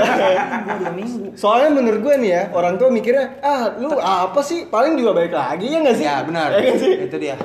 gue 0.59 0.75
dua 0.77 0.93
minggu 0.93 1.25
Soalnya 1.33 1.69
menurut 1.71 2.01
gue 2.01 2.15
nih 2.17 2.31
ya, 2.31 2.43
orang 2.51 2.75
tua 2.75 2.89
mikirnya, 2.89 3.37
ah 3.39 3.69
lu 3.75 3.93
apa 3.93 4.41
sih? 4.41 4.65
Paling 4.65 4.93
juga 4.95 5.13
balik 5.13 5.29
lagi 5.31 5.67
ya 5.67 5.77
nggak 5.79 5.95
sih? 5.95 6.03
ya 6.03 6.15
benar 6.21 6.49
Ya 6.57 6.73
itu 6.99 7.17
dia 7.17 7.35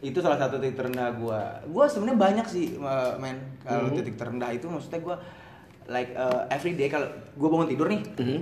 itu 0.00 0.16
salah 0.18 0.38
satu 0.38 0.56
titik 0.56 0.74
terendah 0.74 1.12
gue 1.12 1.40
gue 1.68 1.84
sebenarnya 1.86 2.16
banyak 2.18 2.46
sih 2.46 2.66
uh, 2.74 3.12
men 3.14 3.36
kalau 3.60 3.84
Hmm. 3.84 3.94
titik 3.94 4.16
terendah 4.16 4.48
itu 4.48 4.64
maksudnya 4.64 4.96
gue 4.98 5.16
like 5.86 6.14
uh, 6.14 6.48
every 6.48 6.72
day 6.72 6.88
kalau 6.88 7.04
gue 7.30 7.44
bangun 7.46 7.68
tidur 7.68 7.84
nih 7.86 8.00
Hmm. 8.16 8.40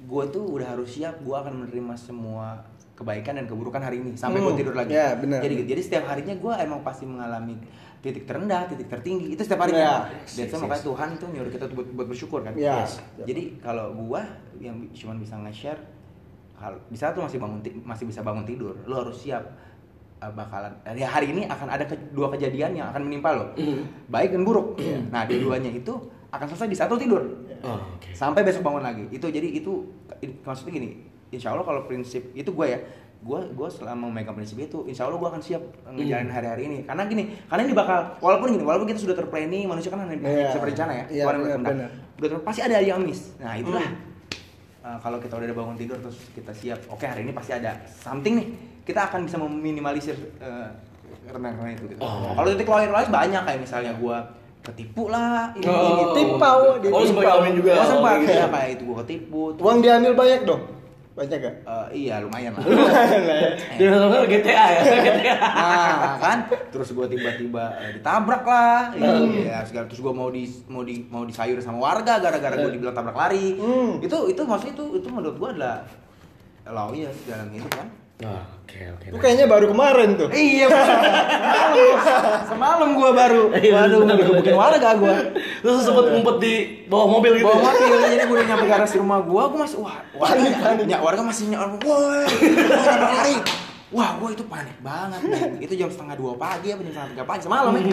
gue 0.00 0.24
tuh 0.28 0.44
udah 0.46 0.70
harus 0.70 0.86
siap 0.88 1.18
gue 1.18 1.34
akan 1.34 1.64
menerima 1.64 1.94
semua 1.96 2.62
kebaikan 3.00 3.32
dan 3.34 3.44
keburukan 3.44 3.80
hari 3.80 3.96
ini 3.98 4.12
sampai 4.12 4.38
Hmm. 4.38 4.46
gue 4.46 4.60
tidur 4.60 4.74
lagi 4.74 4.92
Ya, 4.92 5.14
benar. 5.14 5.40
jadi 5.40 5.64
jadi 5.64 5.80
setiap 5.80 6.04
harinya 6.06 6.34
gue 6.34 6.52
emang 6.54 6.80
pasti 6.80 7.04
mengalami 7.04 7.56
titik 7.98 8.24
terendah 8.24 8.64
titik 8.66 8.86
tertinggi 8.86 9.30
itu 9.30 9.40
setiap 9.40 9.60
Ya. 9.60 9.64
harinya 9.64 9.90
Yes, 10.30 10.46
dan 10.46 10.60
makanya 10.60 10.84
Tuhan 10.84 11.08
tuh 11.16 11.28
nyuruh 11.30 11.48
kita 11.50 11.64
tuh 11.64 11.74
buat, 11.74 11.88
buat 11.90 12.06
bersyukur 12.06 12.40
kan 12.40 12.52
Ya. 12.54 12.80
Yes. 12.80 13.00
jadi 13.18 13.56
kalau 13.58 13.92
gue 13.94 14.20
yang 14.58 14.76
cuma 14.90 15.12
bisa 15.14 15.36
nge-share 15.38 15.80
hal 16.54 16.76
di 16.84 16.94
saat 16.94 17.12
lu 17.12 17.22
masih 17.22 17.36
bangun 17.36 17.58
masih 17.82 18.04
bisa 18.04 18.20
bangun 18.20 18.44
tidur 18.44 18.76
lu 18.82 18.94
harus 18.94 19.16
siap 19.18 19.40
uh, 20.18 20.28
bakalan 20.30 20.68
ya 20.86 21.08
hari 21.08 21.28
ini 21.30 21.44
akan 21.46 21.68
ada 21.70 21.84
ke- 21.84 22.12
dua 22.12 22.28
kejadian 22.30 22.72
yang 22.74 22.86
akan 22.90 23.00
menimpa 23.02 23.32
lo 23.32 23.56
baik 24.06 24.28
dan 24.30 24.44
buruk 24.44 24.76
nah 25.08 25.24
dua-duanya 25.24 25.72
itu 25.72 25.92
akan 26.28 26.46
selesai 26.46 26.68
di 26.68 26.76
saat 26.76 26.88
lu 26.88 26.96
tidur 26.96 27.24
Oh, 27.60 27.76
oke. 27.76 28.08
sampai 28.10 28.40
besok 28.40 28.60
bangun 28.62 28.80
lagi 28.80 29.04
itu 29.10 29.20
jadi 29.22 29.44
itu 29.44 29.84
maksudnya 30.40 30.72
gini 30.74 30.90
insya 31.30 31.50
Allah 31.50 31.62
kalau 31.62 31.80
prinsip 31.84 32.30
itu 32.32 32.50
gue 32.50 32.66
ya 32.66 32.78
gue 33.20 33.40
gue 33.50 33.68
selama 33.68 34.08
memegang 34.08 34.32
prinsip 34.32 34.56
itu 34.56 34.82
insya 34.84 35.04
Allah 35.04 35.16
gue 35.16 35.28
akan 35.28 35.38
siap 35.38 35.60
ngejalanin 35.86 36.28
hari-hari 36.28 36.62
ini 36.64 36.78
karena 36.82 37.04
gini 37.04 37.36
karena 37.44 37.62
ini 37.62 37.72
bakal 37.72 38.16
walaupun 38.18 38.48
gini 38.50 38.62
walaupun 38.62 38.86
kita 38.86 38.98
sudah 38.98 39.12
terplanning 39.14 39.64
manusia 39.64 39.88
kan 39.88 40.02
hanya 40.02 40.16
Iya. 40.16 40.46
bisa 40.46 40.58
berencana 40.58 40.92
ya 40.92 41.04
Iya, 41.06 41.22
Tuhan 41.22 41.28
benar, 41.28 41.38
berkehendak. 41.38 41.70
benar. 41.70 41.90
udah 42.16 42.28
ter- 42.28 42.44
pasti 42.44 42.60
ada 42.62 42.76
yang 42.78 43.00
miss 43.00 43.20
nah 43.36 43.54
itulah 43.54 43.84
Uh, 44.80 44.96
kalau 44.96 45.20
kita 45.20 45.36
udah 45.36 45.52
bangun 45.52 45.76
tidur 45.76 46.00
terus 46.00 46.16
kita 46.32 46.48
siap 46.50 46.80
oke 46.88 47.04
hari 47.04 47.20
ini 47.20 47.36
pasti 47.36 47.52
ada 47.52 47.76
something 47.84 48.32
nih 48.32 48.48
kita 48.80 49.12
akan 49.12 49.28
bisa 49.28 49.36
meminimalisir 49.36 50.16
uh, 50.40 50.72
renang-renang 51.28 51.76
itu 51.76 51.84
gitu. 51.86 52.00
Oh. 52.00 52.32
kalau 52.32 52.48
titik 52.48 52.64
loir-loir 52.64 53.04
banyak 53.06 53.44
kayak 53.44 53.60
misalnya 53.60 53.92
gua 53.94 54.24
ketipu 54.60 55.08
lah 55.08 55.52
ini, 55.52 55.64
Oh. 55.64 55.84
ini, 55.84 56.04
Tipau, 56.16 56.60
dia 56.78 56.88
Oh, 56.88 57.00
sempat 57.02 57.12
tipau. 57.12 57.28
ngalamin 57.28 57.54
juga. 57.56 57.72
Oh, 57.74 57.86
sempat 57.86 58.08
Oh, 58.10 58.20
gitu. 58.20 58.32
ya 58.34 58.46
kayak 58.46 58.68
itu 58.70 58.82
gua 58.82 58.96
ketipu. 58.98 59.42
terus, 59.52 59.64
Uang 59.64 59.78
diambil 59.80 60.12
banyak 60.14 60.40
dong. 60.44 60.62
Banyak 61.20 61.36
gak? 61.36 61.54
eh, 61.68 61.86
iya 61.92 62.16
lumayan 62.24 62.56
lah. 62.56 62.64
Dia 63.76 63.92
nonton 63.92 64.24
GTA 64.24 64.66
ya, 64.72 64.80
GTA. 64.88 65.36
nah 65.36 66.16
kan, 66.24 66.48
terus 66.72 66.96
gua 66.96 67.04
tiba-tiba 67.04 67.76
eh, 67.76 68.00
ditabrak 68.00 68.40
lah, 68.40 68.96
ya 68.96 69.60
segala 69.68 69.84
terus 69.84 70.00
gua 70.00 70.16
mau 70.16 70.32
di 70.32 70.48
mau 70.72 70.80
di 70.80 71.04
mau 71.12 71.28
disayur 71.28 71.60
sama 71.60 71.76
warga 71.76 72.24
gara-gara 72.24 72.56
gua 72.56 72.72
dibilang 72.72 72.96
tabrak 72.96 73.12
lari. 73.12 73.52
Hmm. 73.60 74.00
Itu 74.00 74.32
itu 74.32 74.40
maksudnya 74.48 74.72
itu 74.80 74.84
itu 74.96 75.08
menurut 75.12 75.36
gua 75.36 75.52
adalah 75.52 75.76
lawyers 76.64 77.20
dalam 77.28 77.52
hidup 77.52 77.68
kan. 77.68 77.99
Oh, 78.20 78.42
oke 78.68 78.78
oke. 78.96 79.06
Itu 79.08 79.16
kayaknya 79.16 79.48
baru 79.48 79.72
kemarin 79.72 80.08
tuh. 80.20 80.28
Iya, 80.28 80.68
semalam, 80.68 81.72
semalam 82.44 82.88
gua 82.92 83.10
baru, 83.16 83.48
Iya, 83.56 83.72
waduh, 83.80 83.98
bener. 84.04 84.52
warga 84.52 84.90
gua. 85.00 85.16
Terus 85.64 85.88
sempat 85.88 86.04
ngumpet 86.12 86.36
di 86.40 86.54
bawah 86.90 87.06
mobil 87.06 87.40
gitu. 87.40 87.46
bawa 87.48 87.56
ya? 87.56 87.70
mobil 87.70 87.98
jadi 88.10 88.24
gue 88.26 88.36
udah 88.36 88.46
nyampe 88.50 88.66
garasi 88.66 88.96
rumah 88.98 89.18
gua 89.22 89.42
gua 89.46 89.60
masih 89.64 89.78
wah 89.78 89.96
warga 90.18 90.82
ya, 90.82 90.98
warga 90.98 91.22
masih 91.22 91.44
woi 91.54 91.78
woi, 91.86 92.24
tabrak 92.82 93.10
lari 93.14 93.36
wah 93.94 94.10
gua 94.18 94.28
itu 94.34 94.44
panik 94.50 94.76
banget 94.82 95.20
itu 95.62 95.72
jam 95.78 95.88
setengah 95.88 96.18
dua 96.18 96.32
pagi 96.34 96.74
apa 96.74 96.82
jam 96.82 96.92
setengah 96.92 97.10
tiga 97.14 97.24
pagi 97.24 97.42
semalam 97.46 97.72
ya 97.78 97.84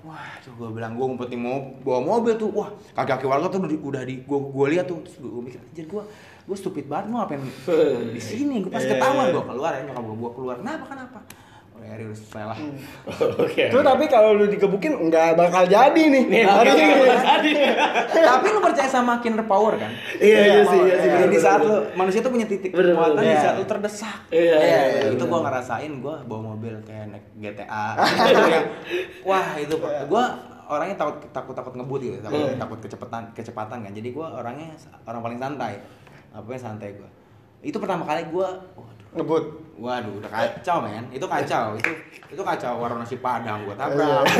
wah 0.00 0.32
tuh 0.40 0.56
gue 0.56 0.68
bilang 0.72 0.96
gue 0.96 1.04
ngumpet 1.04 1.28
di 1.28 1.36
mo 1.36 1.76
bawa 1.84 2.00
mobil 2.00 2.32
tuh 2.40 2.48
wah 2.56 2.72
kaki-kaki 2.96 3.28
warga 3.28 3.52
tuh 3.52 3.60
udah 3.60 3.70
di, 3.70 3.76
udah 3.76 4.02
di 4.08 4.14
gue 4.24 4.38
gue 4.48 4.66
lihat 4.72 4.88
tuh 4.88 5.04
terus 5.04 5.20
gue 5.20 5.42
mikir 5.44 5.60
anjir 5.60 5.84
gue 5.84 6.02
gue 6.50 6.58
stupid 6.58 6.84
banget 6.84 7.06
mau 7.06 7.22
apa 7.22 7.38
di 8.16 8.20
sini 8.20 8.60
gue 8.60 8.68
pas 8.68 8.82
ketahuan 8.82 9.30
gue 9.30 9.44
keluar 9.44 9.70
ya 9.72 9.86
nyokap 9.86 10.02
gue 10.02 10.16
gue 10.16 10.30
keluar 10.34 10.56
kenapa 10.56 10.84
kenapa 10.84 11.18
oh 11.70 11.80
ya 11.80 11.94
udah 11.96 12.06
selesai 12.12 12.44
lah 12.44 12.58
Oke. 13.40 13.62
Tuh 13.68 13.80
tapi 13.80 14.04
kalau 14.04 14.34
lu 14.34 14.44
digebukin 14.46 14.92
nggak 15.00 15.32
bakal 15.32 15.64
jadi 15.64 15.96
nih. 16.02 16.24
Nih, 16.26 16.42
tadi. 16.44 17.52
tapi 18.28 18.46
lu 18.48 18.60
percaya 18.60 18.84
sama 18.84 19.16
kinder 19.18 19.42
power 19.42 19.74
kan 19.74 19.88
Iya, 20.14 20.38
iya 20.44 20.62
sih, 20.62 20.76
iya. 20.78 20.94
Jadi 20.98 21.08
bener, 21.16 21.30
di 21.30 21.38
saat 21.38 21.60
lu 21.60 21.80
manusia 21.94 22.20
tuh 22.20 22.28
punya 22.28 22.44
titik 22.44 22.70
Bener, 22.70 22.92
kekuatan 22.92 23.16
bener. 23.16 23.24
di 23.24 23.32
Iya. 23.32 23.40
saat 23.40 23.54
lu 23.56 23.64
terdesak. 23.64 24.18
Iya, 24.28 24.56
iya, 24.56 24.80
iya, 24.92 25.00
itu 25.10 25.24
gua 25.24 25.40
ngerasain 25.40 25.92
gua 25.98 26.20
bawa 26.22 26.52
mobil 26.52 26.74
kayak 26.84 27.04
naik 27.08 27.24
GTA. 27.38 27.86
Ya. 27.96 28.60
Wah, 29.22 29.46
itu 29.56 29.74
gua 30.06 30.24
orangnya 30.66 30.96
takut 30.96 31.16
takut 31.32 31.54
takut 31.54 31.72
ngebut 31.74 32.00
gitu, 32.02 32.16
takut 32.20 32.44
Iya. 32.44 32.56
takut 32.56 32.78
kecepatan 32.78 33.22
kecepatan 33.32 33.78
kan. 33.80 33.92
Jadi 33.92 34.08
gua 34.10 34.36
orangnya 34.36 34.68
orang 35.02 35.20
paling 35.22 35.38
santai. 35.38 35.80
Apa 36.30 36.46
yang 36.50 36.62
santai 36.62 36.94
gua. 36.94 37.10
Itu 37.60 37.76
pertama 37.76 38.06
kali 38.06 38.24
gua 38.30 38.56
waduh, 38.78 39.06
Ngebut. 39.10 39.44
waduh 39.76 40.12
udah 40.22 40.30
kacau 40.30 40.76
men. 40.86 41.04
Itu 41.10 41.26
kacau. 41.26 41.74
Itu 41.76 41.90
itu 42.30 42.42
kacau 42.46 42.78
warung 42.78 43.02
nasi 43.02 43.18
padang 43.18 43.66
gua 43.66 43.74
tabrak. 43.74 44.22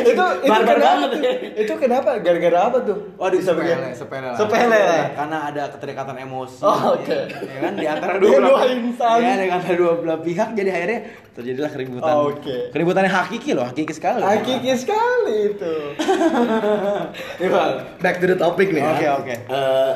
itu 0.00 0.10
itu 0.10 0.24
Barbar 0.48 0.74
kenapa? 0.74 0.86
banget 0.88 1.10
ya. 1.20 1.32
Itu 1.60 1.72
kenapa? 1.76 2.10
Gara-gara 2.24 2.58
apa 2.72 2.78
tuh? 2.82 2.98
Waduh, 3.20 3.38
Bisa 3.38 3.52
sepele, 3.52 3.88
sepele 3.94 4.26
lah. 4.32 4.38
Sepele 4.40 4.80
lah. 4.80 5.04
Karena 5.12 5.38
ada 5.52 5.62
keterikatan 5.70 6.16
emosi. 6.18 6.60
Oh, 6.64 6.96
oke. 6.96 7.04
Ya, 7.06 7.28
ya 7.28 7.58
kan 7.62 7.72
di 7.76 7.86
antara 7.86 8.14
dua 8.16 8.36
dua 8.40 8.58
belah 8.58 8.64
insan. 8.72 9.18
Ya, 9.20 9.32
di 9.36 9.52
antara 9.52 9.74
dua 9.76 9.92
belah 10.00 10.18
pihak 10.24 10.48
jadi 10.56 10.70
akhirnya 10.72 11.00
terjadilah 11.36 11.70
keributan. 11.70 12.12
Oh, 12.16 12.32
oke. 12.32 12.56
Keributan 12.72 13.02
yang 13.06 13.16
hakiki 13.22 13.50
loh, 13.54 13.66
hakiki 13.68 13.92
sekali. 13.92 14.24
Hakiki 14.24 14.72
sekali 14.74 15.36
itu. 15.54 15.74
Back 18.02 18.18
to 18.18 18.26
the 18.26 18.36
topic 18.40 18.72
nih 18.72 18.82
ya. 18.82 18.90
Oke, 18.94 19.06
oke. 19.22 19.34
Eh, 19.46 19.92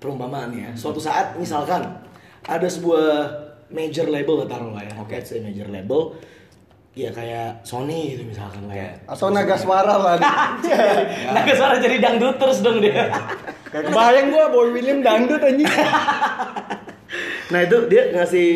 perumpamaan 0.00 0.50
ya. 0.56 0.72
Suatu 0.72 0.98
saat 0.98 1.36
misalkan 1.36 1.84
ada 2.48 2.66
sebuah 2.66 3.28
major 3.70 4.08
label 4.08 4.48
taruh 4.48 4.72
lah 4.72 4.82
ya. 4.82 4.92
Oke, 4.98 5.20
say 5.22 5.44
major 5.44 5.68
label. 5.68 6.16
Ya 6.90 7.14
kayak 7.14 7.62
Sony 7.62 8.18
gitu 8.18 8.26
misalkan 8.26 8.66
lah 8.66 8.74
ya. 8.74 8.90
Atau 9.06 9.30
naga 9.36 9.54
suara 9.54 9.94
lah. 9.94 10.16
Nah, 10.18 11.44
suara 11.54 11.78
jadi 11.78 12.02
dangdut 12.02 12.40
terus 12.40 12.64
dong 12.64 12.82
dia. 12.82 13.06
Kayak 13.70 13.94
kebayang 13.94 14.26
gua 14.34 14.44
Boy 14.50 14.74
William 14.74 14.98
dangdut 15.04 15.38
anjing. 15.38 15.70
nah 17.52 17.60
itu 17.62 17.76
dia 17.86 18.10
ngasih 18.10 18.48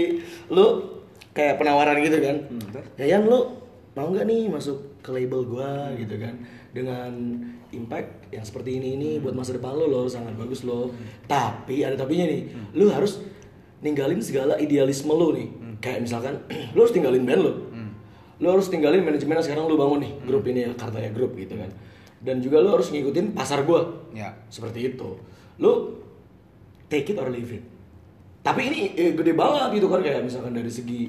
lu 0.51 0.83
kayak 1.31 1.63
penawaran 1.63 2.03
gitu 2.03 2.19
kan. 2.19 2.37
terus? 2.75 2.87
Ya 2.99 3.15
Yan 3.15 3.31
lu 3.31 3.63
mau 3.95 4.11
nggak 4.11 4.27
nih 4.27 4.51
masuk 4.51 4.99
ke 5.07 5.15
label 5.15 5.47
gua 5.47 5.95
gitu 5.95 6.19
kan 6.19 6.35
dengan 6.75 7.39
impact 7.77 8.31
yang 8.31 8.47
seperti 8.47 8.79
ini 8.79 8.97
ini 8.97 9.11
buat 9.21 9.35
masa 9.37 9.55
depan 9.55 9.75
lo 9.75 9.87
lo 9.87 10.03
sangat 10.07 10.35
bagus 10.35 10.63
lo. 10.63 10.91
Tapi 11.27 11.83
ada 11.83 11.99
tapinya 11.99 12.27
nih, 12.31 12.73
lu 12.75 12.89
harus 12.91 13.21
ninggalin 13.85 14.23
segala 14.23 14.57
idealisme 14.57 15.13
lu 15.13 15.35
nih. 15.37 15.49
Kayak 15.83 16.07
misalkan 16.07 16.35
lu 16.75 16.79
harus 16.83 16.95
tinggalin 16.95 17.23
band 17.27 17.43
lo. 17.45 17.53
Lu 18.43 18.51
harus 18.51 18.67
tinggalin 18.67 19.07
manajemen 19.07 19.39
yang 19.39 19.47
sekarang 19.47 19.65
lu 19.71 19.79
bangun 19.79 20.03
nih, 20.03 20.13
grup 20.27 20.43
ini 20.51 20.67
ya 20.67 20.71
Kartaya 20.75 21.11
Group 21.15 21.39
gitu 21.39 21.55
kan. 21.55 21.71
Dan 22.25 22.43
juga 22.43 22.59
lu 22.59 22.75
harus 22.75 22.91
ngikutin 22.91 23.37
pasar 23.37 23.63
gua. 23.63 23.85
Ya. 24.11 24.35
Seperti 24.51 24.95
itu. 24.95 25.21
Lu 25.61 26.03
take 26.91 27.15
it 27.15 27.17
or 27.21 27.31
leave 27.31 27.53
it. 27.55 27.65
Tapi 28.45 28.69
ini 28.69 28.81
eh, 28.93 29.13
gede 29.17 29.33
banget 29.33 29.81
gitu 29.81 29.89
kan 29.89 30.05
kayak 30.05 30.21
misalkan 30.27 30.53
dari 30.53 30.69
segi 30.69 31.09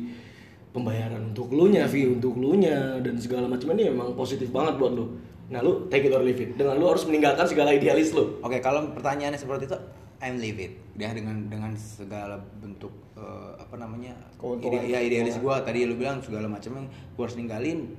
pembayaran 0.72 1.32
untuk 1.32 1.52
lu 1.56 1.72
nya, 1.72 1.88
fee 1.88 2.08
untuk 2.08 2.36
lu 2.36 2.60
nya 2.60 3.00
dan 3.00 3.16
segala 3.16 3.48
macam 3.48 3.72
ini 3.76 3.92
memang 3.92 4.12
positif 4.16 4.52
banget 4.52 4.76
buat 4.76 4.92
lu. 4.92 5.08
Nah, 5.46 5.62
lu 5.62 5.86
take 5.94 6.10
it 6.10 6.14
or 6.14 6.26
leave 6.26 6.42
it. 6.42 6.58
Dengan 6.58 6.82
lu 6.82 6.90
harus 6.90 7.06
meninggalkan 7.06 7.46
segala 7.46 7.70
idealis 7.70 8.10
lu. 8.18 8.42
Oke, 8.42 8.58
kalau 8.66 8.90
pertanyaannya 8.98 9.38
seperti 9.38 9.70
itu, 9.70 9.78
I'm 10.18 10.42
leave 10.42 10.58
it. 10.58 10.74
Dia 10.98 11.14
dengan 11.14 11.46
dengan 11.46 11.78
segala 11.78 12.42
bentuk 12.42 13.05
eh, 13.16 13.52
apa 13.56 13.76
namanya? 13.76 14.14
Ide, 14.38 14.78
ya 14.86 15.00
idealis 15.00 15.38
gua 15.38 15.60
tadi 15.60 15.84
lu 15.84 15.96
bilang 15.96 16.20
segala 16.20 16.46
macamnya 16.46 16.86
gua 17.14 17.24
harus 17.24 17.36
ninggalin 17.36 17.92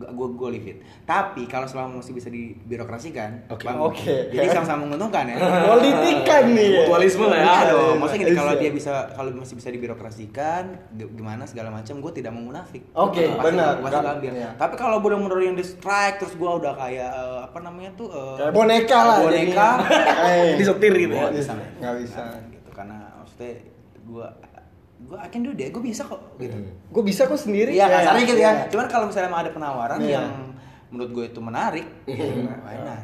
gua 0.00 0.32
gua 0.32 0.48
leave 0.48 0.64
it. 0.66 0.78
Tapi 1.04 1.44
kalau 1.44 1.68
selama 1.68 2.00
masih 2.00 2.12
bisa 2.12 2.32
dibirokrasikan, 2.32 3.44
Oke. 3.48 3.68
Bang, 3.68 3.76
Oke. 3.82 4.32
Jadi 4.32 4.48
sama-sama 4.48 4.88
menguntungkan 4.88 5.28
ya. 5.28 5.36
Politikan 5.76 6.42
nih. 6.50 6.88
Mutualisme 6.88 7.24
lah 7.24 7.36
ya. 7.36 7.44
Iya 7.44 7.52
Iya, 7.52 7.68
dong. 7.68 7.84
iya, 7.84 8.00
Maksudnya 8.00 8.24
gini, 8.24 8.32
kalau 8.34 8.52
iya. 8.52 8.60
dia 8.60 8.70
bisa 8.72 8.92
kalau 9.12 9.30
masih 9.34 9.54
bisa 9.56 9.68
dibirokrasikan 9.68 10.62
gimana 10.96 11.44
segala 11.44 11.68
macam, 11.68 12.00
gue 12.00 12.12
tidak 12.14 12.32
mau 12.32 12.40
munafik. 12.42 12.80
Oke, 12.96 13.28
Pasti- 13.28 13.44
benar. 13.44 13.72
Pasti 13.78 13.96
gua 13.98 14.12
ambil. 14.14 14.32
Iya. 14.32 14.50
Tapi 14.56 14.74
kalau 14.76 14.96
benar-benar 14.98 15.38
yang 15.42 15.56
di 15.58 15.64
strike 15.64 16.16
terus 16.16 16.32
gue 16.32 16.48
udah 16.50 16.72
kayak 16.74 17.10
eh, 17.10 17.40
apa 17.44 17.58
namanya 17.60 17.90
tuh 17.92 18.08
Kayak 18.08 18.52
boneka 18.56 18.98
lah 19.04 19.16
Boneka. 19.20 19.68
Disetir 20.60 20.92
gitu 20.96 21.12
ya. 21.12 21.28
Gua 21.28 21.30
bisa. 21.30 21.52
Nggak 21.76 21.94
bisa. 22.00 22.22
Nah, 22.24 22.40
gitu 22.48 22.70
karena 22.72 22.96
maksudnya 23.20 23.52
gue 24.00 24.26
gue 25.00 25.18
akan 25.18 25.38
dulu 25.40 25.54
deh, 25.54 25.68
gue 25.68 25.82
bisa 25.82 26.02
kok 26.02 26.20
gitu. 26.36 26.56
Gue 26.86 27.02
bisa 27.02 27.24
kok 27.24 27.36
sendiri. 27.36 27.72
Iya, 27.72 27.82
Ya, 27.82 27.94
kasarnya 27.94 28.24
gitu 28.24 28.38
ya. 28.38 28.50
ya. 28.50 28.64
Cuman 28.68 28.86
kalau 28.86 29.04
misalnya 29.08 29.28
emang 29.28 29.42
ada 29.42 29.50
penawaran 29.50 29.98
Iya. 29.98 30.12
yang 30.14 30.28
menurut 30.88 31.10
gue 31.12 31.24
itu 31.26 31.40
menarik, 31.40 31.86
why 32.04 32.76
not? 32.78 33.00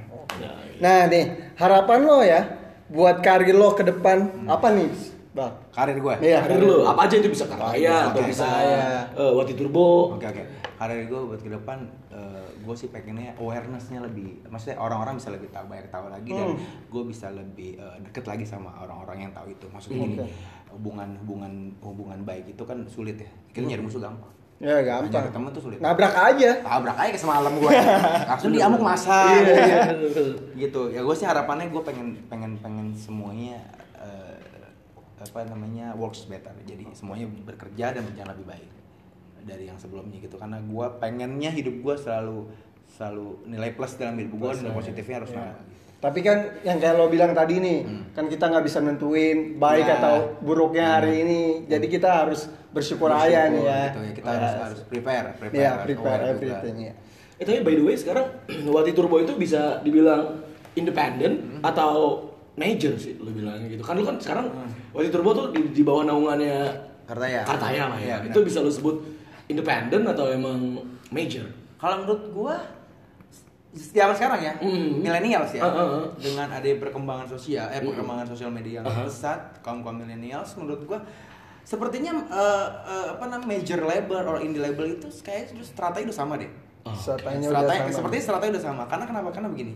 Nah 0.77 1.07
nih 1.07 1.25
harapan 1.55 1.99
lo 2.03 2.19
ya 2.21 2.41
buat 2.87 3.19
karir 3.19 3.51
lo 3.53 3.73
ke 3.73 3.83
depan 3.83 4.47
apa 4.47 4.69
nih 4.71 4.91
Bang. 5.33 5.53
Karir 5.69 5.97
gue. 5.99 6.15
Iya. 6.23 6.39
Karir 6.43 6.59
lu 6.59 6.77
apa 6.83 7.01
aja 7.05 7.15
itu 7.15 7.29
bisa 7.29 7.45
karya 7.45 8.09
atau 8.09 8.19
Oke. 8.19 8.33
bisa 8.33 8.45
Karya. 8.47 9.05
eh, 9.13 9.33
Wati 9.35 9.53
Turbo. 9.53 10.17
Oke 10.17 10.25
oke. 10.27 10.43
Karir 10.75 11.05
gue 11.05 11.21
buat 11.23 11.39
ke 11.39 11.49
depan, 11.51 11.85
gue 12.59 12.75
sih 12.75 12.89
pengennya 12.89 13.37
awarenessnya 13.37 14.01
lebih, 14.03 14.45
maksudnya 14.45 14.77
orang-orang 14.77 15.17
bisa 15.17 15.29
lebih 15.29 15.49
tahu 15.49 15.65
banyak 15.67 15.87
tahu 15.87 16.09
lagi 16.09 16.31
dan 16.31 16.53
Hmm. 16.53 16.61
gue 16.87 17.03
bisa 17.05 17.29
lebih 17.31 17.77
eh, 17.77 17.97
deket 18.03 18.25
lagi 18.25 18.45
sama 18.45 18.73
orang-orang 18.79 19.25
yang 19.25 19.33
tahu 19.33 19.49
itu. 19.51 19.69
Maksudnya 19.69 19.99
gini, 20.03 20.17
Oke. 20.19 20.27
Hubungan 20.77 21.17
hubungan 21.25 21.53
hubungan 21.81 22.21
baik 22.23 22.53
itu 22.53 22.63
kan 22.63 22.85
sulit 22.87 23.17
ya. 23.17 23.31
Kita 23.51 23.65
nyari 23.65 23.81
musuh 23.81 23.99
gampang. 23.99 24.29
Ya 24.57 24.81
gampang. 24.81 25.09
Nyari 25.11 25.31
temen 25.33 25.49
tuh 25.51 25.63
sulit. 25.65 25.79
Nabrak 25.81 26.13
aja. 26.13 26.51
Tabrak 26.61 26.97
aja 26.97 27.11
ke 27.11 27.19
semalam 27.19 27.53
gue. 27.53 27.71
Langsung 28.31 28.53
diamuk 28.53 28.81
masa. 28.81 29.33
Iya, 29.33 29.97
betul. 29.97 30.29
gitu 30.55 30.83
ya 30.89 31.01
gue 31.01 31.15
sih 31.15 31.25
harapannya 31.25 31.69
gue 31.69 31.83
pengen 31.83 32.17
pengen 32.29 32.57
pengen 32.61 32.93
semuanya 32.93 33.61
eh, 33.97 34.37
apa 35.17 35.45
namanya 35.45 35.93
works 35.93 36.25
better 36.27 36.53
jadi 36.63 36.85
semuanya 36.93 37.25
bekerja 37.45 37.93
dan 37.93 38.05
berjalan 38.05 38.33
lebih 38.33 38.47
baik 38.47 38.71
dari 39.45 39.65
yang 39.65 39.77
sebelumnya 39.77 40.19
gitu 40.19 40.37
karena 40.37 40.59
gue 40.59 40.87
pengennya 40.99 41.51
hidup 41.51 41.77
gue 41.79 41.95
selalu 41.97 42.49
selalu 42.89 43.45
nilai 43.45 43.71
plus 43.73 43.95
dalam 43.95 44.17
hidup 44.17 44.33
gue 44.35 44.51
nilai 44.61 44.73
positifnya 44.73 45.17
harus 45.21 45.31
Iya. 45.31 45.39
nambah. 45.39 45.61
Tapi 45.97 46.21
kan 46.21 46.39
yang 46.61 46.77
kayak 46.77 46.95
lo 46.95 47.09
bilang 47.09 47.33
tadi 47.33 47.57
nih, 47.57 47.79
kan 48.13 48.29
kita 48.29 48.47
nggak 48.47 48.65
bisa 48.65 48.79
nentuin 48.79 49.57
baik 49.57 49.85
Hmm. 49.85 49.91
Ya. 49.91 49.97
atau 49.99 50.15
buruknya 50.39 50.85
hari 50.95 51.25
ini. 51.25 51.41
Jadi 51.65 51.87
kita 51.89 52.23
harus 52.23 52.47
bersyukur, 52.71 53.09
aja 53.09 53.49
nih 53.49 53.65
ya. 53.65 53.81
gitu 53.89 54.01
ya 54.05 54.13
kita 54.13 54.29
harus 54.29 54.53
harus 54.61 54.81
prepare 54.85 55.27
prepare 55.35 55.65
harus 55.65 55.87
prepare 55.89 56.23
everything 56.29 56.77
ya. 56.79 56.95
Eh 57.37 57.45
tapi 57.45 57.61
by 57.61 57.73
the 57.73 57.83
way 57.83 57.97
sekarang 57.97 58.29
Wati 58.77 58.93
Turbo 58.93 59.17
itu 59.17 59.33
bisa 59.35 59.81
dibilang 59.81 60.45
independen 60.77 61.61
atau 61.61 62.21
major 62.55 62.93
sih 62.97 63.17
lu 63.17 63.33
bilangnya 63.33 63.73
gitu. 63.73 63.81
Kan 63.81 63.97
lu 63.97 64.05
kan 64.05 64.21
sekarang 64.21 64.53
Wati 64.93 65.09
Turbo 65.09 65.33
tuh 65.33 65.47
di, 65.51 65.73
di 65.73 65.81
bawah 65.81 66.05
naungannya 66.05 66.69
Kartaya. 67.09 67.41
Kartaya 67.43 67.89
lah 67.89 67.99
ya. 67.99 68.17
Benar. 68.21 68.31
itu 68.31 68.39
bisa 68.45 68.61
lu 68.61 68.69
sebut 68.69 69.01
independen 69.47 70.05
atau 70.05 70.29
emang 70.29 70.85
major? 71.09 71.49
Kalau 71.77 72.05
menurut 72.05 72.23
gua 72.31 72.57
zaman 73.77 74.13
sekarang 74.13 74.41
ya, 74.41 74.53
Mm. 74.57 75.05
millennials 75.05 75.53
ya, 75.53 75.61
Uh, 75.61 75.69
uh, 75.69 75.89
uh. 76.01 76.07
dengan 76.17 76.49
ada 76.49 76.65
perkembangan 76.65 77.29
sosial, 77.29 77.69
eh 77.69 77.79
perkembangan 77.79 78.27
sosial 78.27 78.49
media 78.49 78.81
yang 78.81 78.87
Uh-huh. 78.87 79.05
pesat, 79.05 79.61
kaum 79.61 79.81
kaum 79.81 79.97
millennials, 79.97 80.57
menurut 80.57 80.81
gua 80.83 80.99
sepertinya 81.63 82.15
eh, 82.15 82.69
eh, 82.87 83.07
apa 83.13 83.25
namanya 83.27 83.59
major 83.59 83.81
label 83.83 84.23
or 84.25 84.39
indie 84.39 84.59
label 84.59 84.87
itu 84.89 85.07
kayak 85.21 85.53
strategi 85.61 86.07
udah 86.07 86.17
sama 86.17 86.35
deh. 86.37 86.49
Stratanya 86.87 87.51
udah 87.51 87.63
Strategi, 87.67 87.83
sama. 87.83 87.97
sepertinya 87.99 88.25
strategi 88.25 88.51
udah 88.55 88.65
sama. 88.65 88.83
Karena 88.87 89.05
kenapa? 89.05 89.29
Karena 89.31 89.49
begini. 89.51 89.75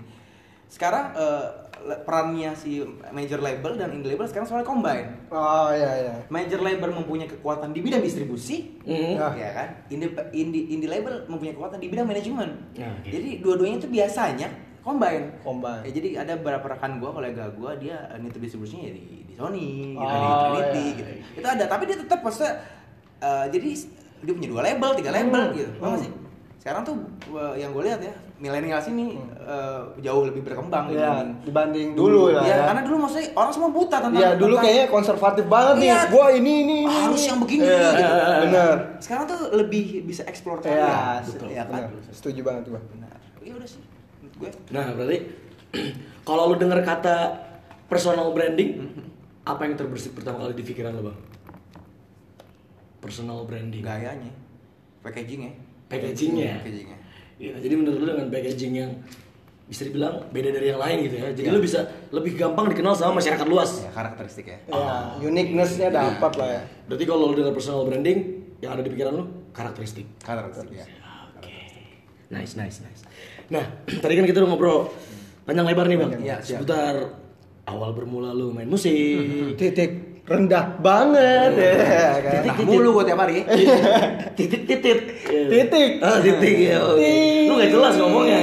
Sekarang 0.70 1.10
eh, 1.12 1.46
le- 1.80 2.00
perannya 2.00 2.54
si 2.54 2.78
major 3.10 3.38
label 3.38 3.74
dan 3.74 3.90
indie 3.90 4.06
label 4.08 4.22
sekarang 4.24 4.46
soalnya 4.46 4.62
combine. 4.64 5.10
Oh 5.28 5.68
iya 5.68 5.90
iya. 6.00 6.14
Major 6.28 6.60
label 6.60 6.94
mempunyai 6.94 7.26
kekuatan 7.26 7.70
di 7.70 7.80
bidang 7.80 7.98
distribusi, 7.98 8.78
Hmm. 8.80 9.18
Ah. 9.18 9.34
ya 9.34 9.50
kan? 9.50 9.68
Indie, 9.88 10.14
indie, 10.30 10.64
indie 10.70 10.86
label 10.86 11.26
mempunyai 11.26 11.52
kekuatan 11.52 11.76
di 11.76 11.88
bidang 11.88 12.06
manajemen. 12.06 12.48
Ya, 12.72 12.86
oke. 12.88 13.08
Jadi 13.08 13.30
dua-duanya 13.38 13.76
itu 13.76 13.88
biasanya 13.88 14.48
combine. 14.80 15.26
Combine. 15.40 15.82
Ya, 15.82 15.90
jadi 15.90 16.08
ada 16.18 16.32
beberapa 16.36 16.70
rekan 16.70 16.96
gua, 16.96 17.10
kolega 17.12 17.50
gua, 17.50 17.74
dia 17.74 18.06
eh, 18.06 18.16
nitip 18.16 18.38
distribusinya 18.38 18.86
ya 18.86 18.92
di, 18.94 19.02
di 19.26 19.34
Sony, 19.34 19.66
gitu, 19.92 20.00
Oh, 20.00 20.06
di 20.06 20.30
Trinity, 20.54 20.78
iya. 20.78 20.94
gitu. 20.94 21.10
Itu 21.34 21.48
ada, 21.48 21.64
tapi 21.66 21.82
dia 21.84 21.98
tetap 21.98 22.22
maksudnya 22.22 22.62
eh, 23.18 23.46
jadi 23.50 23.68
dia 24.20 24.32
punya 24.32 24.48
dua 24.48 24.62
label, 24.62 24.90
tiga 24.94 25.10
label, 25.10 25.42
Hmm. 25.44 25.56
gitu. 25.56 25.70
Hmm. 25.76 25.98
sih? 25.98 26.10
Sekarang 26.60 26.84
tuh 26.84 26.92
eh, 27.32 27.54
yang 27.56 27.72
gue 27.72 27.82
lihat 27.82 27.98
ya, 27.98 28.12
milenial 28.36 28.76
sini 28.78 29.16
eh, 29.16 29.80
jauh 29.98 30.22
lebih 30.22 30.44
berkembang 30.44 30.92
Iya, 30.92 31.24
dibanding 31.24 31.28
dibanding 31.42 31.88
dulu 31.96 32.28
lah 32.30 32.44
ya, 32.44 32.52
ya. 32.52 32.64
karena 32.68 32.82
dulu 32.84 32.96
maksudnya 33.00 33.32
orang 33.32 33.48
semua 33.50 33.70
buta 33.70 33.96
tentang 33.98 34.12
Iya 34.14 34.30
dulu 34.34 34.54
tentang- 34.54 34.64
kayaknya 34.68 34.86
konservatif 34.86 35.44
banget 35.46 35.74
nih. 35.74 35.88
Iya. 35.88 36.00
Gua 36.06 36.26
ini 36.30 36.52
ini 36.60 36.76
ini. 36.84 36.92
harus 36.94 37.16
ini. 37.18 37.28
yang 37.28 37.38
begini 37.40 37.64
Iya, 37.64 37.88
gitu. 37.90 38.12
Bener. 38.44 38.76
Sekarang 39.00 39.24
tuh 39.26 39.40
lebih 39.54 39.84
bisa 40.04 40.22
explore 40.24 40.60
Iya, 40.60 40.68
karya. 40.68 40.96
betul. 41.24 41.48
ya 41.48 41.64
kan? 41.64 41.80
bener. 41.88 42.12
Setuju 42.12 42.40
banget 42.42 42.64
gua. 42.68 42.80
Benar. 42.86 43.16
Ya 43.40 43.52
udah 43.56 43.68
sih. 43.68 43.82
Gue 44.36 44.50
Nah, 44.68 44.86
berarti 44.94 45.18
kalau 46.28 46.42
lu 46.46 46.56
dengar 46.56 46.80
kata 46.82 47.16
personal 47.86 48.28
branding, 48.30 48.84
apa 49.42 49.64
yang 49.64 49.74
terbersit 49.74 50.12
pertama 50.12 50.44
kali 50.44 50.52
di 50.54 50.62
pikiran 50.62 50.92
lu, 50.92 51.08
Bang? 51.08 51.18
Personal 53.00 53.42
branding. 53.42 53.80
gayanya, 53.80 54.28
packagingnya, 55.00 55.56
Packagingnya. 55.90 56.62
packagingnya. 56.62 56.98
Iya, 57.36 57.54
jadi 57.58 57.74
menurut 57.74 57.98
lu 57.98 58.06
dengan 58.06 58.28
packaging 58.30 58.72
yang 58.76 58.90
bisa 59.66 59.86
dibilang 59.86 60.26
beda 60.30 60.50
dari 60.50 60.66
yang 60.68 60.78
lain 60.78 60.96
gitu 61.04 61.16
ya. 61.16 61.28
Jadi 61.30 61.46
Iya. 61.46 61.54
lu 61.54 61.60
bisa 61.60 61.80
lebih 62.10 62.32
gampang 62.34 62.70
dikenal 62.70 62.94
sama 62.94 63.18
masyarakat 63.18 63.46
luas. 63.46 63.82
Ya 63.82 63.90
karakteristik 63.90 64.46
ya. 64.46 64.58
Ya, 64.66 64.86
uniqueness-nya 65.20 65.88
dapat 65.90 66.32
lah 66.34 66.48
ya. 66.48 66.62
Berarti 66.86 67.04
kalau 67.04 67.30
lu 67.30 67.34
dengar 67.34 67.54
personal 67.54 67.82
branding, 67.82 68.18
yang 68.58 68.74
ada 68.74 68.82
di 68.82 68.90
pikiran 68.90 69.12
lu 69.12 69.24
karakteristik. 69.50 70.06
Karakteristik 70.20 70.74
ya. 70.74 70.86
Nice, 72.30 72.54
nice, 72.54 72.78
nice. 72.80 73.02
Nah, 73.50 73.64
tadi 74.02 74.14
kan 74.14 74.22
kita 74.22 74.38
udah 74.38 74.48
ngobrol 74.48 74.78
panjang 75.42 75.66
lebar 75.66 75.86
nih 75.86 75.98
bang, 75.98 76.10
Iya, 76.20 76.36
siap. 76.38 76.62
seputar 76.62 76.94
awal 77.66 77.90
bermula 77.90 78.30
lu 78.30 78.54
main 78.54 78.66
musik, 78.66 79.54
Titik 79.58 80.09
rendah 80.26 80.64
banget 80.78 81.50
ya 81.58 81.72
kan. 82.22 82.42
Nah, 82.46 82.54
mulu 82.62 83.00
gue 83.00 83.04
tiap 83.06 83.18
hari. 83.18 83.42
titik 84.38 84.62
titik, 84.64 84.98
Titik. 85.26 85.90
ah 86.00 86.18
titik 86.20 86.56
ya. 86.70 86.78
Titik. 86.78 87.48
lu 87.48 87.52
gak 87.56 87.70
jelas 87.70 87.94
ngomongnya. 87.98 88.38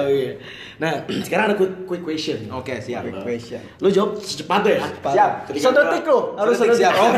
Oh, 0.00 0.08
iya. 0.14 0.32
Nah, 0.80 1.04
sekarang 1.26 1.52
ada 1.52 1.56
quick, 1.60 2.00
question. 2.00 2.48
Oke, 2.50 2.80
siap. 2.80 3.04
Quick 3.04 3.20
question. 3.20 3.60
Lu 3.78 3.92
jawab 3.92 4.16
secepatnya 4.16 4.80
ya. 4.80 4.86
Siap. 5.04 5.30
Sedetik 5.52 6.04
lo, 6.06 6.38
harus 6.40 6.56
Sedetik, 6.56 6.78
sedetik. 6.78 6.88
siap. 6.88 6.94
Oh, 6.96 7.10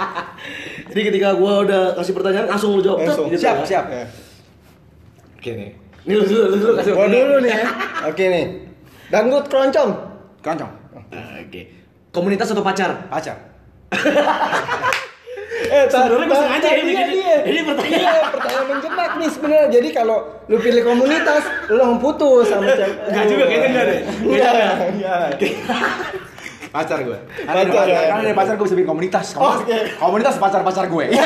Jadi 0.94 1.00
ketika 1.12 1.28
gua 1.36 1.52
udah 1.68 1.82
kasih 2.00 2.12
pertanyaan 2.16 2.46
langsung 2.48 2.72
lu 2.72 2.80
jawab. 2.80 3.04
Langsung. 3.04 3.28
Gitu 3.28 3.44
Siap, 3.44 3.56
ya. 3.60 3.64
siap. 3.66 3.84
Ya. 3.92 4.04
Oke 5.36 5.50
nih. 5.52 5.70
Ini 6.08 6.12
lu 6.14 6.24
dulu, 6.24 6.42
lu 6.48 6.56
dulu 6.56 6.72
kasih 6.80 6.92
dulu 6.96 7.36
nih 7.44 7.50
ya. 7.52 7.64
Oke 8.08 8.24
nih. 8.24 8.44
Dangdut 9.12 9.44
keroncong. 9.52 9.90
Keroncong. 10.40 10.72
Oke. 11.44 11.62
Komunitas 12.10 12.48
atau 12.48 12.60
pacar? 12.60 12.90
Pacar. 13.06 13.36
Eh, 15.58 15.84
Sebenarnya 15.84 16.30
ta- 16.30 16.38
sengaja 16.38 16.64
ya 16.64 16.70
tadinya 16.70 17.02
bikin- 17.02 17.12
dia. 17.12 17.36
ini 17.44 17.60
pertanyaan. 17.60 17.98
Iya, 17.98 18.22
pertanyaan 18.30 18.66
menjebak 18.70 19.10
nih 19.18 19.28
sebenarnya. 19.28 19.66
Jadi 19.68 19.88
kalau 19.90 20.16
lu 20.46 20.56
pilih 20.56 20.82
komunitas, 20.82 21.42
lu 21.66 21.76
langsung 21.76 21.98
putus 21.98 22.46
sama 22.46 22.62
cewek. 22.70 22.94
Enggak 23.04 23.24
juga, 23.26 23.44
kayaknya 23.44 23.68
enggak 23.68 23.84
deh. 23.84 24.00
Enggak, 24.22 24.52
enggak. 24.88 25.28
Pacar 26.68 27.00
gue. 27.00 27.18
Pacar, 27.46 27.86
ya. 27.88 28.12
Karena 28.12 28.22
dari 28.28 28.36
pacar 28.36 28.54
gue 28.60 28.66
bisa 28.68 28.76
bikin 28.76 28.90
komunitas. 28.90 29.26
Komunitas, 29.32 29.64
Oke. 29.64 29.78
komunitas 30.02 30.34
pacar-pacar 30.36 30.84
gue. 30.88 31.06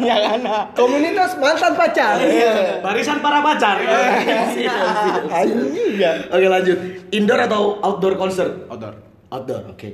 Ya 0.00 0.16
kan. 0.16 0.40
Komunitas 0.74 1.36
mantan 1.38 1.76
pacar. 1.76 2.18
Iya. 2.18 2.82
Barisan 2.82 3.22
para 3.22 3.38
pacar. 3.44 3.78
Siap. 4.50 5.30
Anjing 5.30 5.72
juga. 5.72 6.10
Oke 6.32 6.46
lanjut. 6.48 6.78
Indoor 7.14 7.40
atau 7.46 7.62
outdoor 7.84 8.14
concert? 8.18 8.66
Outdoor. 8.66 8.96
Outdoor, 9.30 9.62
oke. 9.70 9.90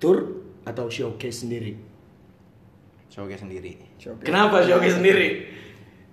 Tour 0.00 0.16
atau 0.64 0.86
showcase 0.88 1.44
sendiri? 1.44 1.76
Showcase 3.10 3.42
sendiri. 3.42 3.72
Kenapa 4.24 4.64
showcase 4.64 4.96
sendiri? 4.96 5.28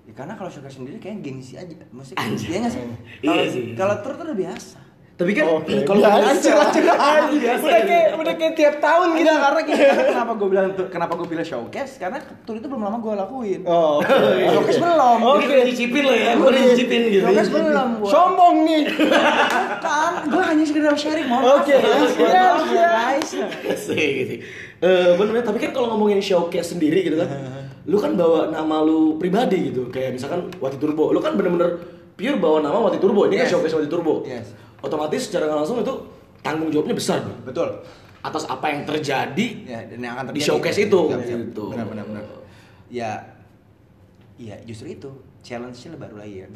Ya, 0.10 0.14
karena 0.18 0.34
kalau 0.36 0.50
showcase 0.52 0.82
sendiri 0.82 0.98
kayak 1.00 1.24
gengsi 1.24 1.56
aja. 1.56 1.72
Maksudnya 1.94 2.20
iya 2.26 2.58
nggak 2.66 2.74
sih? 2.74 2.82
Iya 3.24 3.32
Kalau 3.32 3.46
kalau 3.78 3.96
tour 4.04 4.14
tuh 4.20 4.26
udah 4.28 4.38
biasa. 4.38 4.87
Tapi 5.18 5.34
kan 5.34 5.50
Oke, 5.50 5.82
kalau 5.82 6.06
biasa. 6.06 6.30
hancur, 6.30 6.54
hancur. 6.62 7.58
Udah 7.66 7.82
kayak 7.90 8.08
udah 8.22 8.34
kayak 8.38 8.54
tiap 8.54 8.76
tahun 8.78 9.18
gitu. 9.18 9.26
Enggak, 9.26 9.40
karena 9.42 9.62
karena 9.66 10.04
kenapa 10.14 10.32
gue 10.38 10.48
bilang 10.54 10.68
kenapa 10.94 11.14
gue 11.18 11.28
pilih 11.34 11.42
showcase? 11.42 11.98
Karena 11.98 12.22
tour 12.46 12.62
itu 12.62 12.70
belum 12.70 12.86
lama 12.86 13.02
gue 13.02 13.14
lakuin. 13.18 13.62
Oh, 13.66 13.98
oke. 13.98 14.14
Showcase 14.54 14.78
belum. 14.78 15.18
Jadi 15.18 15.46
udah 15.50 15.66
nyicipin 15.66 16.04
lah 16.06 16.18
ya, 16.22 16.32
gue 16.38 16.48
udah 16.54 16.62
nyicipin 16.70 17.02
gitu. 17.10 17.24
Showcase 17.26 17.50
belum 17.50 17.88
gua. 17.98 18.10
Sombong 18.14 18.56
nih. 18.62 18.84
Kan, 19.82 20.14
gue 20.30 20.44
hanya 20.46 20.64
sekedar 20.70 20.94
sharing 20.94 21.26
mohon 21.26 21.44
Oke, 21.50 21.74
maaf. 21.74 22.14
siap, 22.14 22.22
Mohon 22.22 22.38
maaf, 22.38 22.62
siap. 22.70 22.90
guys. 22.94 23.32
Asik 23.74 24.10
gitu. 24.22 24.36
Eh 24.78 25.12
bener 25.18 25.42
tapi 25.42 25.58
kan 25.58 25.74
kalau 25.74 25.98
ngomongin 25.98 26.22
showcase 26.22 26.78
sendiri 26.78 27.02
gitu 27.02 27.18
kan, 27.18 27.26
lu 27.90 27.98
kan 27.98 28.14
bawa 28.14 28.54
nama 28.54 28.86
lu 28.86 29.18
pribadi 29.18 29.74
gitu, 29.74 29.90
kayak 29.90 30.14
misalkan 30.14 30.54
Wati 30.62 30.78
Turbo, 30.78 31.10
lu 31.10 31.18
kan 31.18 31.34
bener-bener 31.34 31.82
pure 32.14 32.38
bawa 32.38 32.62
nama 32.62 32.78
Wati 32.86 33.02
Turbo, 33.02 33.26
ini 33.26 33.42
kan 33.42 33.50
showcase 33.50 33.74
Wati 33.74 33.90
Turbo. 33.90 34.22
Yes. 34.22 34.54
Otomatis 34.82 35.30
secara 35.30 35.50
langsung 35.50 35.82
itu 35.82 35.94
tanggung 36.42 36.70
jawabnya 36.70 36.94
besar 36.94 37.26
bang. 37.26 37.38
Betul. 37.44 37.70
Atas 38.22 38.44
apa 38.46 38.70
yang 38.74 38.84
terjadi 38.84 39.48
Ya, 39.64 39.80
dan 39.88 40.00
yang 40.04 40.14
akan 40.18 40.34
di 40.34 40.42
terjadi. 40.42 40.48
showcase 40.54 40.80
itu. 40.86 41.00
Gitu. 41.12 41.64
Benar, 41.72 41.86
benar, 41.88 42.04
benar. 42.06 42.24
Ya, 42.88 43.12
ya 44.38 44.56
justru 44.64 44.94
itu 44.94 45.10
challenge-nya 45.48 45.96
baru 45.96 46.16
lagi 46.20 46.44
ya. 46.44 46.48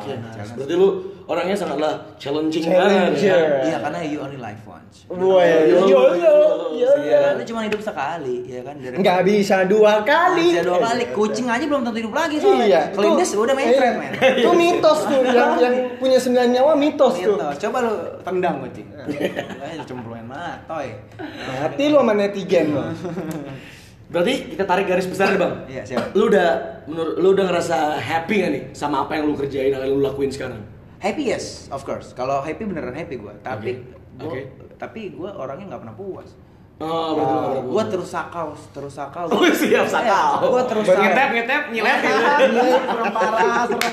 Oke, 0.00 0.16
nice. 0.16 0.56
Berarti 0.56 0.74
lu 0.80 0.88
orangnya 1.28 1.52
sangatlah 1.52 1.92
challenging 2.16 2.64
banget 2.64 3.20
ya. 3.20 3.38
Iya 3.60 3.76
karena 3.84 3.98
you 4.08 4.18
only 4.24 4.40
live 4.40 4.62
once. 4.64 5.04
Wah, 5.12 5.44
Yo, 5.44 5.84
yo 5.84 6.02
yo 6.16 6.32
yo. 6.72 6.90
Iya 7.04 7.36
lu 7.36 7.42
cuma 7.44 7.68
hidup 7.68 7.84
sekali, 7.84 8.48
ya 8.48 8.64
kan. 8.64 8.80
Dari 8.80 8.96
Nggak 8.96 9.20
bisa 9.28 9.68
dua 9.68 10.00
kali. 10.00 10.56
Bisa 10.56 10.64
dua 10.64 10.80
kali. 10.80 11.04
Kucing 11.12 11.46
aja 11.52 11.64
belum 11.68 11.84
tentu 11.84 11.98
hidup 12.00 12.14
lagi 12.16 12.40
soalnya. 12.40 12.64
Iya. 12.64 12.82
Kelindes 12.96 13.30
udah 13.36 13.52
main 13.52 13.68
iya. 13.68 13.76
friend, 13.76 13.96
men. 14.00 14.12
Itu 14.40 14.50
mitos 14.56 14.98
tuh 15.04 15.20
yang 15.28 15.50
yang 15.60 15.74
punya 16.00 16.16
sembilan 16.16 16.48
nyawa 16.56 16.72
mitos 16.72 17.14
tuh. 17.20 17.36
Coba 17.36 17.78
lu 17.84 17.94
tendang 18.24 18.64
kucing. 18.64 18.88
Eh, 19.12 19.76
cemplungin 19.84 20.24
matoy. 20.24 20.96
Mati 21.20 21.84
lu 21.92 22.00
sama 22.00 22.12
netizen 22.16 22.72
lo. 22.72 22.88
Berarti 24.08 24.34
kita 24.48 24.64
tarik 24.64 24.86
garis 24.86 25.04
besar 25.04 25.28
nih, 25.28 25.38
Bang. 25.38 25.54
Iya, 25.68 25.82
siap. 25.84 26.16
Lu 26.16 26.26
udah 26.26 26.80
menurut 26.88 27.14
lu 27.16 27.28
udah 27.30 27.44
ngerasa 27.44 27.76
happy 27.94 28.34
gak 28.38 28.50
nih 28.50 28.62
sama 28.72 29.04
apa 29.04 29.12
yang 29.14 29.28
lu 29.28 29.36
kerjain 29.36 29.68
yang 29.68 29.84
lu 29.84 30.00
lakuin 30.00 30.32
sekarang? 30.32 30.64
Happy 30.98 31.28
yes, 31.28 31.68
of 31.68 31.84
course. 31.84 32.10
Kalau 32.10 32.40
happy 32.40 32.64
beneran 32.64 32.90
happy 32.90 33.16
gue. 33.16 33.34
Tapi 33.40 33.70
Oke. 33.76 33.84
gua, 34.18 34.32
Oke. 34.32 34.40
tapi 34.74 35.00
gue 35.10 35.28
orangnya 35.28 35.66
nggak 35.70 35.82
pernah 35.84 35.94
puas. 35.94 36.30
Oh, 36.78 37.10
gak 37.12 37.22
pernah 37.22 37.42
gue 37.54 37.62
puas. 37.68 37.86
terus 37.86 38.08
sakau, 38.08 38.48
terus 38.72 38.94
sakau. 38.94 39.26
Oh, 39.28 39.44
siap, 39.52 39.86
sakau. 39.86 40.30
Gue 40.48 40.62
terus 40.64 40.86
Ngetep, 40.88 41.28
ngetep, 41.36 41.62
nyilet 41.68 41.98
gitu. 42.00 42.18
Serem 42.88 43.12
parah, 43.12 43.62
serem. 43.66 43.92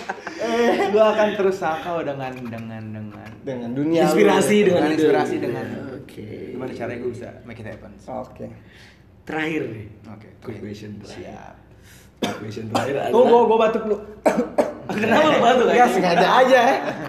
gue 0.89 1.03
akan 1.05 1.27
terus 1.35 1.57
sakau 1.57 1.97
dengan 2.01 2.31
dengan 2.33 2.83
dengan 2.87 3.27
Dengan 3.43 3.69
dunia. 3.73 4.01
lu. 4.01 4.05
Inspirasi 4.07 4.57
dengan 4.63 4.81
dengan 4.81 4.91
inspirasi 4.95 5.35
dengan 5.37 5.65
Oke. 5.99 6.29
gimana 6.55 6.71
caranya 6.71 6.99
gue 7.01 7.11
bisa 7.11 7.29
make 7.43 7.59
it 7.59 7.67
happen. 7.67 7.91
Oke. 8.07 8.47
Terakhir 9.25 9.61
nih. 9.73 9.85
Oke, 10.05 10.27
Quick 10.45 10.59
question 10.61 11.01
terakhir. 11.01 11.33
Siap. 11.33 11.53
Quick 12.21 12.37
question 12.45 12.65
terakhir 12.69 12.93
Tuh 13.09 13.21
adalah 13.25 13.43
gua 13.49 13.57
batuk 13.57 13.83
lu. 13.89 13.97
Kenapa 14.95 15.25
lu 15.25 15.39
batuk 15.41 15.67
Ya 15.73 15.85
sengaja 15.89 16.27
aja. 16.45 16.61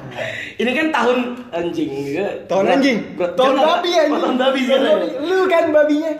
Ini 0.65 0.71
kan 0.73 0.87
tahun 0.89 1.19
anjing 1.53 1.91
ya. 2.17 2.29
Tahun 2.49 2.65
anjing. 2.65 2.97
Tahun 3.21 3.55
babi 3.61 3.91
anjing. 3.93 4.17
Tahun 4.25 4.37
babi 4.41 4.61
sekarang. 4.65 4.99
Lu 5.29 5.39
kan 5.45 5.65
babinya. 5.69 6.11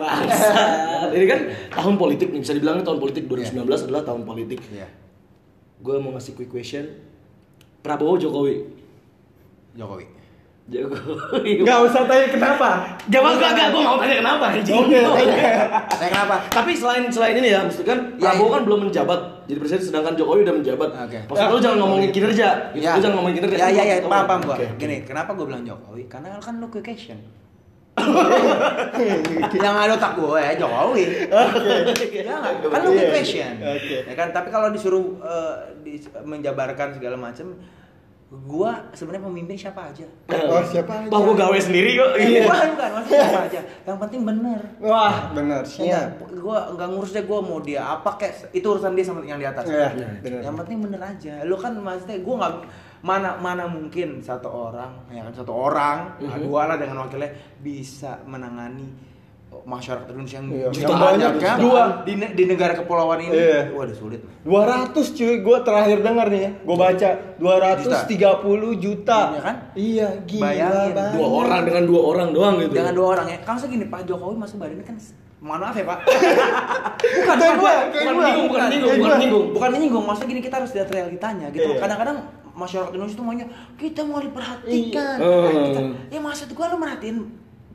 Ini 1.09 1.25
kan 1.25 1.39
tahun 1.73 1.95
politik 1.97 2.27
nih, 2.29 2.39
bisa 2.45 2.53
dibilang 2.53 2.85
tahun 2.85 3.01
politik 3.01 3.25
2019 3.25 3.89
adalah 3.89 4.05
tahun 4.05 4.21
politik. 4.21 4.61
Iya. 4.69 4.85
Gue 5.81 5.97
mau 5.97 6.13
ngasih 6.13 6.37
quick 6.37 6.53
question. 6.53 6.85
Prabowo 7.81 8.21
Jokowi. 8.21 8.61
Jokowi. 9.73 10.16
Jokowi. 10.67 11.63
Enggak 11.63 11.79
usah 11.87 12.03
tanya 12.03 12.27
kenapa. 12.27 12.69
Jawab 13.07 13.39
gak, 13.39 13.51
gak, 13.55 13.67
gue 13.71 13.81
mau 13.81 13.95
tanya 13.95 14.15
kenapa 14.19 14.45
anjing. 14.51 14.75
Oke, 14.75 14.99
Saya 15.95 16.09
kenapa? 16.11 16.35
Tapi 16.51 16.71
selain 16.75 17.07
selain 17.07 17.39
ini 17.39 17.55
ya, 17.55 17.63
maksudnya 17.63 17.95
kan 17.95 17.99
Ya, 18.19 18.35
Prabowo 18.35 18.47
ya. 18.47 18.53
kan 18.53 18.61
belum 18.67 18.79
menjabat 18.91 19.19
jadi 19.47 19.57
presiden 19.63 19.83
sedangkan 19.85 20.13
Jokowi 20.19 20.43
udah 20.43 20.55
menjabat. 20.59 20.89
Oke. 21.07 21.19
Maksud 21.23 21.47
lu 21.47 21.59
jangan 21.63 21.77
ngomongin 21.79 22.09
kinerja. 22.11 22.47
Gitu. 22.75 22.83
Lu 22.83 22.99
jangan 22.99 23.15
ngomongin 23.15 23.35
kinerja. 23.39 23.55
Ya 23.57 23.67
ya 23.71 23.83
ya, 23.87 23.95
paham 24.03 24.25
paham 24.27 24.41
gua. 24.43 24.55
Gini, 24.75 24.95
kenapa 25.07 25.31
gua 25.31 25.45
bilang 25.47 25.63
Jokowi? 25.63 26.03
Karena 26.11 26.35
kan 26.35 26.59
lu 26.59 26.67
quick 26.67 26.91
action. 26.91 27.15
yang 29.57 29.73
ada 29.73 29.97
otak 29.97 30.13
gue 30.13 30.37
ya 30.37 30.53
Jokowi. 30.53 31.05
Ya 32.13 32.33
nggak? 32.37 32.53
Kan 32.69 32.81
Iya. 32.85 33.09
action. 33.15 33.53
Oke. 33.57 33.97
Ya 34.05 34.13
kan, 34.13 34.27
tapi 34.29 34.51
kalau 34.51 34.69
disuruh 34.69 35.17
eh, 35.17 35.53
di- 35.81 36.05
menjabarkan 36.21 36.93
segala 36.93 37.17
macam, 37.17 37.57
gua 38.27 38.75
sebenarnya 38.91 39.23
pemimpin 39.23 39.55
siapa 39.55 39.87
aja. 39.87 40.03
Oh, 40.27 40.59
siapa 40.59 40.91
aja? 40.99 41.07
Wah, 41.07 41.19
gue 41.23 41.35
gawe 41.37 41.57
sendiri 41.57 41.95
kok. 41.95 42.11
Iya. 42.19 42.43
Bukan, 42.43 42.67
bukan, 42.75 42.89
maksudnya 42.91 43.19
siapa 43.23 43.41
aja. 43.47 43.61
Yang 43.87 43.97
penting 44.03 44.21
bener. 44.27 44.59
Wah, 44.83 45.15
benar. 45.31 45.63
Ya, 45.63 46.11
Siap. 46.11 46.27
gua 46.37 46.57
nggak 46.75 46.87
ngurus 46.91 47.11
deh 47.15 47.23
gua 47.23 47.39
mau 47.39 47.63
dia 47.63 47.87
apa 47.87 48.19
kayak 48.19 48.51
itu 48.51 48.67
urusan 48.67 48.91
dia 48.93 49.05
sama 49.07 49.23
yang 49.23 49.39
di 49.39 49.47
atas. 49.47 49.63
Iya, 49.63 49.95
benar. 50.19 50.41
Yang 50.43 50.55
penting 50.59 50.77
bener 50.83 51.01
aja. 51.01 51.33
Lu 51.47 51.55
kan 51.55 51.71
maksudnya 51.73 52.19
gua 52.19 52.35
nggak 52.37 52.53
mana 52.97 53.37
mana 53.37 53.63
mungkin 53.63 54.19
satu 54.19 54.49
orang 54.49 54.89
ya 55.07 55.21
kan 55.21 55.29
satu 55.31 55.53
orang 55.53 56.17
Mhm. 56.17 56.27
nah, 56.27 56.37
dua 56.41 56.61
lah 56.65 56.77
dengan 56.81 57.05
wakilnya 57.05 57.29
bisa 57.61 58.17
menangani 58.25 58.89
masyarakat 59.63 60.05
Indonesia 60.07 60.37
yang 60.37 60.47
Iya. 60.47 60.67
jutaan 60.69 60.99
Banyak, 61.15 61.31
kan? 61.37 61.57
dua. 61.57 61.81
di, 62.01 62.13
ne- 62.13 62.31
di 62.31 62.43
negara 62.45 62.73
kepulauan 62.73 63.17
ini 63.19 63.31
Iya. 63.31 63.71
waduh 63.71 63.93
sulit 63.93 64.21
200 64.41 64.93
cuy, 65.09 65.33
gue 65.39 65.57
terakhir 65.61 65.97
dengar 65.99 66.27
nih 66.27 66.41
ya. 66.41 66.51
Gue 66.59 66.75
baca 66.75 67.09
230 67.37 67.97
juta. 68.75 69.19
Iya 69.29 69.41
kan? 69.41 69.55
Iya, 69.73 70.07
gila 70.23 70.43
Bayangin. 70.43 70.91
banget. 70.93 71.13
Dua 71.15 71.27
orang 71.37 71.61
dengan 71.63 71.83
dua 71.85 72.01
orang 72.05 72.27
doang 72.31 72.55
gitu. 72.57 72.73
dengan 72.73 72.93
dua 72.93 73.07
orang 73.09 73.27
ya 73.27 73.37
kan 73.39 73.55
segini 73.55 73.85
Pak 73.85 74.03
Jokowi 74.03 74.35
masuk 74.35 74.57
badannya 74.57 74.83
kan 74.83 74.97
mohon 75.37 75.59
maaf 75.59 75.73
ya 75.73 75.85
Pak 75.85 75.99
Bukan 76.97 77.35
bukan 77.37 77.53
gua, 77.55 77.73
bukan 77.77 77.93
kayak 77.93 77.93
bukan 77.93 78.09
gua. 78.09 78.17
menyinggung, 78.17 78.47
bukan 78.47 78.57
Kayak 78.57 78.71
menyinggung, 78.71 78.97
bukan 78.97 79.11
menyinggung. 79.13 79.45
bukan 79.53 79.69
menyinggung 79.69 80.03
maksudnya 80.03 80.29
gini 80.29 80.41
kita 80.41 80.55
harus 80.57 80.71
lihat 80.73 80.89
realitanya 80.89 81.47
gitu 81.49 81.69
Iya. 81.69 81.79
kadang-kadang 81.79 82.17
masyarakat 82.53 82.91
Indonesia 82.91 83.15
tuh 83.15 83.25
maunya 83.25 83.45
kita 83.75 84.01
mau 84.01 84.17
diperhatikan 84.17 85.15
Iya. 85.15 85.61
Kita- 85.63 85.93
ya 86.09 86.19
maksud 86.19 86.47
gua 86.51 86.65
lu 86.67 86.77
merhatiin 86.77 87.17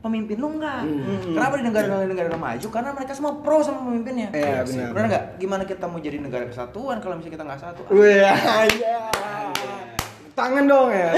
pemimpin 0.02 0.36
lu 0.36 0.50
enggak 0.52 0.82
kenapa 1.24 1.54
di 1.56 1.64
negara-negara 1.64 2.34
maju 2.34 2.68
karena 2.68 2.90
mereka 2.90 3.12
semua 3.14 3.38
pro 3.38 3.62
sama 3.62 3.86
pemimpinnya 3.86 4.34
Iya, 4.34 4.66
benar. 4.66 4.88
benar 4.90 5.06
nggak 5.08 5.24
gimana 5.38 5.62
kita 5.62 5.86
mau 5.86 5.98
jadi 5.98 6.18
negara 6.18 6.44
kesatuan 6.44 6.98
kalau 6.98 7.14
misalnya 7.16 7.34
kita 7.38 7.44
nggak 7.46 7.60
satu 7.62 7.80
Wih, 7.88 8.18
iya. 8.18 9.06
Tangan 10.32 10.64
dong 10.64 10.88
ya. 10.88 11.12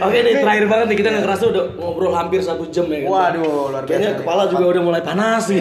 Oke 0.00 0.16
nih 0.24 0.32
terakhir 0.40 0.64
banget 0.64 0.86
nih 0.88 0.96
kita 0.96 1.08
nggak 1.12 1.24
kerasa 1.28 1.44
udah 1.52 1.64
ngobrol 1.76 2.12
hampir 2.16 2.40
satu 2.40 2.64
jam 2.72 2.88
ya 2.88 3.04
kan. 3.04 3.36
Waduh, 3.36 3.68
luar 3.68 3.84
biasa 3.84 4.00
Kayaknya 4.00 4.10
kepala 4.16 4.42
juga 4.48 4.64
udah 4.72 4.82
mulai 4.82 5.02
panas 5.04 5.44
nih. 5.52 5.60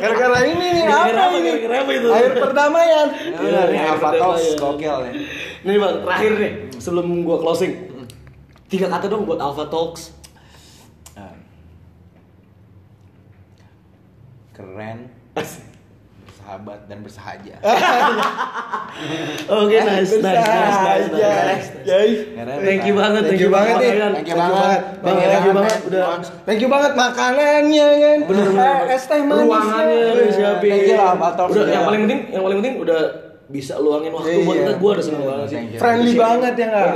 Gara-gara 0.00 0.38
ini 0.48 0.66
nih 0.80 0.84
apa 0.88 1.12
apa, 1.12 1.36
ini? 1.36 1.48
gara-gara 1.52 1.76
apa 1.76 1.92
itu? 1.92 2.08
Air 2.08 2.32
perdamaian. 2.40 3.06
Ya 3.12 3.36
benar 3.36 3.66
nih 3.68 3.76
Iya, 3.76 3.92
iya. 4.32 4.52
gokil 4.56 4.96
nih 5.04 5.12
Nih 5.60 5.74
bang, 5.76 5.94
terakhir 6.00 6.32
nih 6.40 6.52
sebelum 6.80 7.06
gua 7.20 7.36
closing. 7.36 7.72
Tiga 8.70 8.86
kata 8.86 9.06
dong 9.06 9.26
buat 9.26 9.38
Alpha 9.38 9.66
Talks. 9.66 10.14
Ah. 11.12 11.34
keren 14.52 15.08
bersahabat 15.32 16.84
dan 16.84 17.00
bersahaja 17.00 17.56
Oke, 19.50 19.72
nice, 19.74 20.14
nice, 20.14 20.36
nice, 20.36 20.44
nice, 20.44 21.08
nice, 21.08 21.08
nice. 21.10 21.68
Yai. 21.82 22.10
Keren, 22.30 22.56
Thank 22.60 22.82
you 22.84 22.94
banget, 22.94 23.22
Thank 23.24 23.40
you 23.40 23.50
banget 23.50 23.74
nih. 23.74 23.90
Thank 24.12 24.28
you 24.28 24.36
banget. 24.36 24.80
Bang, 25.00 25.00
Thank 25.02 25.16
you 25.16 25.26
thank 25.26 25.46
you 25.46 25.54
banget. 25.56 25.78
udah. 25.82 26.04
Thank 26.44 26.60
you 26.60 26.68
banget 26.68 26.92
makanannya 26.94 27.88
kan. 27.96 28.18
Bener 28.22 28.44
bener. 28.46 28.76
Eh, 28.84 28.94
Es 28.94 29.04
teh 29.06 29.20
manis. 29.20 29.44
Ruangannya 29.48 29.96
udah 29.96 30.24
disiapin. 30.28 30.70
Thank 30.70 30.86
you 30.86 30.96
lah, 30.96 31.08
Alpha 31.10 31.28
Talks 31.34 31.52
Udah, 31.52 31.64
yang 31.66 31.84
paling 31.84 32.00
penting, 32.04 32.20
yang 32.28 32.42
paling 32.44 32.58
penting 32.60 32.74
udah 32.78 33.00
bisa 33.48 33.74
luangin 33.80 34.10
waktu 34.12 34.28
Iya. 34.30 34.44
buat 34.44 34.56
kita. 34.60 34.72
Gua 34.76 34.90
udah 34.92 35.04
seneng 35.04 35.24
banget 35.24 35.46
sih. 35.48 35.58
Friendly 35.74 36.12
banget 36.14 36.52
ya 36.54 36.66
enggak? 36.68 36.88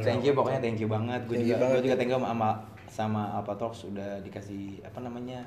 Thank 0.00 0.22
you 0.22 0.32
pokoknya 0.32 0.60
thank 0.60 0.78
you 0.78 0.88
banget 0.88 1.20
gue 1.24 1.34
Thank 1.34 1.44
you 1.44 1.52
juga 1.52 1.60
banget. 1.60 1.74
gue 1.74 1.82
juga 1.84 1.96
thank 1.96 2.10
you 2.10 2.18
sama 2.18 2.48
sama 2.86 3.22
Alpha 3.34 3.54
Talks 3.54 3.78
sudah 3.82 4.22
dikasih 4.22 4.62
apa 4.82 4.98
namanya 4.98 5.40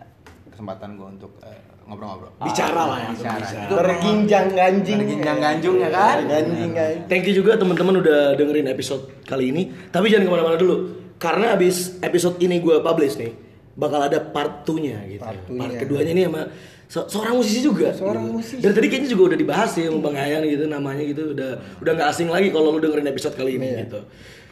kesempatan 0.47 0.95
gue 0.95 1.07
untuk 1.07 1.31
eh, 1.41 1.59
ngobrol-ngobrol 1.85 2.31
Bicara 2.39 2.83
lah 2.83 2.97
ya, 2.99 3.09
bicara 3.11 3.37
bicara. 3.39 3.67
Berginjang 3.71 4.47
ganjing. 4.51 4.97
Berginjang 4.99 5.39
ganjung 5.39 5.75
ya 5.79 5.89
kan? 5.89 6.15
Ganjing 6.23 6.71
guys. 6.71 6.97
Thank 7.07 7.23
you 7.27 7.35
juga 7.35 7.55
teman-teman 7.55 8.03
udah 8.03 8.35
dengerin 8.35 8.67
episode 8.67 9.23
kali 9.23 9.51
ini. 9.51 9.71
Tapi 9.87 10.11
jangan 10.11 10.27
ke 10.27 10.31
mana-mana 10.31 10.57
dulu, 10.59 10.75
karena 11.15 11.55
abis 11.55 11.95
episode 11.99 12.35
ini 12.43 12.59
gue 12.59 12.75
publish 12.79 13.15
nih, 13.15 13.31
bakal 13.75 14.03
ada 14.03 14.19
part 14.19 14.67
2-nya 14.67 14.97
gitu. 15.07 15.23
Part 15.23 15.47
Part, 15.47 15.73
keduanya 15.79 16.11
nih 16.11 16.23
sama 16.27 16.41
se- 16.87 17.07
seorang 17.07 17.35
musisi 17.35 17.59
juga. 17.61 17.91
Seorang 17.91 18.23
gitu. 18.25 18.35
musisi. 18.35 18.59
Dari 18.59 18.73
tadi 18.73 18.87
kayaknya 18.87 19.09
juga 19.11 19.23
udah 19.31 19.39
dibahas 19.39 19.69
sih 19.71 19.83
sama 19.85 19.99
Bang 20.01 20.15
Hayan 20.15 20.43
gitu 20.43 20.65
namanya 20.65 21.03
gitu. 21.03 21.35
Udah 21.35 21.49
udah 21.79 21.91
nggak 21.93 22.09
asing 22.09 22.27
lagi 22.27 22.49
kalau 22.49 22.71
lu 22.71 22.79
dengerin 22.79 23.07
episode 23.07 23.35
kali 23.35 23.55
ini 23.55 23.67
Iya. 23.67 23.79
gitu. 23.85 23.99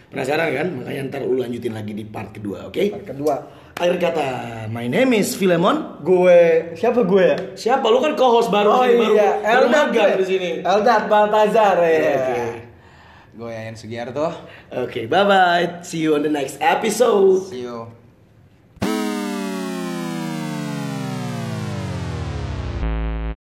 Penasaran 0.06 0.48
kan? 0.54 0.68
Makanya 0.80 1.02
ntar 1.10 1.22
lu 1.24 1.36
lanjutin 1.36 1.74
lagi 1.74 1.92
di 1.92 2.06
part 2.06 2.30
kedua, 2.32 2.70
oke? 2.70 2.84
Part 2.94 3.08
kedua. 3.10 3.36
Akhir 3.76 4.00
kata, 4.00 4.28
my 4.72 4.88
name 4.88 5.20
is 5.20 5.36
Filemon. 5.36 6.00
Gue 6.00 6.72
siapa 6.80 7.04
gue 7.04 7.24
ya? 7.26 7.38
Siapa? 7.60 7.84
Lu 7.92 8.00
kan 8.00 8.16
co-host 8.16 8.48
baru 8.48 8.72
Oh 8.72 8.88
sini, 8.88 8.96
baru, 8.96 9.12
iya, 9.12 9.30
baru 9.44 9.66
Eldad 9.68 9.88
magang 9.92 10.12
di 10.16 10.26
sini. 10.26 10.50
Eldad 10.64 11.04
Baltazar 11.12 11.76
ya. 11.84 12.16
Oke. 12.16 12.40
gue 13.36 13.52
Yayan 13.52 13.76
Sugiarto 13.76 14.32
Oke, 14.72 15.12
bye 15.12 15.28
bye. 15.28 15.84
See 15.84 16.00
you 16.00 16.16
on 16.16 16.24
the 16.24 16.32
next 16.32 16.56
episode. 16.64 17.52
see 17.52 17.68
you 17.68 17.92